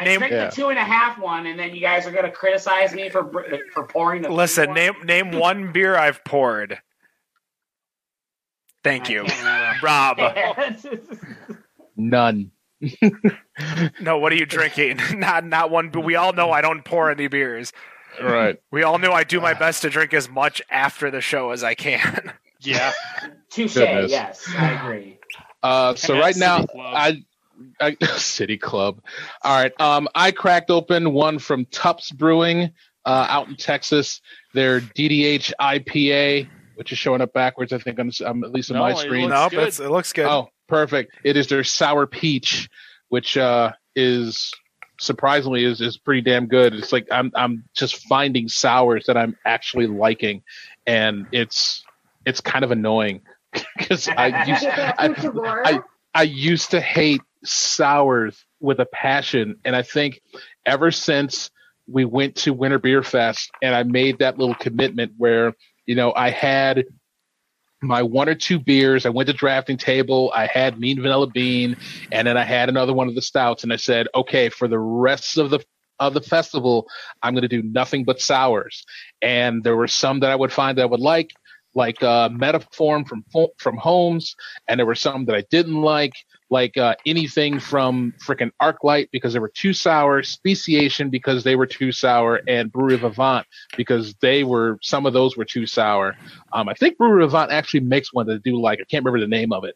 [0.00, 0.46] I Name- drank Yeah.
[0.46, 3.30] the two and a half one, and then you guys are gonna criticize me for
[3.72, 4.28] for pouring the.
[4.28, 4.74] three Listen, one?
[4.74, 6.78] name name one beer I've poured.
[8.82, 9.26] Thank I you,
[9.82, 10.18] Rob.
[11.96, 12.50] None.
[14.00, 14.98] No, what are you drinking?
[15.16, 15.90] not not one.
[15.90, 17.74] But we all know I don't pour any beers.
[18.22, 18.58] Right.
[18.70, 21.62] We all know I do my best to drink as much after the show as
[21.62, 22.32] I can.
[22.60, 22.92] yeah.
[23.50, 23.74] Touche.
[23.74, 24.10] Goodness.
[24.10, 25.18] Yes, I agree.
[25.62, 27.22] Uh, so right now, I,
[27.80, 29.00] I City Club.
[29.42, 29.72] All right.
[29.80, 32.70] Um, I cracked open one from Tupps Brewing,
[33.04, 34.20] uh, out in Texas.
[34.54, 38.76] Their DDH IPA, which is showing up backwards, I think, on um, at least on
[38.76, 39.28] No, my it screen.
[39.28, 40.26] looks nope, it's, it looks good.
[40.26, 41.14] Oh, perfect.
[41.24, 42.68] It is their sour peach,
[43.08, 44.52] which uh, is
[44.98, 46.74] surprisingly is is pretty damn good.
[46.74, 50.42] It's like I'm I'm just finding sours that I'm actually liking,
[50.86, 51.84] and it's
[52.26, 53.22] it's kind of annoying
[53.78, 55.14] because I used I,
[55.64, 55.80] I-
[56.12, 60.20] I used to hate sours with a passion, and I think
[60.66, 61.50] ever since
[61.86, 65.54] we went to Winter Beer Fest and I made that little commitment where
[65.86, 66.84] you know I had
[67.82, 69.06] my one or two beers.
[69.06, 70.30] I went to drafting table.
[70.34, 71.76] I had Mean Vanilla Bean,
[72.12, 73.62] and then I had another one of the stouts.
[73.62, 75.64] And I said, okay, for the rest of the
[75.98, 76.86] of the festival,
[77.22, 78.84] I'm going to do nothing but sours.
[79.20, 81.30] And there were some that I would find that I would like,
[81.74, 83.24] like uh, Metaform from
[83.58, 84.36] from Homes,
[84.68, 86.12] and there were some that I didn't like,
[86.50, 91.66] like uh, anything from freaking ArcLight because they were too sour, Speciation because they were
[91.66, 93.46] too sour, and Brewery Vivant
[93.76, 96.16] because they were some of those were too sour.
[96.52, 98.80] Um, I think Brewery Vivant actually makes one that do like.
[98.80, 99.74] I can't remember the name of it,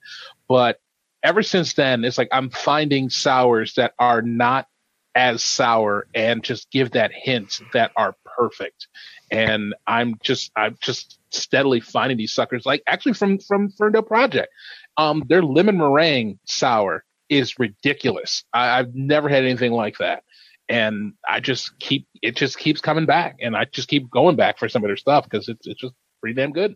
[0.49, 0.81] but
[1.23, 4.67] ever since then, it's like I'm finding sours that are not
[5.15, 8.89] as sour and just give that hint that are perfect.
[9.31, 12.67] And I'm just I'm just steadily finding these suckers.
[12.67, 14.53] Like actually from from Ferndale Project,
[14.97, 18.45] um, their lemon meringue sour is ridiculous.
[18.53, 20.23] I, I've never had anything like that.
[20.69, 24.59] And I just keep it just keeps coming back, and I just keep going back
[24.59, 26.75] for some of their stuff because it's it's just pretty damn good.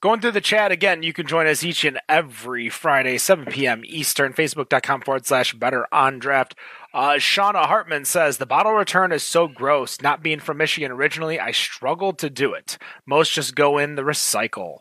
[0.00, 3.82] Going through the chat again, you can join us each and every Friday, 7 p.m.
[3.84, 6.54] Eastern, facebook.com forward slash better on draft.
[6.94, 10.00] Uh, Shauna Hartman says, The bottle return is so gross.
[10.00, 12.78] Not being from Michigan originally, I struggled to do it.
[13.06, 14.78] Most just go in the recycle.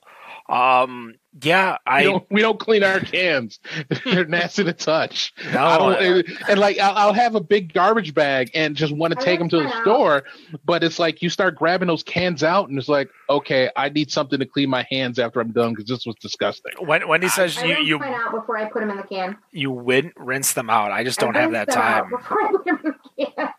[0.49, 3.59] Um, yeah, I we don't, we don't clean our cans.
[4.05, 5.33] They're nasty to touch.
[5.53, 8.95] no, I don't, and, and like I'll, I'll have a big garbage bag and just
[8.95, 9.81] want to take them to the out.
[9.83, 10.23] store,
[10.65, 14.09] but it's like you start grabbing those cans out and it's like, okay, I need
[14.09, 16.71] something to clean my hands after I'm done because this was disgusting.
[16.79, 19.03] when Wendy says I you rinse you mine out before I put them in the
[19.03, 19.37] can.
[19.51, 20.91] you win, rinse them out.
[20.91, 22.09] I just don't have that time.
[22.09, 23.49] Before I put them in the can.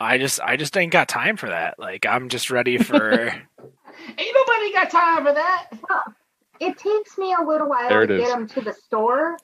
[0.00, 1.78] I just I just ain't got time for that.
[1.78, 3.32] Like I'm just ready for.
[4.18, 5.66] Ain't nobody got time for that.
[5.88, 6.02] Well,
[6.60, 8.28] It takes me a little while to it get is.
[8.28, 9.36] them to the store,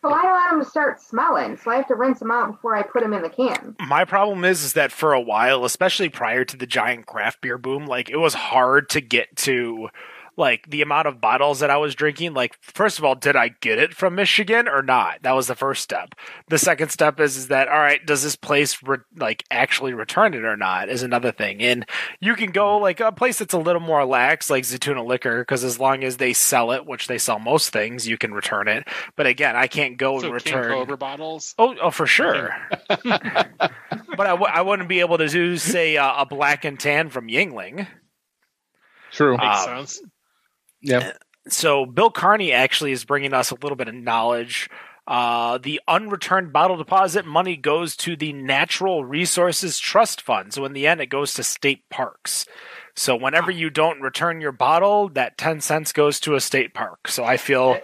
[0.00, 1.56] so I don't want them to start smelling.
[1.56, 3.76] So I have to rinse them out before I put them in the can.
[3.86, 7.58] My problem is is that for a while, especially prior to the giant craft beer
[7.58, 9.88] boom, like it was hard to get to
[10.36, 12.34] like the amount of bottles that I was drinking.
[12.34, 15.22] Like first of all, did I get it from Michigan or not?
[15.22, 16.14] That was the first step.
[16.48, 20.34] The second step is is that all right, does this place re- like actually return
[20.34, 20.88] it or not?
[20.88, 21.60] Is another thing.
[21.62, 21.86] And
[22.20, 25.64] you can go like a place that's a little more lax, like Zatuna Liquor, because
[25.64, 28.86] as long as they sell it, which they sell most things, you can return it.
[29.16, 30.72] But again, I can't go So and King return.
[30.72, 31.54] Cobra bottles.
[31.58, 32.54] Oh, oh, for sure.
[32.88, 37.10] but I w- I wouldn't be able to do, say, uh, a black and tan
[37.10, 37.86] from Yuengling.
[39.12, 39.36] True.
[39.36, 39.64] Uh, Makes
[39.96, 40.02] sense.
[40.82, 41.12] Yeah.
[41.48, 44.68] So Bill Carney actually is bringing us a little bit of knowledge.
[45.06, 50.52] Uh, the unreturned bottle deposit money goes to the Natural Resources Trust Fund.
[50.52, 52.46] So in the end, it goes to state parks.
[52.94, 57.08] So whenever you don't return your bottle, that ten cents goes to a state park.
[57.08, 57.78] So I feel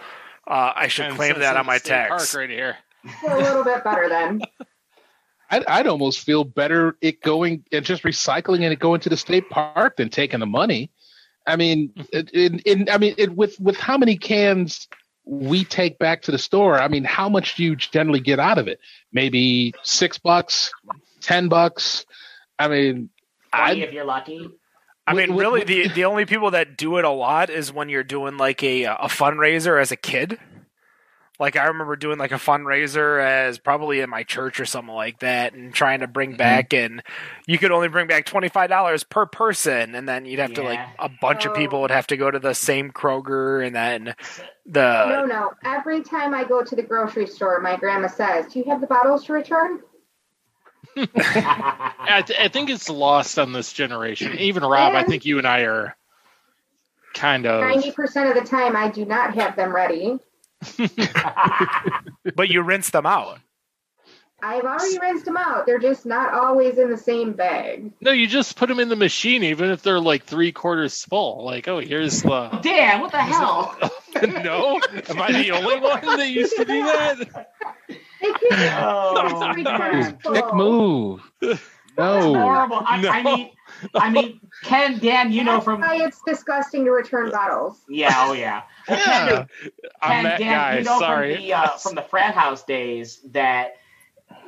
[0.47, 2.31] uh, I should claim that on my tax.
[2.31, 2.77] Park right here.
[3.21, 4.41] Feel a little bit better then.
[5.51, 9.17] I'd, I'd almost feel better it going and just recycling and it going to the
[9.17, 10.91] state park than taking the money.
[11.49, 14.87] I mean, in, in, I mean, it, with with how many cans
[15.25, 18.57] we take back to the store, I mean, how much do you generally get out
[18.57, 18.79] of it?
[19.11, 20.71] Maybe six bucks,
[21.21, 22.05] ten bucks.
[22.57, 23.09] I mean,
[23.51, 24.47] I if you're lucky.
[25.07, 28.03] I mean, really, the the only people that do it a lot is when you're
[28.03, 30.39] doing like a a fundraiser as a kid.
[31.39, 35.19] Like I remember doing like a fundraiser as probably in my church or something like
[35.19, 36.37] that, and trying to bring mm-hmm.
[36.37, 37.01] back, and
[37.47, 40.63] you could only bring back twenty five dollars per person, and then you'd have to
[40.63, 41.81] like a bunch of people Oh.
[41.83, 44.15] would have to go to the same Kroger, and then
[44.65, 45.25] the no.
[45.25, 48.81] No every time I go to the grocery store, my grandma says, "Do you have
[48.81, 49.79] the bottles to return?"
[50.97, 54.37] I, th- I think it's lost on this generation.
[54.39, 55.95] Even Rob, I think you and I are
[57.13, 57.61] kind of.
[57.61, 60.19] Ninety percent of the time, I do not have them ready.
[62.35, 63.39] but you rinse them out.
[64.41, 65.65] I've already rinsed them out.
[65.65, 67.91] They're just not always in the same bag.
[67.99, 71.43] No, you just put them in the machine, even if they're like three quarters full.
[71.43, 72.47] Like, oh, here's the.
[72.63, 73.01] damn.
[73.01, 73.75] what the hell?
[74.23, 74.79] no,
[75.09, 77.47] am I the only one that used to do that?
[77.89, 77.95] They
[78.31, 79.77] can Oh, Three man.
[79.77, 80.33] quarters full.
[80.33, 81.31] dick move.
[81.97, 82.33] No.
[82.33, 82.81] horrible.
[82.85, 83.49] I, I No.
[83.81, 87.79] Mean, I mean, Ken, Dan, you know from why it's disgusting to return bottles.
[87.89, 88.63] yeah, oh yeah.
[88.87, 89.45] Well, Ken, Yeah.
[90.01, 90.77] I'm that Dan, guy.
[90.79, 91.35] you know Sorry.
[91.35, 93.73] from the uh, from the frat house days that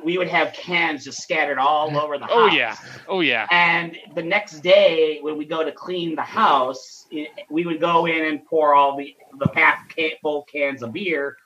[0.04, 2.32] we would have cans just scattered all over the house.
[2.34, 2.76] oh yeah.
[3.08, 3.46] Oh yeah.
[3.50, 8.06] And the next day, when we go to clean the house, it, we would go
[8.06, 11.36] in and pour all the the half can, full cans of beer,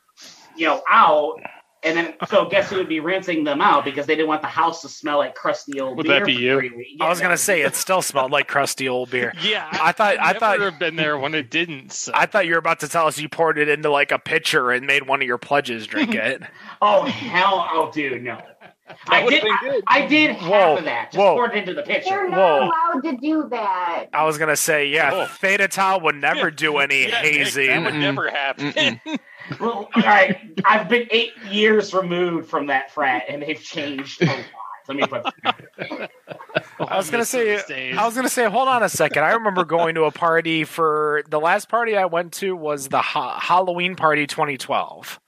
[0.56, 1.40] you know, out.
[1.82, 4.48] And then, so guess who would be rinsing them out because they didn't want the
[4.48, 6.18] house to smell like crusty old Would beer.
[6.20, 6.58] that be for you?
[6.70, 6.98] three.
[7.00, 9.32] I was Yeah, gonna say it still smelled like crusty old beer.
[9.42, 9.68] Yeah.
[9.72, 11.92] I thought- I never thought- have been there when it didn't.
[11.92, 12.10] So.
[12.14, 14.70] I thought you were about to tell us you poured it into like a pitcher
[14.72, 16.42] and made one of your pledges drink it.
[16.82, 17.68] Oh hell!
[17.72, 18.40] Oh, dude, no.
[19.08, 19.42] I did.
[19.42, 19.84] been I, good.
[19.88, 21.10] I did half Whoa, of that.
[21.12, 21.34] Just whoa.
[21.34, 22.08] poured it into the pitcher.
[22.08, 22.70] They're not Whoa.
[22.94, 24.06] allowed to do that.
[24.12, 25.26] I was gonna say, yeah, Oh.
[25.26, 27.66] Theta Tau would never do any Yeah, Nick, hazy.
[27.66, 29.00] That would never happen.
[29.60, 34.26] Well, all right, I've been eight years removed from that frat, and they've changed a
[34.26, 34.38] lot.
[34.88, 35.26] Let me put.
[36.78, 37.92] I was gonna say.
[37.92, 39.24] I was gonna say, hold on a second.
[39.24, 43.00] I remember going to a party for the last party I went to was the
[43.00, 45.18] ha- Halloween party 2012.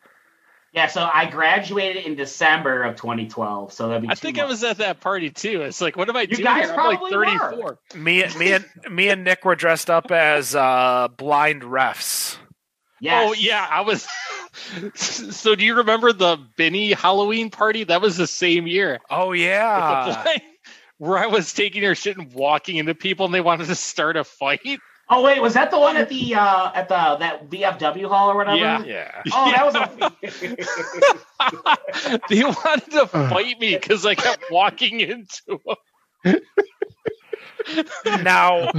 [0.75, 3.73] Yeah, so I graduated in December of 2012.
[3.73, 4.09] So that'd be.
[4.09, 5.63] I two think I was at that party too.
[5.63, 6.75] It's like, what am I You doing guys here?
[6.75, 7.25] I'm like probably were.
[7.27, 7.79] 34.
[7.97, 12.37] Me, me and me and Nick were dressed up as uh, blind refs.
[13.01, 13.29] Yes.
[13.29, 14.07] Oh yeah, I was.
[14.95, 17.85] so do you remember the Benny Halloween party?
[17.85, 18.99] That was the same year.
[19.11, 20.25] Oh yeah,
[20.99, 24.17] Where I was taking her shit and walking into people, and they wanted to start
[24.17, 24.81] a fight.
[25.11, 28.37] Oh wait, was that the one at the uh at the that VFW hall or
[28.37, 28.59] whatever?
[28.59, 28.85] Yeah.
[28.85, 29.23] yeah.
[29.33, 30.13] Oh, that was a.
[32.29, 35.61] they wanted to fight me because I kept walking into
[36.25, 36.41] them.
[38.23, 38.71] Now,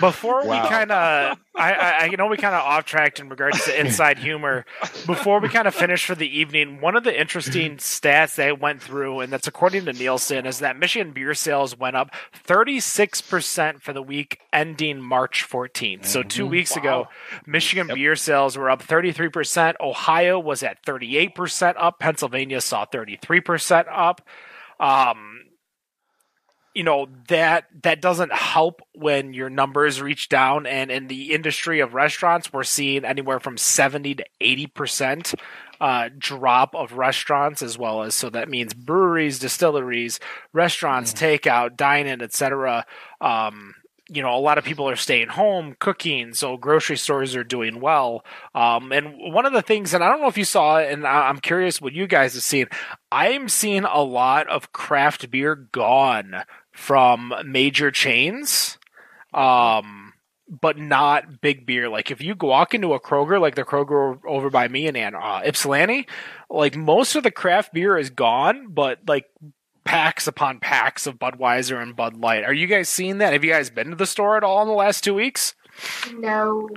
[0.00, 0.62] Before Wow.
[0.62, 3.80] we kind of, I, I, I know we kind of off tracked in regards to
[3.80, 4.66] inside humor.
[5.06, 8.82] Before we kind of finish for the evening, one of the interesting stats they went
[8.82, 12.10] through, and that's according to Nielsen, is that Michigan beer sales went up
[12.46, 16.04] 36% for the week ending March 14th.
[16.04, 17.08] So two weeks ago,
[17.46, 19.74] Michigan beer sales were up 33%.
[19.80, 21.98] Ohio was at 38% up.
[21.98, 24.20] Pennsylvania saw 33% up.
[24.80, 25.37] Um,
[26.74, 30.66] you know that that doesn't help when your numbers reach down.
[30.66, 35.34] And in the industry of restaurants we're seeing anywhere from 70 to 80 percent
[35.80, 40.18] uh, drop of restaurants as well as so that means breweries distilleries
[40.52, 42.84] restaurants takeout dine-in etc
[43.20, 43.74] um,
[44.08, 47.80] you know a lot of people are staying home cooking so grocery stores are doing
[47.80, 48.24] well.
[48.54, 51.06] Um, and one of the things and i don't know if you saw it and
[51.06, 52.66] i'm curious what you guys have seen
[53.12, 58.78] i'm seeing a lot of craft beer gone from major chains
[59.34, 60.08] um
[60.48, 61.88] but not big beer.
[61.88, 65.14] Like if you walk into a kroger like the kroger over by me in Ann-
[65.14, 66.06] uh, ypsilanti
[66.50, 69.26] like most of the craft beer is gone but like
[69.88, 73.50] packs upon packs of budweiser and bud light are you guys seeing that have you
[73.50, 75.54] guys been to the store at all in the last two weeks
[76.14, 76.68] No.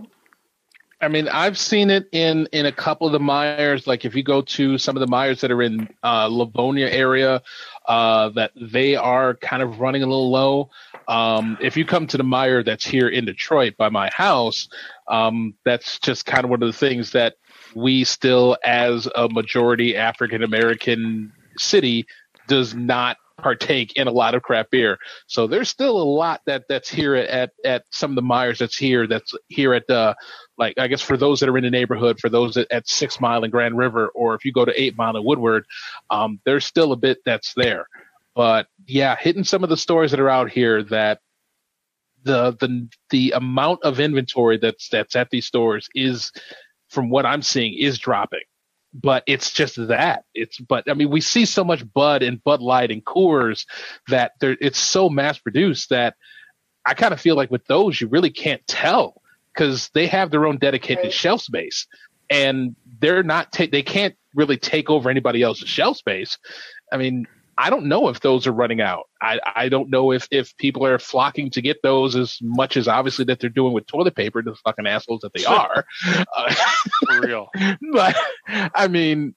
[1.01, 3.87] I mean, I've seen it in in a couple of the Meijers.
[3.87, 7.41] Like if you go to some of the Meijers that are in uh, Livonia area,
[7.87, 10.69] uh, that they are kind of running a little low.
[11.07, 14.69] Um, if you come to the Meijer that's here in Detroit by my house,
[15.07, 17.35] um, that's just kind of one of the things that
[17.75, 22.05] we still, as a majority African American city,
[22.51, 24.97] does not partake in a lot of craft beer.
[25.25, 28.57] So there's still a lot that that's here at at, at some of the Meijers
[28.59, 30.13] that's here that's here at uh
[30.57, 33.21] like I guess for those that are in the neighborhood, for those at, at Six
[33.21, 35.65] Mile and Grand River, or if you go to Eight Mile and Woodward,
[36.09, 37.87] um, there's still a bit that's there.
[38.35, 41.19] But yeah, hitting some of the stores that are out here that
[42.23, 46.33] the the the amount of inventory that's that's at these stores is
[46.89, 48.43] from what I'm seeing is dropping.
[48.93, 50.25] But it's just that.
[50.33, 53.65] It's but I mean we see so much Bud and Bud Light and Coors
[54.09, 56.15] that there it's so mass produced that
[56.85, 59.21] I kind of feel like with those you really can't tell
[59.53, 61.13] because they have their own dedicated Right.
[61.13, 61.87] shelf space
[62.29, 66.37] and they're not ta- they can't really take over anybody else's shelf space.
[66.91, 69.03] I mean, I don't know if those are running out.
[69.21, 72.87] I, I don't know if, if people are flocking to get those as much as
[72.87, 75.85] obviously that they're doing with toilet paper, the fucking assholes that they are.
[76.35, 76.53] Uh,
[77.07, 77.49] For real.
[77.93, 78.15] but
[78.47, 79.35] I mean,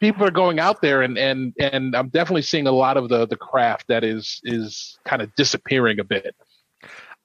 [0.00, 3.26] people are going out there and, and, and I'm definitely seeing a lot of the,
[3.26, 6.34] the craft that is, is kind of disappearing a bit.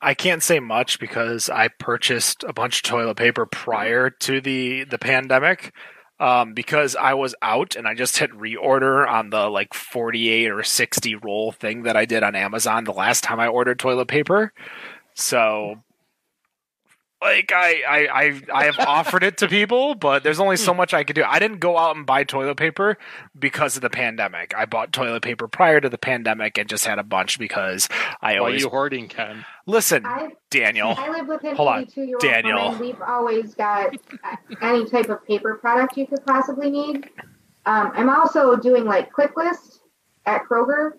[0.01, 4.85] I can't say much because I purchased a bunch of toilet paper prior to the
[4.85, 5.73] the pandemic.
[6.19, 10.63] Um, because I was out and I just hit reorder on the like 48 or
[10.63, 14.51] 60 roll thing that I did on Amazon the last time I ordered toilet paper.
[15.13, 15.81] So
[17.21, 20.93] like I, I, I, I have offered it to people, but there's only so much
[20.93, 21.23] I could do.
[21.23, 22.97] I didn't go out and buy toilet paper
[23.37, 24.53] because of the pandemic.
[24.55, 27.89] I bought toilet paper prior to the pandemic and just had a bunch because
[28.21, 29.45] I Why are you hoarding, Ken?
[29.65, 30.95] listen, I Daniel.
[30.97, 31.79] I live with an Hold on.
[31.81, 32.63] 82 year old Daniel.
[32.71, 32.79] woman.
[32.79, 33.93] We've always got
[34.23, 37.09] uh, any type of paper product you could possibly need.
[37.65, 39.81] Um, I'm also doing like click list
[40.25, 40.91] at Kroger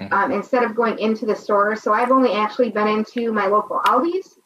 [0.00, 0.10] Mhm.
[0.12, 1.76] um, instead of going into the store.
[1.76, 4.38] So I've only actually been into my local Aldi's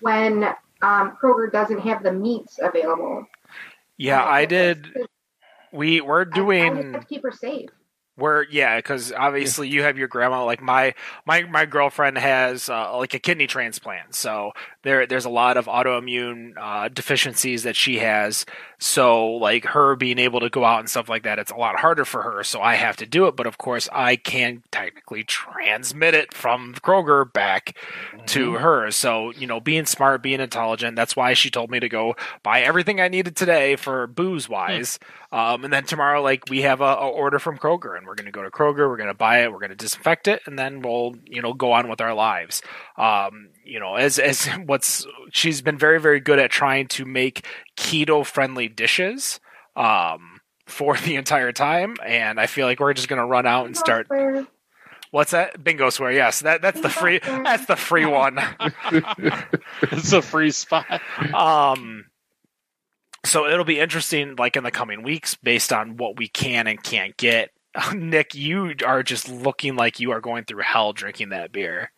[0.00, 0.48] when
[0.84, 3.26] um, Kroger doesn't have the meats available.
[3.96, 4.88] Yeah, Uh, I did.
[5.72, 7.70] We we're I doing have to keep her safe.
[8.16, 10.94] we're yeah because obviously you have your grandma like my
[11.26, 14.52] my my girlfriend has uh, like a kidney transplant so
[14.84, 18.46] there there's a lot of autoimmune uh, deficiencies that she has
[18.78, 21.78] so like her being able to go out and stuff like that it's a lot
[21.80, 25.24] harder for her so I have to do it but of course I can technically
[25.24, 27.76] transmit it from Kroger back
[28.26, 31.88] to her so you know being smart being intelligent that's why she told me to
[31.88, 34.98] go buy everything I needed today for booze wise
[35.34, 38.26] um, and then tomorrow, like we have a, a order from Kroger, and we're going
[38.26, 38.88] to go to Kroger.
[38.88, 39.50] We're going to buy it.
[39.50, 42.62] We're going to disinfect it, and then we'll, you know, go on with our lives.
[42.96, 47.46] Um, you know, as as what's she's been very very good at trying to make
[47.76, 49.40] keto friendly dishes.
[49.76, 53.66] Um, for the entire time, and I feel like we're just going to run out
[53.66, 54.08] and start.
[55.10, 55.62] What's that?
[55.62, 56.10] Bingo swear.
[56.10, 57.20] Yes, that that's the free.
[57.24, 58.38] That's the free one.
[59.82, 61.00] it's a free spot.
[61.32, 62.06] um
[63.24, 66.82] so it'll be interesting like in the coming weeks based on what we can and
[66.82, 67.50] can't get
[67.94, 71.90] nick you are just looking like you are going through hell drinking that beer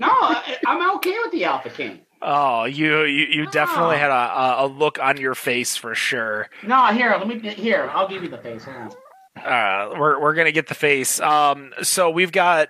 [0.00, 2.00] No, I, I'm okay with the Alpha King.
[2.22, 3.98] oh you you, you definitely Oh.
[3.98, 7.88] had a, a- a look on your face for sure No, here, let me here.
[7.92, 8.66] I'll give you the face.
[8.66, 12.68] Uh we're, we're gonna get the face um so we've got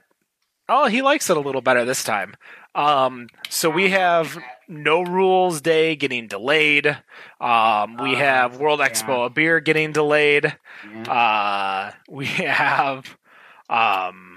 [0.71, 2.37] Oh, he likes it a little better this time.
[2.75, 4.37] Um, so we have
[4.69, 6.87] No Rules Day getting delayed.
[7.41, 8.89] Um, we Uh, have World yeah.
[8.91, 10.55] Expo of Beer getting delayed.
[10.95, 11.11] Yeah.
[11.11, 13.17] Uh, we have,
[13.71, 14.28] um,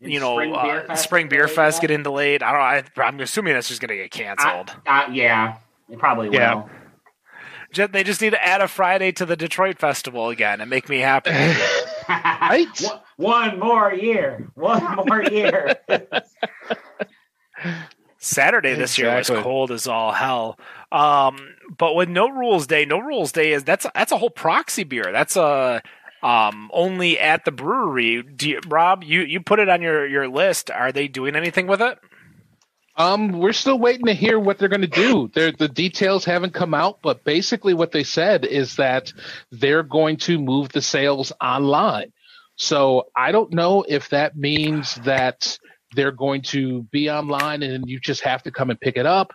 [0.00, 1.80] you know, Spring uh, Beer Fest Spring Beer Fest yet?
[1.88, 2.42] getting delayed.
[2.42, 2.98] I don't.
[2.98, 4.74] I, I'm assuming that's just going to get canceled.
[4.86, 5.56] Uh, yeah,
[5.90, 6.54] it probably Yeah.
[6.54, 6.70] will.
[7.88, 10.98] They just need to add a Friday to the Detroit Festival again and make me
[10.98, 11.30] happy.
[12.08, 12.68] Right?
[12.82, 14.48] One- One more year.
[14.54, 15.74] One more year.
[18.18, 20.58] Saturday this year was cold as all hell.
[20.92, 24.84] Um, but with No Rules Day, No Rules Day is that's that's a whole proxy
[24.84, 25.10] beer.
[25.12, 25.82] That's a
[26.26, 28.24] um, only at the brewery.
[28.40, 30.72] You, Rob, you you put it on your your list.
[30.72, 31.98] Are they doing anything with it?
[32.96, 35.30] Um, we're still waiting to hear what they're going to do.
[35.32, 39.12] They're, the details haven't come out, but basically what they said is that
[39.52, 42.12] they're going to move the sales online.
[42.56, 45.58] So I don't know if that means that
[45.94, 49.32] they're going to be online and you just have to come and pick it up.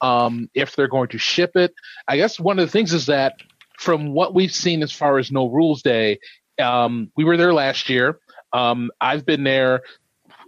[0.00, 1.74] Um, if they're going to ship it,
[2.08, 3.34] I guess one of the things is that
[3.82, 6.20] from what we've seen as far as No Rules Day,
[6.60, 8.20] um, we were there last year.
[8.52, 9.82] Um, I've been there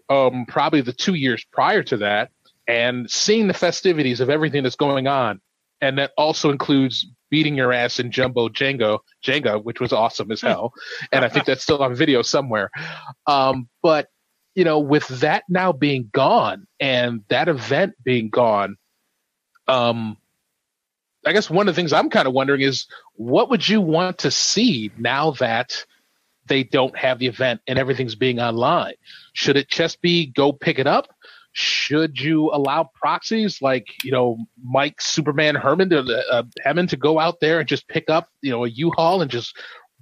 [0.08, 2.30] um, probably the two years prior to that
[2.68, 5.40] and seeing the festivities of everything that's going on.
[5.80, 10.40] And that also includes beating your ass in Jumbo Django, Jenga, which was awesome as
[10.40, 10.72] hell.
[11.12, 12.70] and I think that's still on video somewhere.
[13.26, 14.06] Um, but,
[14.54, 18.76] you know, with that now being gone and that event being gone,
[19.66, 20.18] um,
[21.26, 24.18] I guess one of the things I'm kind of wondering is what would you want
[24.18, 25.84] to see now that
[26.46, 28.94] they don't have the event and everything's being online?
[29.32, 31.08] Should it just be go pick it up?
[31.52, 37.18] Should you allow proxies like you know Mike Superman Herman to uh, Hammond to go
[37.18, 39.56] out there and just pick up you know a U-Haul and just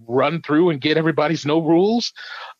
[0.06, 2.12] run through and get everybody's no rules?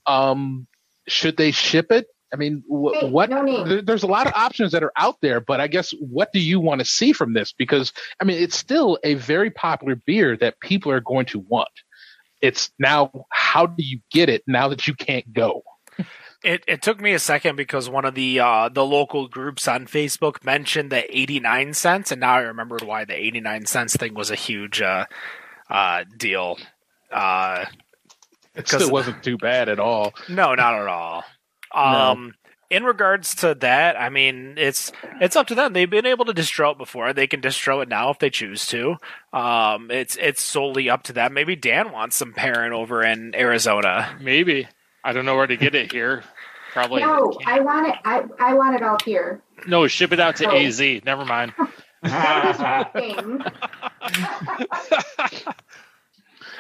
[0.07, 0.67] Um,
[1.09, 2.07] should they ship it?
[2.33, 3.29] I mean, wh- what?
[3.31, 6.41] no There's a lot of options that are out there, but I guess what do
[6.41, 7.53] you want to see from this?
[7.53, 11.69] Because I mean, it's still a very popular beer that people are going to want.
[12.41, 15.63] It's now how do you get it now that you can't go?
[16.43, 19.87] It it took me a second because one of the uh, the local groups on
[19.87, 23.95] Facebook mentioned the eighty nine cents, and now I remembered why the eighty nine cents
[23.97, 25.05] thing was a huge uh,
[25.71, 26.59] uh, deal.
[27.13, 27.67] Uh,
[28.57, 30.13] It 'Cause- still wasn't too bad at all.
[30.29, 31.23] no, not at all.
[31.75, 32.35] Um,
[32.71, 35.73] In regards to that, I mean, it's it's up to them.
[35.75, 37.13] They've been able to distro it before.
[37.13, 38.97] They can distro it now if they choose to.
[39.33, 41.35] Um, it's it's solely up to them.
[41.35, 44.17] Maybe Dan wants some pairing over in Arizona.
[44.21, 44.69] Maybe.
[45.05, 46.23] I don't know where to get it here.
[46.73, 47.03] Probably.
[47.03, 47.95] No, I want it.
[48.05, 49.43] I, I want it all here.
[49.67, 50.57] No, ship it out to Oh.
[50.57, 50.81] AZ.
[51.05, 51.53] Never mind.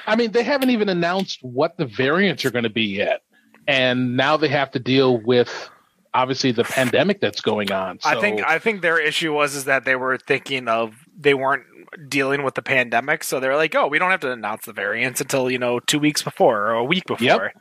[0.06, 3.22] I mean, they haven't even announced what the variants are going to be yet,
[3.66, 5.70] and now they have to deal with
[6.14, 7.98] obviously the pandemic that's going on.
[8.01, 11.34] So, I think I think their issue was is that they were thinking of they
[11.34, 11.64] weren't
[12.09, 15.20] dealing with the pandemic, so they're like, oh, we don't have to announce the variants
[15.20, 17.52] until you know two weeks before or a week before.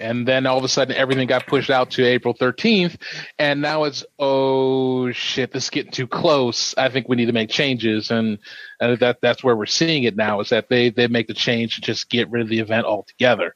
[0.00, 2.96] and then all of a sudden everything got pushed out to April 13th,
[3.38, 6.74] and now it's oh shit, this is getting too close.
[6.76, 8.38] I think we need to make changes, and
[8.80, 11.80] that that's where we're seeing it now is that they they make the change to
[11.80, 13.54] just get rid of the event altogether.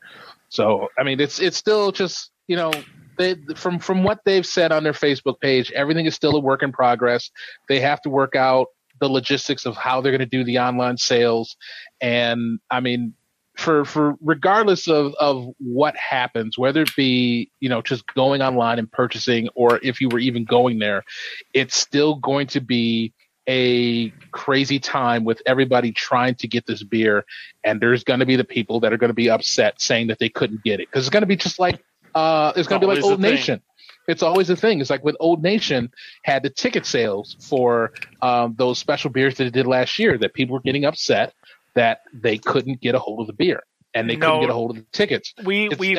[0.51, 2.73] So I mean, it's it's still just you know.
[3.19, 6.63] They, from from what they've said on their Facebook page, everything is still a work
[6.63, 7.31] in progress.
[7.69, 8.69] They have to work out
[8.99, 11.57] the logistics of how they're going to do the online sales,
[12.01, 13.13] and I mean,
[13.57, 18.79] for for regardless of of what happens, whether it be you know just going online
[18.79, 21.05] and purchasing, or if you were even going there,
[21.53, 23.13] it's still going to be
[23.51, 27.25] a crazy time with everybody trying to get this beer,
[27.65, 30.21] and there's going to be the people that are going to be upset saying that
[30.21, 31.83] they couldn't get it because it's going to be just like
[32.15, 33.33] uh, it's going to be like Old thing.
[33.35, 33.61] Nation.
[34.07, 34.81] It's always a thing.
[34.81, 35.91] It's like when Old Nation
[36.23, 40.33] had the ticket sales for um, those special beers that it did last year that
[40.35, 41.35] people were getting upset
[41.75, 43.63] that they couldn't get a hold of the beer
[43.95, 44.27] and they No.
[44.27, 45.35] couldn't get a hold of the tickets.
[45.45, 45.97] We we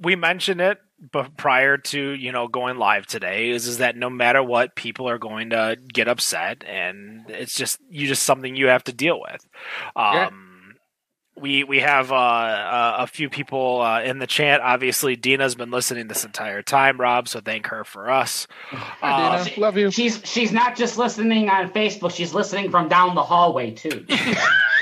[0.00, 0.78] we mentioned it
[1.12, 5.08] but prior to you know going live today is is that no matter what people
[5.08, 9.20] are going to get upset and it's just you just something you have to deal
[9.20, 9.46] with
[9.96, 10.30] um Yeah.
[11.42, 15.70] we we have uh, uh, a few people uh, in the chat obviously dina's been
[15.70, 19.60] listening this entire time rob so thank her for us Hi, Uh, Dana.
[19.60, 19.90] love you.
[19.90, 22.14] She's she's not just listening on Facebook.
[22.14, 24.04] She's listening from down the hallway too.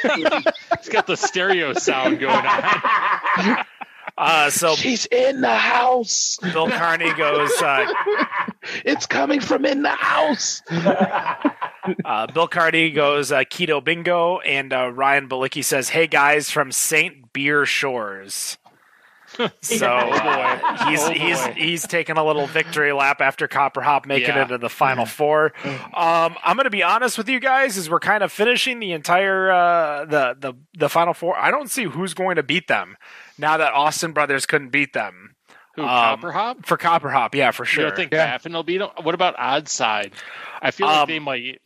[0.04, 3.64] It's got the stereo sound going on.
[4.18, 6.38] uh so She's in the house.
[6.52, 7.86] bill carney goes uh,
[8.84, 10.62] It's coming from in the house.
[12.04, 16.70] Uh, Bill Cardi goes uh, keto bingo, and uh, Ryan Balicki says, "Hey guys from
[16.70, 18.58] Saint Beer Shores."
[19.62, 24.28] So uh, he's Oh, he's he's taking a little victory lap after Copper Hop making
[24.34, 24.44] Yeah.
[24.44, 25.52] it to the final four.
[25.64, 28.92] Um, I'm going to be honest with you guys, as we're kind of finishing the
[28.92, 31.38] entire uh, the the the final four.
[31.38, 32.96] I don't see who's going to beat them
[33.38, 35.34] now that Austin Brothers couldn't beat them
[35.76, 36.66] Who, Um, Copper Hop?
[36.66, 37.34] for Copper Hop.
[37.34, 37.84] Yeah, for You sure.
[37.86, 38.26] don't think Yeah.
[38.26, 38.88] Baffin will beat him?
[39.02, 40.12] What about Odd Side?
[40.60, 41.60] I feel like Um, they might.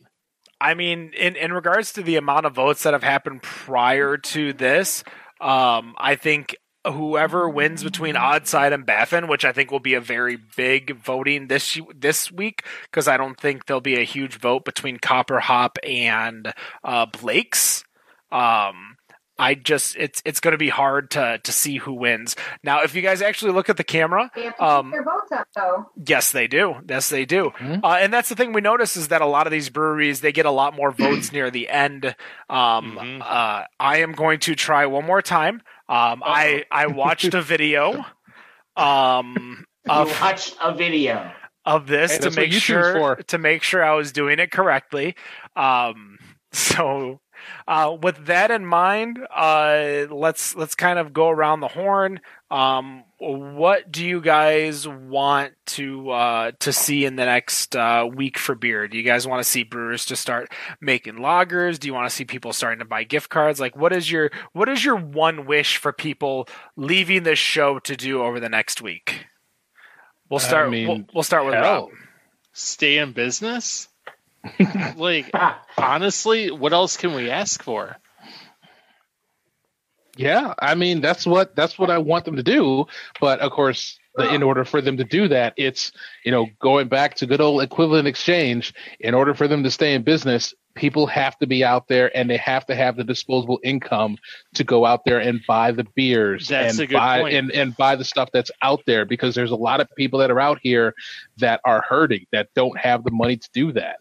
[0.61, 4.53] I mean, in in regards to the amount of votes that have happened prior to
[4.53, 5.03] this,
[5.41, 6.55] um, I think
[6.85, 11.47] whoever wins between Oddside and Baffin, which I think will be a very big voting
[11.47, 15.77] this this week, because I don't think there'll be a huge vote between Copper Hop
[15.83, 17.83] and uh, Blake's.
[18.31, 18.92] Um,
[19.39, 22.35] I just it's it's going to be hard to to see who wins.
[22.63, 25.31] Now, if you guys actually look at the camera, They have to Um, their votes
[25.31, 25.89] up, though.
[26.05, 26.75] Yes, they do.
[26.87, 27.51] Yes, they do.
[27.57, 27.79] Mhm.
[27.83, 30.31] Uh, and that's the thing we notice is that a lot of these breweries they
[30.31, 32.15] get a lot more votes near the end.
[32.49, 33.21] Um, Mhm.
[33.21, 35.61] uh, I am going to try one more time.
[35.89, 38.05] Um, I I watched a video
[38.77, 41.31] um, You of watched a video.
[41.65, 43.15] of this Hey, to make sure for.
[43.15, 45.15] to make sure I was doing it correctly.
[45.55, 46.17] Um,
[46.51, 47.19] so
[47.67, 52.19] uh, with that in mind, uh, let's let's kind of go around the horn.
[52.51, 58.37] Um, what do you guys want to uh, to see in the next uh, week
[58.37, 58.87] for beer?
[58.87, 60.51] Do you guys want to see brewers to start
[60.81, 61.79] making lagers?
[61.79, 63.59] Do you want to see people starting to buy gift cards?
[63.59, 67.95] Like, what is your what is your one wish for people leaving this show to
[67.95, 69.25] do over the next week?
[70.29, 70.69] We'll I start.
[70.69, 71.87] mean, we'll, we'll start with hell.
[71.87, 71.89] Rob.
[72.53, 73.87] Stay in business?
[74.97, 75.31] like,
[75.77, 77.97] honestly, what else can we ask for?
[80.15, 82.85] Yeah, I mean that's what that's what I want them to do.
[83.19, 85.91] But of course, the, in order for them to do that, it's
[86.23, 88.73] you know going back to good old equivalent exchange.
[88.99, 92.29] In order for them to stay in business, people have to be out there and
[92.29, 94.17] they have to have the disposable income
[94.53, 97.33] to go out there and buy the beers That's and buy point.
[97.33, 100.29] and and buy the stuff that's out there because there's a lot of people that
[100.29, 100.93] are out here
[101.37, 103.97] that are hurting that don't have the money to do that.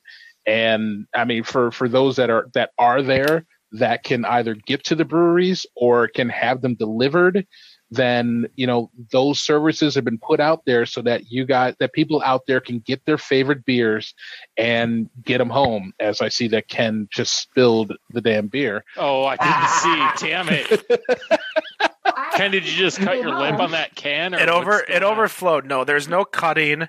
[0.47, 4.85] And I mean, for for those that are that are there that can either get
[4.85, 7.47] to the breweries or can have them delivered,
[7.91, 11.93] then you know those services have been put out there so that you guys that
[11.93, 14.15] people out there can get their favorite beers
[14.59, 15.93] and get them home.
[16.01, 18.85] As I see that Ken just spilled the damn beer.
[18.97, 20.27] Oh, I didn't see.
[20.27, 20.83] Damn it.
[22.35, 24.35] Ken, did you just cut your lip on that can?
[24.35, 25.13] Or It over it on?
[25.13, 25.67] overflowed.
[25.67, 26.89] No, there's no cutting.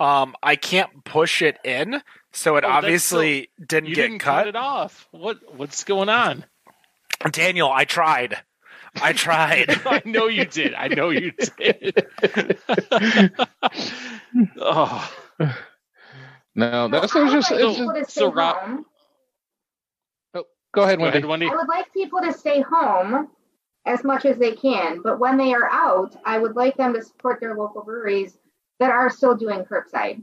[0.00, 2.00] Um, I can't push it in,
[2.34, 4.40] so it Oh, that's obviously didn't You get didn't cut.
[4.40, 5.08] cut it off.
[5.12, 6.44] What What's going on?
[7.30, 8.36] Daniel, I tried.
[9.00, 9.80] I tried.
[9.86, 10.74] I know you did.
[10.74, 12.06] I know you did.
[14.60, 15.12] oh,
[16.54, 18.86] No, that's I just, like it's people just to stay so Rob- home.
[20.34, 20.44] Oh,
[20.74, 21.18] go ahead, go Wendy.
[21.18, 21.46] ahead, Wendy.
[21.48, 23.28] I would like people to stay home
[23.86, 27.02] as much as they can, but when they are out, I would like them to
[27.02, 28.36] support their local breweries
[28.80, 30.22] that are still doing curbside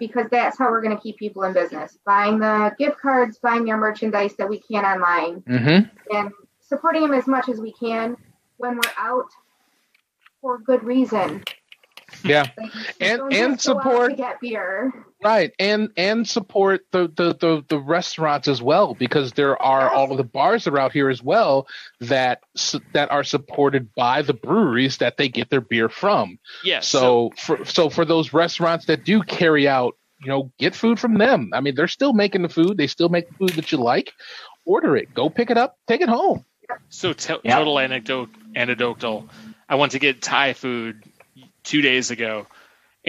[0.00, 1.96] because that's how we're going to keep people in business.
[2.04, 6.16] Buying the gift cards, buying their merchandise that we can online, Mm-hmm.
[6.16, 8.16] and supporting them as much as we can
[8.56, 9.26] when we're out
[10.40, 11.44] for good reason.
[12.24, 12.46] Yeah.
[12.58, 14.92] Like, And- and just go out support- to get beer.
[15.22, 20.10] Right, and and support the, the the the restaurants as well because there are all
[20.12, 21.66] of the bars that are out here as well
[22.00, 22.40] that
[22.94, 26.38] that are supported by the breweries that they get their beer from.
[26.64, 26.88] Yes.
[26.88, 31.18] So for so for those restaurants that do carry out, you know, get food from
[31.18, 31.50] them.
[31.52, 32.78] I mean, they're still making the food.
[32.78, 34.14] They still make the food that you like.
[34.64, 35.12] Order it.
[35.12, 35.76] Go pick it up.
[35.86, 36.44] Take it home.
[36.88, 37.56] So t- Yeah.
[37.58, 39.28] total anecdote, anecdotal.
[39.68, 41.02] I went to get Thai food
[41.62, 42.46] two days ago,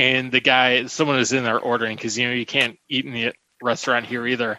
[0.02, 3.14] and the guy, someone was in there ordering because you know you can't eat in
[3.14, 4.58] the restaurant here either.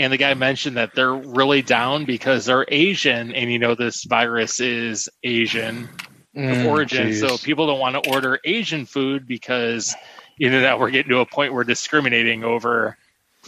[0.00, 4.04] And the guy mentioned that they're really down because they're Asian, and you know this
[4.04, 5.90] virus is Asian
[6.34, 9.94] of Mm, origin, so people don't want to order Asian food because
[10.38, 12.96] you know that we're getting to a point where discriminating over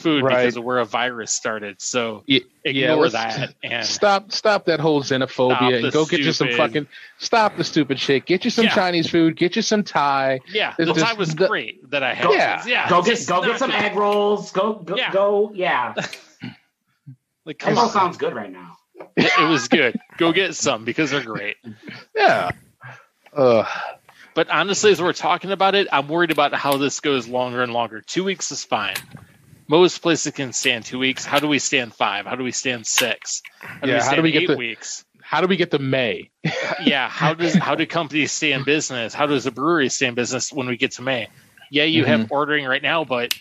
[0.00, 0.38] food Right.
[0.38, 1.80] because of where a virus started.
[1.80, 6.04] So Y- yeah, ignore let's- that and Stop stop that whole xenophobia and the go
[6.06, 6.86] get you some fucking
[7.18, 8.24] stop the stupid shit.
[8.26, 8.74] Get you some Yeah.
[8.74, 10.40] Chinese food, get you some Thai.
[10.52, 12.30] Yeah, It's the just time was the- great that I had.
[12.32, 12.62] Yeah.
[12.66, 12.88] yeah.
[12.88, 13.80] go get go get some good.
[13.80, 14.50] egg rolls.
[14.52, 15.12] Go go Yeah.
[15.12, 15.52] go.
[15.54, 15.94] Yeah,
[17.46, 17.90] Like, egg come roll on.
[17.90, 18.76] sounds good right now.
[19.16, 19.98] it, it was good.
[20.18, 21.56] Go get some because they're great.
[22.14, 22.50] Yeah.
[23.36, 23.66] Ugh.
[24.34, 27.72] But honestly, as we're talking about it, I'm worried about how this goes longer and
[27.72, 28.00] longer.
[28.00, 28.94] Two weeks is fine.
[29.70, 31.24] Most places can stand two weeks.
[31.24, 32.26] How do we stand five?
[32.26, 33.40] How do we stand six?
[33.60, 35.04] How do Yeah, we how do we get eight the- weeks?
[35.22, 36.30] How do we get to May?
[36.84, 40.14] yeah how does how do companies stay in business how does a brewery stay in
[40.14, 41.28] business when we get to may
[41.70, 42.22] yeah you Mm-hmm.
[42.22, 43.32] have ordering right now but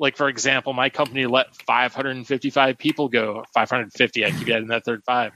[0.00, 5.02] like for example my company let 555 people go 550 i keep adding that third
[5.04, 5.32] five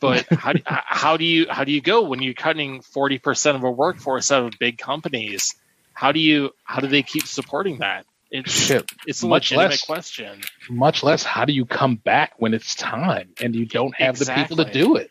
[0.00, 3.56] But how do, how do you how do you go when you're cutting forty percent
[3.56, 5.54] of a workforce out of big companies?
[5.94, 8.04] How do you how do they keep supporting that?
[8.30, 8.90] It's Shit.
[9.06, 10.40] it's a Much legitimate less- question.
[10.68, 14.32] Much less, how do you come back when it's time and you don't have the
[14.32, 15.10] people to do it?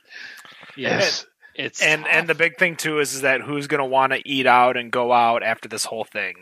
[0.78, 1.26] Yes,
[1.56, 4.22] it's and and the big thing too is, is that who's going to want to
[4.26, 6.36] eat out and go out after this whole thing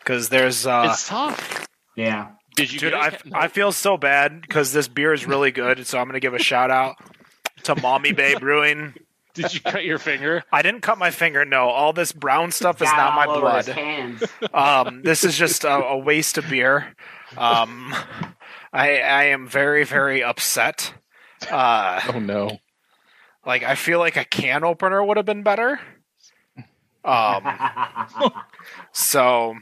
[0.00, 1.68] because there's uh it's tough.
[1.96, 2.30] Yeah.
[2.56, 3.22] Did you dude get I, it?
[3.32, 6.34] I feel so bad because this beer is really good so i'm going to give
[6.34, 6.96] a shout out
[7.62, 8.94] to mommy bay brewing
[9.38, 10.42] Did you cut your finger?
[10.52, 13.56] i didn't cut my finger no all this brown stuff is not my all over
[13.56, 13.66] his
[14.50, 16.94] blood um this is just a, a waste of beer
[17.36, 17.94] um
[18.72, 20.92] i i am very very upset
[21.50, 22.58] uh Oh no.
[23.46, 25.80] like i feel like a can opener would have been better
[27.04, 27.42] um
[28.92, 29.54] so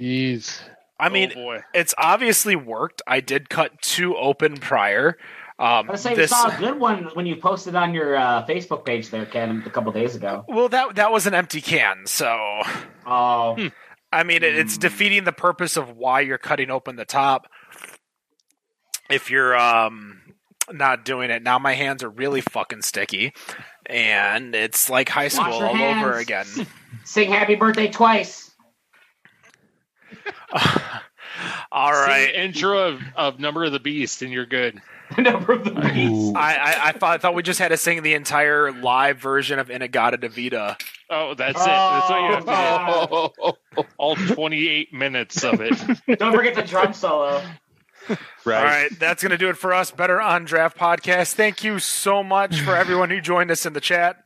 [0.00, 0.60] Jeez.
[0.98, 3.00] i mean oh it's obviously worked.
[3.06, 5.16] I did cut two open prior.
[5.60, 8.46] Um, I was saying, this, saw a good one when you posted on your uh,
[8.46, 10.42] Facebook page there, Ken, a couple days ago.
[10.48, 12.62] well, that that was an empty can, so
[13.06, 13.66] Oh, Hmm.
[14.12, 17.46] I mean, it, it's defeating the purpose of why you're cutting open the top.
[19.10, 20.22] If you're um
[20.72, 23.34] not doing it now, my hands are really fucking sticky,
[23.86, 26.46] and it's like high school your all over again.
[27.04, 28.50] sing happy birthday twice.
[31.72, 34.80] all right, Sing intro of, of Number of the Beast, and you're good.
[35.18, 36.36] Number of the beast.
[36.36, 39.58] I, I, I thought I thought we just had to sing the entire live version
[39.58, 40.76] of In-A-Gadda-Da-Vida.
[41.10, 41.64] Oh, that's it.
[41.66, 42.52] That's what you have to do.
[43.42, 45.74] Oh, Oh, All 28 minutes of it.
[46.18, 47.42] Don't forget the drum solo.
[48.44, 48.58] right.
[48.58, 49.90] All right, that's going to do it for us.
[49.90, 51.34] Better on Draft Podcast.
[51.34, 54.16] Thank you so much for everyone who joined us in the chat.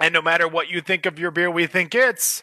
[0.00, 2.42] And no matter what you think of your beer, we think it's.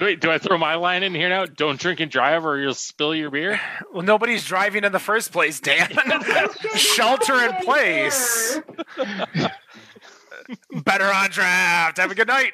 [0.00, 1.44] Wait, do I throw my line in here now?
[1.44, 3.60] Don't drink and drive, or you'll spill your beer.
[3.92, 5.90] Well, nobody's driving in the first place, Dan.
[6.74, 8.58] Shelter in place.
[10.84, 11.98] Better on Draft.
[11.98, 12.52] Have a good night.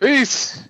[0.00, 0.68] Peace.